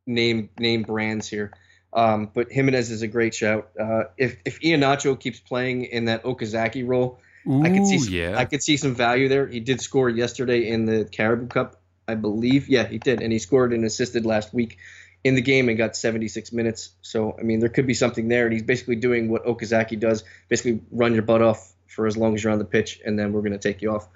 name 0.07 0.51
name 0.57 0.85
brands 0.85 1.29
here. 1.29 1.53
Um, 1.97 2.31
but 2.33 2.53
Jimenez 2.53 2.91
is 2.91 3.01
a 3.01 3.09
great 3.09 3.35
shout. 3.35 3.71
Uh, 3.81 4.05
if 4.19 4.37
if 4.45 4.61
Iheanacho 4.61 5.19
keeps 5.19 5.41
playing 5.41 5.85
in 5.85 6.05
that 6.05 6.25
Okazaki 6.25 6.87
role, 6.87 7.19
I 7.47 7.71
could 7.71 7.87
see 7.87 7.99
some, 7.99 8.13
yeah. 8.13 8.35
I 8.37 8.45
could 8.45 8.63
see 8.63 8.77
some 8.77 8.95
value 8.95 9.29
there. 9.29 9.47
He 9.47 9.61
did 9.61 9.81
score 9.81 10.11
yesterday 10.11 10.69
in 10.69 10.85
the 10.85 11.05
Carabao 11.05 11.47
Cup, 11.47 11.81
I 12.07 12.15
believe. 12.15 12.69
Yeah, 12.69 12.87
he 12.87 12.99
did, 12.99 13.23
and 13.23 13.33
he 13.33 13.39
scored 13.39 13.73
and 13.73 13.85
assisted 13.85 14.27
last 14.27 14.53
week 14.53 14.79
in 15.25 15.37
the 15.37 15.41
game 15.41 15.69
and 15.71 15.79
got 15.79 15.97
76 15.97 16.53
minutes. 16.53 16.91
So 17.01 17.35
I 17.39 17.43
mean, 17.43 17.61
there 17.61 17.71
could 17.71 17.87
be 17.87 17.95
something 17.95 18.29
there. 18.29 18.45
And 18.45 18.53
he's 18.53 18.63
basically 18.63 18.97
doing 18.97 19.31
what 19.31 19.47
Okazaki 19.47 19.99
does: 19.99 20.23
basically 20.49 20.83
run 20.91 21.15
your 21.15 21.23
butt 21.23 21.41
off 21.41 21.73
for 21.87 22.07
as 22.07 22.17
long 22.17 22.35
as 22.35 22.45
you're 22.45 22.53
on 22.53 22.59
the 22.59 22.67
pitch, 22.67 23.01
and 23.07 23.19
then 23.19 23.33
we're 23.33 23.41
going 23.41 23.53
to 23.53 23.59
take 23.59 23.81
you 23.81 23.93
off. 23.93 24.07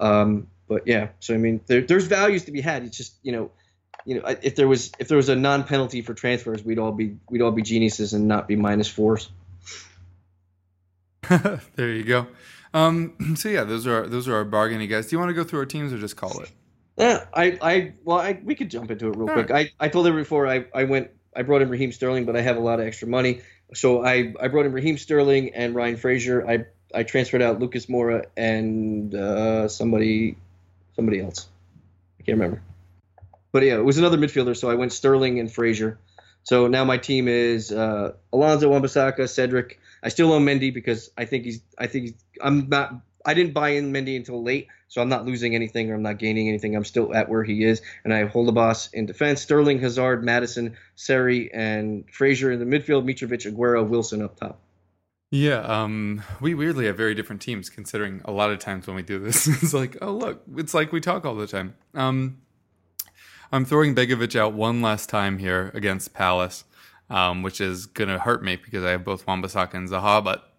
Um, 0.00 0.48
but 0.66 0.86
yeah, 0.86 1.10
so 1.20 1.34
I 1.34 1.36
mean, 1.36 1.60
there, 1.66 1.82
there's 1.82 2.06
values 2.06 2.46
to 2.46 2.52
be 2.52 2.60
had. 2.60 2.84
It's 2.84 2.96
just 2.96 3.14
you 3.22 3.32
know, 3.32 3.50
you 4.04 4.20
know, 4.20 4.36
if 4.42 4.56
there 4.56 4.68
was 4.68 4.92
if 4.98 5.08
there 5.08 5.16
was 5.16 5.28
a 5.28 5.36
non-penalty 5.36 6.02
for 6.02 6.14
transfers, 6.14 6.64
we'd 6.64 6.78
all 6.78 6.92
be 6.92 7.16
we'd 7.28 7.42
all 7.42 7.52
be 7.52 7.62
geniuses 7.62 8.12
and 8.12 8.28
not 8.28 8.48
be 8.48 8.56
minus 8.56 8.88
fours. 8.88 9.30
there 11.76 11.92
you 11.92 12.04
go. 12.04 12.26
Um, 12.74 13.14
so 13.36 13.48
yeah, 13.48 13.64
those 13.64 13.86
are 13.86 14.06
those 14.06 14.28
are 14.28 14.34
our 14.34 14.44
bargaining 14.44 14.88
guys. 14.88 15.06
Do 15.08 15.16
you 15.16 15.18
want 15.20 15.30
to 15.30 15.34
go 15.34 15.44
through 15.44 15.60
our 15.60 15.66
teams 15.66 15.92
or 15.92 15.98
just 15.98 16.16
call 16.16 16.40
it? 16.40 16.50
Yeah, 17.00 17.24
I, 17.32 17.58
I, 17.62 17.92
well, 18.04 18.18
I, 18.18 18.38
we 18.44 18.54
could 18.54 18.70
jump 18.70 18.90
into 18.90 19.06
it 19.06 19.16
real 19.16 19.30
All 19.30 19.34
quick. 19.34 19.50
I, 19.50 19.70
I 19.80 19.88
told 19.88 20.06
everyone 20.06 20.24
before 20.24 20.46
I, 20.46 20.66
I 20.74 20.84
went, 20.84 21.10
I 21.34 21.40
brought 21.42 21.62
in 21.62 21.70
Raheem 21.70 21.92
Sterling, 21.92 22.26
but 22.26 22.36
I 22.36 22.42
have 22.42 22.58
a 22.58 22.60
lot 22.60 22.78
of 22.78 22.86
extra 22.86 23.08
money, 23.08 23.40
so 23.72 24.04
I, 24.04 24.34
I 24.38 24.48
brought 24.48 24.66
in 24.66 24.72
Raheem 24.72 24.98
Sterling 24.98 25.54
and 25.54 25.74
Ryan 25.74 25.96
Fraser. 25.96 26.46
I, 26.46 26.66
I 26.94 27.04
transferred 27.04 27.40
out 27.40 27.58
Lucas 27.58 27.86
Moura 27.86 28.26
and 28.36 29.14
uh, 29.14 29.68
somebody, 29.68 30.36
somebody 30.94 31.22
else. 31.22 31.48
I 32.18 32.24
can't 32.24 32.36
remember. 32.36 32.60
But 33.52 33.62
yeah, 33.64 33.74
it 33.74 33.84
was 33.84 33.98
another 33.98 34.18
midfielder, 34.18 34.56
so 34.56 34.70
I 34.70 34.74
went 34.74 34.92
Sterling 34.92 35.40
and 35.40 35.50
Fraser. 35.50 35.98
So 36.42 36.68
now 36.68 36.84
my 36.84 36.98
team 36.98 37.28
is 37.28 37.70
uh, 37.70 38.12
Alonso 38.32 38.68
Wan-Bissaka, 38.68 39.28
Cedric. 39.28 39.78
I 40.02 40.08
still 40.08 40.32
own 40.32 40.44
Mendy 40.44 40.72
because 40.72 41.10
I 41.16 41.24
think 41.24 41.44
he's. 41.44 41.60
I 41.78 41.86
think 41.86 42.04
he's, 42.06 42.14
I'm 42.40 42.68
not. 42.68 42.94
I 43.24 43.34
didn't 43.34 43.52
buy 43.52 43.70
in 43.70 43.92
Mendy 43.92 44.16
until 44.16 44.42
late, 44.42 44.68
so 44.88 45.02
I'm 45.02 45.10
not 45.10 45.26
losing 45.26 45.54
anything 45.54 45.90
or 45.90 45.94
I'm 45.94 46.02
not 46.02 46.18
gaining 46.18 46.48
anything. 46.48 46.74
I'm 46.74 46.84
still 46.84 47.14
at 47.14 47.28
where 47.28 47.44
he 47.44 47.64
is, 47.64 47.82
and 48.04 48.14
I 48.14 48.18
have 48.18 48.30
Holebas 48.30 48.94
in 48.94 49.04
defense, 49.04 49.42
Sterling, 49.42 49.78
Hazard, 49.80 50.24
Maddison, 50.24 50.76
Seri, 50.94 51.52
and 51.52 52.04
Fraser 52.10 52.50
in 52.50 52.58
the 52.58 52.64
midfield, 52.64 53.04
Mitrovic, 53.04 53.52
Aguero, 53.52 53.86
Wilson 53.86 54.22
up 54.22 54.36
top. 54.36 54.60
Yeah, 55.30 55.60
um, 55.60 56.22
we 56.40 56.54
weirdly 56.54 56.86
have 56.86 56.96
very 56.96 57.14
different 57.14 57.42
teams. 57.42 57.68
Considering 57.68 58.22
a 58.24 58.32
lot 58.32 58.50
of 58.50 58.58
times 58.58 58.86
when 58.86 58.96
we 58.96 59.02
do 59.02 59.18
this, 59.18 59.46
it's 59.62 59.74
like, 59.74 59.98
oh 60.00 60.12
look, 60.12 60.42
it's 60.56 60.72
like 60.72 60.92
we 60.92 61.00
talk 61.00 61.26
all 61.26 61.34
the 61.34 61.46
time. 61.46 61.74
Um, 61.94 62.38
I'm 63.52 63.64
throwing 63.64 63.94
Begovic 63.94 64.36
out 64.38 64.52
one 64.52 64.80
last 64.80 65.08
time 65.08 65.38
here 65.38 65.72
against 65.74 66.14
Palace, 66.14 66.64
um, 67.08 67.42
which 67.42 67.60
is 67.60 67.86
gonna 67.86 68.18
hurt 68.18 68.44
me 68.44 68.56
because 68.56 68.84
I 68.84 68.90
have 68.90 69.04
both 69.04 69.26
Wan-Bissaka 69.26 69.74
and 69.74 69.88
Zaha, 69.88 70.22
but 70.22 70.52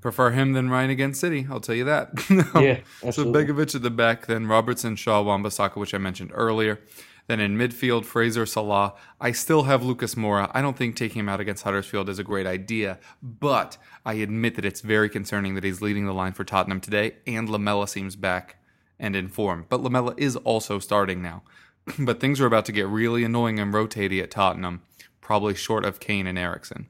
prefer 0.00 0.30
him 0.30 0.52
than 0.52 0.70
Ryan 0.70 0.90
against 0.90 1.20
City. 1.20 1.46
I'll 1.50 1.60
tell 1.60 1.74
you 1.74 1.84
that. 1.84 2.10
Yeah, 2.54 2.80
So. 3.10 3.24
Begovic 3.24 3.74
at 3.74 3.82
the 3.82 3.90
back, 3.90 4.26
then 4.26 4.46
Robertson, 4.46 4.96
Shaw, 4.96 5.22
Wan-Bissaka, 5.22 5.76
which 5.76 5.92
I 5.92 5.98
mentioned 5.98 6.30
earlier. 6.32 6.80
Then 7.26 7.38
in 7.38 7.56
midfield, 7.56 8.06
Fraser, 8.06 8.44
Salah. 8.46 8.94
I 9.20 9.30
still 9.32 9.64
have 9.64 9.84
Lucas 9.84 10.16
Moura. 10.16 10.50
I 10.52 10.62
don't 10.62 10.76
think 10.76 10.96
taking 10.96 11.20
him 11.20 11.28
out 11.28 11.38
against 11.38 11.62
Huddersfield 11.62 12.08
is 12.08 12.18
a 12.18 12.24
great 12.24 12.46
idea, 12.46 12.98
but 13.22 13.76
I 14.04 14.14
admit 14.14 14.56
that 14.56 14.64
it's 14.64 14.80
very 14.80 15.08
concerning 15.08 15.54
that 15.54 15.62
he's 15.62 15.80
leading 15.80 16.06
the 16.06 16.14
line 16.14 16.32
for 16.32 16.42
Tottenham 16.42 16.80
today, 16.80 17.16
and 17.26 17.48
Lamela 17.48 17.86
seems 17.86 18.16
back 18.16 18.56
and 18.98 19.14
in 19.14 19.28
form. 19.28 19.66
But 19.68 19.80
Lamela 19.80 20.14
is 20.16 20.34
also 20.36 20.78
starting 20.80 21.22
now. 21.22 21.42
but 21.98 22.20
things 22.20 22.40
are 22.40 22.46
about 22.46 22.64
to 22.66 22.72
get 22.72 22.86
really 22.86 23.24
annoying 23.24 23.58
and 23.58 23.72
rotating 23.72 24.20
at 24.20 24.30
Tottenham, 24.30 24.82
probably 25.20 25.54
short 25.54 25.84
of 25.84 26.00
Kane 26.00 26.26
and 26.26 26.38
Eriksen. 26.38 26.88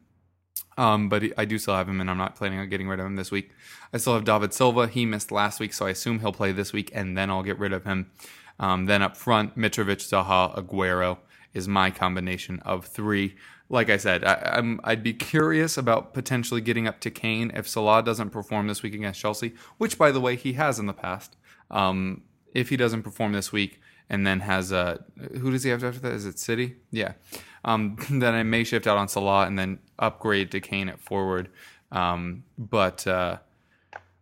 Um, 0.78 1.08
but 1.08 1.24
I 1.36 1.44
do 1.44 1.58
still 1.58 1.74
have 1.74 1.88
him, 1.88 2.00
and 2.00 2.10
I'm 2.10 2.16
not 2.16 2.36
planning 2.36 2.58
on 2.58 2.68
getting 2.68 2.88
rid 2.88 3.00
of 3.00 3.06
him 3.06 3.16
this 3.16 3.30
week. 3.30 3.50
I 3.92 3.98
still 3.98 4.14
have 4.14 4.24
David 4.24 4.54
Silva. 4.54 4.86
He 4.88 5.04
missed 5.04 5.30
last 5.30 5.60
week, 5.60 5.74
so 5.74 5.86
I 5.86 5.90
assume 5.90 6.20
he'll 6.20 6.32
play 6.32 6.52
this 6.52 6.72
week, 6.72 6.90
and 6.94 7.18
then 7.18 7.28
I'll 7.30 7.42
get 7.42 7.58
rid 7.58 7.72
of 7.72 7.84
him. 7.84 8.10
Um, 8.58 8.86
then 8.86 9.02
up 9.02 9.16
front, 9.16 9.58
Mitrovic, 9.58 9.98
Zaha, 9.98 10.56
Aguero 10.56 11.18
is 11.52 11.68
my 11.68 11.90
combination 11.90 12.60
of 12.60 12.86
three. 12.86 13.36
Like 13.68 13.90
I 13.90 13.96
said, 13.96 14.24
I, 14.24 14.52
I'm, 14.54 14.80
I'd 14.84 15.02
be 15.02 15.12
curious 15.12 15.76
about 15.76 16.14
potentially 16.14 16.60
getting 16.60 16.86
up 16.86 17.00
to 17.00 17.10
Kane 17.10 17.50
if 17.54 17.68
Salah 17.68 18.02
doesn't 18.02 18.30
perform 18.30 18.66
this 18.66 18.82
week 18.82 18.94
against 18.94 19.20
Chelsea, 19.20 19.54
which, 19.78 19.98
by 19.98 20.10
the 20.10 20.20
way, 20.20 20.36
he 20.36 20.54
has 20.54 20.78
in 20.78 20.86
the 20.86 20.92
past. 20.92 21.36
Um, 21.70 22.22
if 22.54 22.68
he 22.68 22.76
doesn't 22.76 23.02
perform 23.02 23.32
this 23.32 23.52
week 23.52 23.80
and 24.10 24.26
then 24.26 24.40
has 24.40 24.72
a 24.72 25.02
who 25.40 25.50
does 25.50 25.62
he 25.62 25.70
have 25.70 25.82
after 25.82 26.00
that? 26.00 26.12
Is 26.12 26.26
it 26.26 26.38
City? 26.38 26.76
Yeah. 26.90 27.12
Um, 27.64 27.96
then 28.10 28.34
I 28.34 28.42
may 28.42 28.64
shift 28.64 28.86
out 28.86 28.98
on 28.98 29.08
Salah 29.08 29.46
and 29.46 29.58
then 29.58 29.78
upgrade 29.98 30.50
to 30.50 30.60
Kane 30.60 30.88
at 30.88 31.00
forward. 31.00 31.48
Um, 31.92 32.44
but 32.58 33.06
uh, 33.06 33.38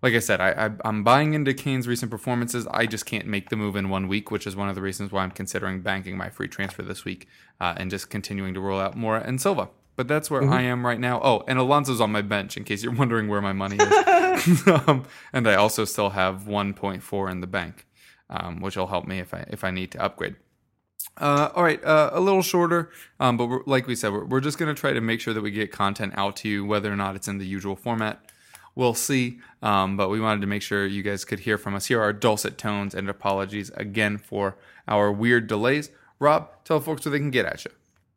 like 0.03 0.15
I 0.15 0.21
said, 0.21 0.41
I, 0.41 0.51
I, 0.51 0.71
I'm 0.85 1.03
buying 1.03 1.35
into 1.35 1.53
Kane's 1.55 1.89
recent 1.89 2.11
performances. 2.11 2.67
I 2.71 2.87
just 2.87 3.07
can't 3.07 3.27
make 3.27 3.49
the 3.49 3.57
move 3.57 3.75
in 3.75 3.89
one 3.89 4.07
week, 4.07 4.31
which 4.31 4.47
is 4.47 4.55
one 4.55 4.69
of 4.69 4.75
the 4.75 4.83
reasons 4.83 5.11
why 5.11 5.23
I'm 5.23 5.31
considering 5.31 5.81
banking 5.81 6.17
my 6.17 6.29
free 6.29 6.49
transfer 6.49 6.83
this 6.83 7.05
week 7.05 7.27
uh, 7.61 7.75
and 7.77 7.91
just 7.91 8.11
continuing 8.11 8.55
to 8.55 8.61
roll 8.61 8.79
out 8.79 8.97
Moura 8.97 9.27
and 9.27 9.41
Silva. 9.41 9.71
But 9.97 10.07
that's 10.07 10.31
where 10.31 10.49
I 10.49 10.63
am 10.63 10.87
right 10.87 11.01
now. 11.01 11.21
Oh, 11.25 11.43
and 11.49 11.59
Alonso's 11.59 12.01
on 12.01 12.13
my 12.13 12.23
bench 12.23 12.57
in 12.57 12.63
case 12.63 12.85
you're 12.85 12.95
wondering 12.95 13.27
where 13.27 13.41
my 13.41 13.53
money 13.53 13.79
is. 13.81 14.67
um, 14.87 15.05
and 15.33 15.49
I 15.49 15.55
also 15.55 15.85
still 15.85 16.11
have 16.11 16.43
1.4 16.43 17.31
in 17.33 17.41
the 17.41 17.49
bank, 17.49 17.85
um, 18.31 18.61
which 18.61 18.77
will 18.77 18.87
help 18.87 19.07
me 19.07 19.19
if 19.19 19.35
I 19.35 19.45
if 19.49 19.65
I 19.65 19.71
need 19.71 19.93
to 19.93 20.03
upgrade. 20.03 20.37
Uh, 21.17 21.51
all 21.55 21.65
right, 21.65 21.83
uh, 21.85 22.11
a 22.13 22.21
little 22.21 22.43
shorter, 22.43 22.91
um, 23.19 23.37
but 23.37 23.47
we're, 23.47 23.63
like 23.67 23.87
we 23.87 23.97
said, 23.97 24.13
we're, 24.13 24.25
we're 24.25 24.41
just 24.41 24.57
going 24.57 24.73
to 24.73 24.81
try 24.81 24.93
to 24.93 25.01
make 25.01 25.21
sure 25.21 25.35
that 25.35 25.41
we 25.41 25.51
get 25.51 25.73
content 25.73 26.13
out 26.17 26.37
to 26.37 26.49
you, 26.49 26.65
whether 26.65 26.93
or 26.93 26.97
not 26.97 27.17
it's 27.17 27.27
in 27.27 27.39
the 27.39 27.47
usual 27.47 27.75
format. 27.75 28.21
We'll 28.77 28.95
see, 28.95 29.41
um, 29.61 29.97
but 29.97 30.11
we 30.11 30.21
wanted 30.21 30.43
to 30.43 30.47
make 30.47 30.63
sure 30.63 30.87
you 30.87 31.03
guys 31.03 31.25
could 31.25 31.41
hear 31.41 31.59
from 31.59 31.75
us. 31.75 31.87
Here 31.87 31.99
are 31.99 32.05
our 32.05 32.13
dulcet 32.13 32.57
tones 32.57 32.95
and 32.95 33.09
apologies 33.09 33.71
again 33.71 34.19
for 34.19 34.57
our 34.87 35.11
weird 35.11 35.49
delays. 35.49 35.91
Rob, 36.21 36.51
tell 36.65 36.79
folks 36.79 37.05
where 37.05 37.11
they 37.11 37.19
can 37.19 37.33
get 37.33 37.47
at 37.47 37.65
you. 37.65 37.73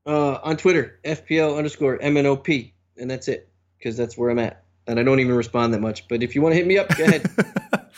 Uh, 0.05 0.39
on 0.43 0.57
Twitter, 0.57 0.99
FPL 1.03 1.57
underscore 1.57 1.97
MNOP, 1.97 2.71
and 2.97 3.09
that's 3.09 3.27
it, 3.27 3.49
because 3.79 3.97
that's 3.97 4.15
where 4.17 4.29
I'm 4.29 4.39
at. 4.39 4.63
And 4.85 4.99
I 4.99 5.03
don't 5.03 5.19
even 5.19 5.35
respond 5.35 5.73
that 5.73 5.81
much. 5.81 6.07
But 6.07 6.21
if 6.21 6.35
you 6.35 6.41
want 6.43 6.53
to 6.53 6.57
hit 6.57 6.67
me 6.67 6.77
up, 6.77 6.95
go 6.95 7.05
ahead. 7.05 7.29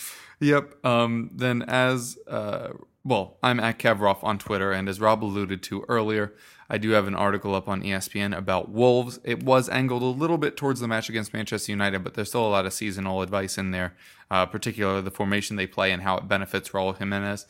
Yep. 0.43 0.85
Um, 0.85 1.31
then, 1.33 1.61
as 1.61 2.17
uh, 2.27 2.69
well, 3.05 3.37
I'm 3.41 3.61
at 3.61 3.79
Kevroff 3.79 4.23
on 4.23 4.37
Twitter, 4.37 4.73
and 4.73 4.89
as 4.89 4.99
Rob 4.99 5.23
alluded 5.23 5.63
to 5.63 5.85
earlier, 5.87 6.33
I 6.69 6.77
do 6.77 6.89
have 6.91 7.07
an 7.07 7.15
article 7.15 7.55
up 7.55 7.69
on 7.69 7.81
ESPN 7.81 8.35
about 8.37 8.69
Wolves. 8.69 9.19
It 9.23 9.43
was 9.43 9.69
angled 9.69 10.01
a 10.01 10.05
little 10.05 10.37
bit 10.37 10.57
towards 10.57 10.81
the 10.81 10.87
match 10.87 11.07
against 11.07 11.33
Manchester 11.33 11.71
United, 11.71 12.03
but 12.03 12.15
there's 12.15 12.27
still 12.27 12.45
a 12.45 12.49
lot 12.49 12.65
of 12.65 12.73
seasonal 12.73 13.21
advice 13.21 13.57
in 13.57 13.71
there, 13.71 13.95
uh, 14.29 14.45
particularly 14.45 15.01
the 15.01 15.11
formation 15.11 15.55
they 15.55 15.67
play 15.67 15.91
and 15.91 16.03
how 16.03 16.17
it 16.17 16.27
benefits 16.27 16.69
Raul 16.69 16.97
Jimenez. 16.97 17.45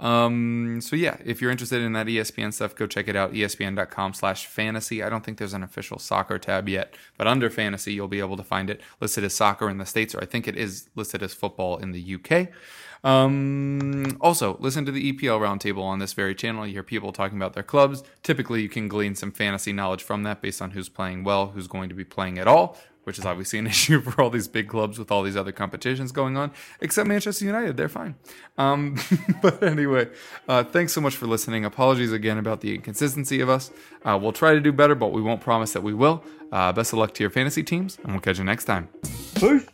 Um, 0.00 0.80
so 0.80 0.96
yeah, 0.96 1.16
if 1.24 1.40
you're 1.40 1.50
interested 1.50 1.80
in 1.80 1.92
that 1.92 2.06
ESPN 2.06 2.52
stuff, 2.52 2.74
go 2.74 2.86
check 2.86 3.08
it 3.08 3.16
out. 3.16 3.32
ESPN.com 3.32 4.12
slash 4.14 4.46
fantasy. 4.46 5.02
I 5.02 5.08
don't 5.08 5.24
think 5.24 5.38
there's 5.38 5.54
an 5.54 5.62
official 5.62 5.98
soccer 5.98 6.38
tab 6.38 6.68
yet, 6.68 6.94
but 7.16 7.26
under 7.26 7.48
fantasy, 7.48 7.92
you'll 7.92 8.08
be 8.08 8.18
able 8.18 8.36
to 8.36 8.42
find 8.42 8.70
it 8.70 8.80
listed 9.00 9.24
as 9.24 9.34
soccer 9.34 9.70
in 9.70 9.78
the 9.78 9.86
States, 9.86 10.14
or 10.14 10.20
I 10.20 10.26
think 10.26 10.48
it 10.48 10.56
is 10.56 10.88
listed 10.94 11.22
as 11.22 11.32
football 11.32 11.78
in 11.78 11.92
the 11.92 12.14
UK. 12.16 12.48
Um, 13.04 14.16
also, 14.20 14.56
listen 14.58 14.86
to 14.86 14.92
the 14.92 15.12
EPL 15.12 15.38
roundtable 15.40 15.82
on 15.82 15.98
this 15.98 16.14
very 16.14 16.34
channel. 16.34 16.66
You 16.66 16.72
hear 16.72 16.82
people 16.82 17.12
talking 17.12 17.36
about 17.36 17.52
their 17.52 17.62
clubs. 17.62 18.02
Typically, 18.22 18.62
you 18.62 18.68
can 18.68 18.88
glean 18.88 19.14
some 19.14 19.30
fantasy 19.30 19.72
knowledge 19.72 20.02
from 20.02 20.22
that 20.24 20.40
based 20.40 20.62
on 20.62 20.72
who's 20.72 20.88
playing 20.88 21.22
well, 21.22 21.48
who's 21.48 21.68
going 21.68 21.90
to 21.90 21.94
be 21.94 22.04
playing 22.04 22.38
at 22.38 22.48
all, 22.48 22.78
which 23.04 23.18
is 23.18 23.26
obviously 23.26 23.58
an 23.58 23.66
issue 23.74 24.00
for 24.00 24.20
all 24.22 24.30
these 24.30 24.48
big 24.48 24.68
clubs 24.68 24.98
with 24.98 25.12
all 25.12 25.22
these 25.22 25.36
other 25.36 25.52
competitions 25.52 26.12
going 26.12 26.38
on, 26.38 26.50
except 26.80 27.06
Manchester 27.06 27.44
United. 27.44 27.76
They're 27.76 27.90
fine. 27.90 28.14
Um, 28.56 28.96
but 29.42 29.62
anyway, 29.62 30.08
uh, 30.48 30.64
thanks 30.64 30.94
so 30.94 31.02
much 31.02 31.16
for 31.16 31.26
listening. 31.26 31.66
Apologies 31.66 32.12
again 32.12 32.38
about 32.38 32.62
the 32.62 32.74
inconsistency 32.74 33.40
of 33.40 33.50
us. 33.50 33.70
Uh, 34.02 34.18
we'll 34.20 34.32
try 34.32 34.54
to 34.54 34.60
do 34.60 34.72
better, 34.72 34.94
but 34.94 35.12
we 35.12 35.20
won't 35.20 35.42
promise 35.42 35.74
that 35.74 35.82
we 35.82 35.92
will. 35.92 36.24
Uh, 36.50 36.72
best 36.72 36.92
of 36.94 36.98
luck 36.98 37.12
to 37.14 37.22
your 37.22 37.30
fantasy 37.30 37.62
teams, 37.62 37.98
and 38.02 38.12
we'll 38.12 38.20
catch 38.20 38.38
you 38.38 38.44
next 38.44 38.64
time. 38.64 38.88
Peace. 39.34 39.73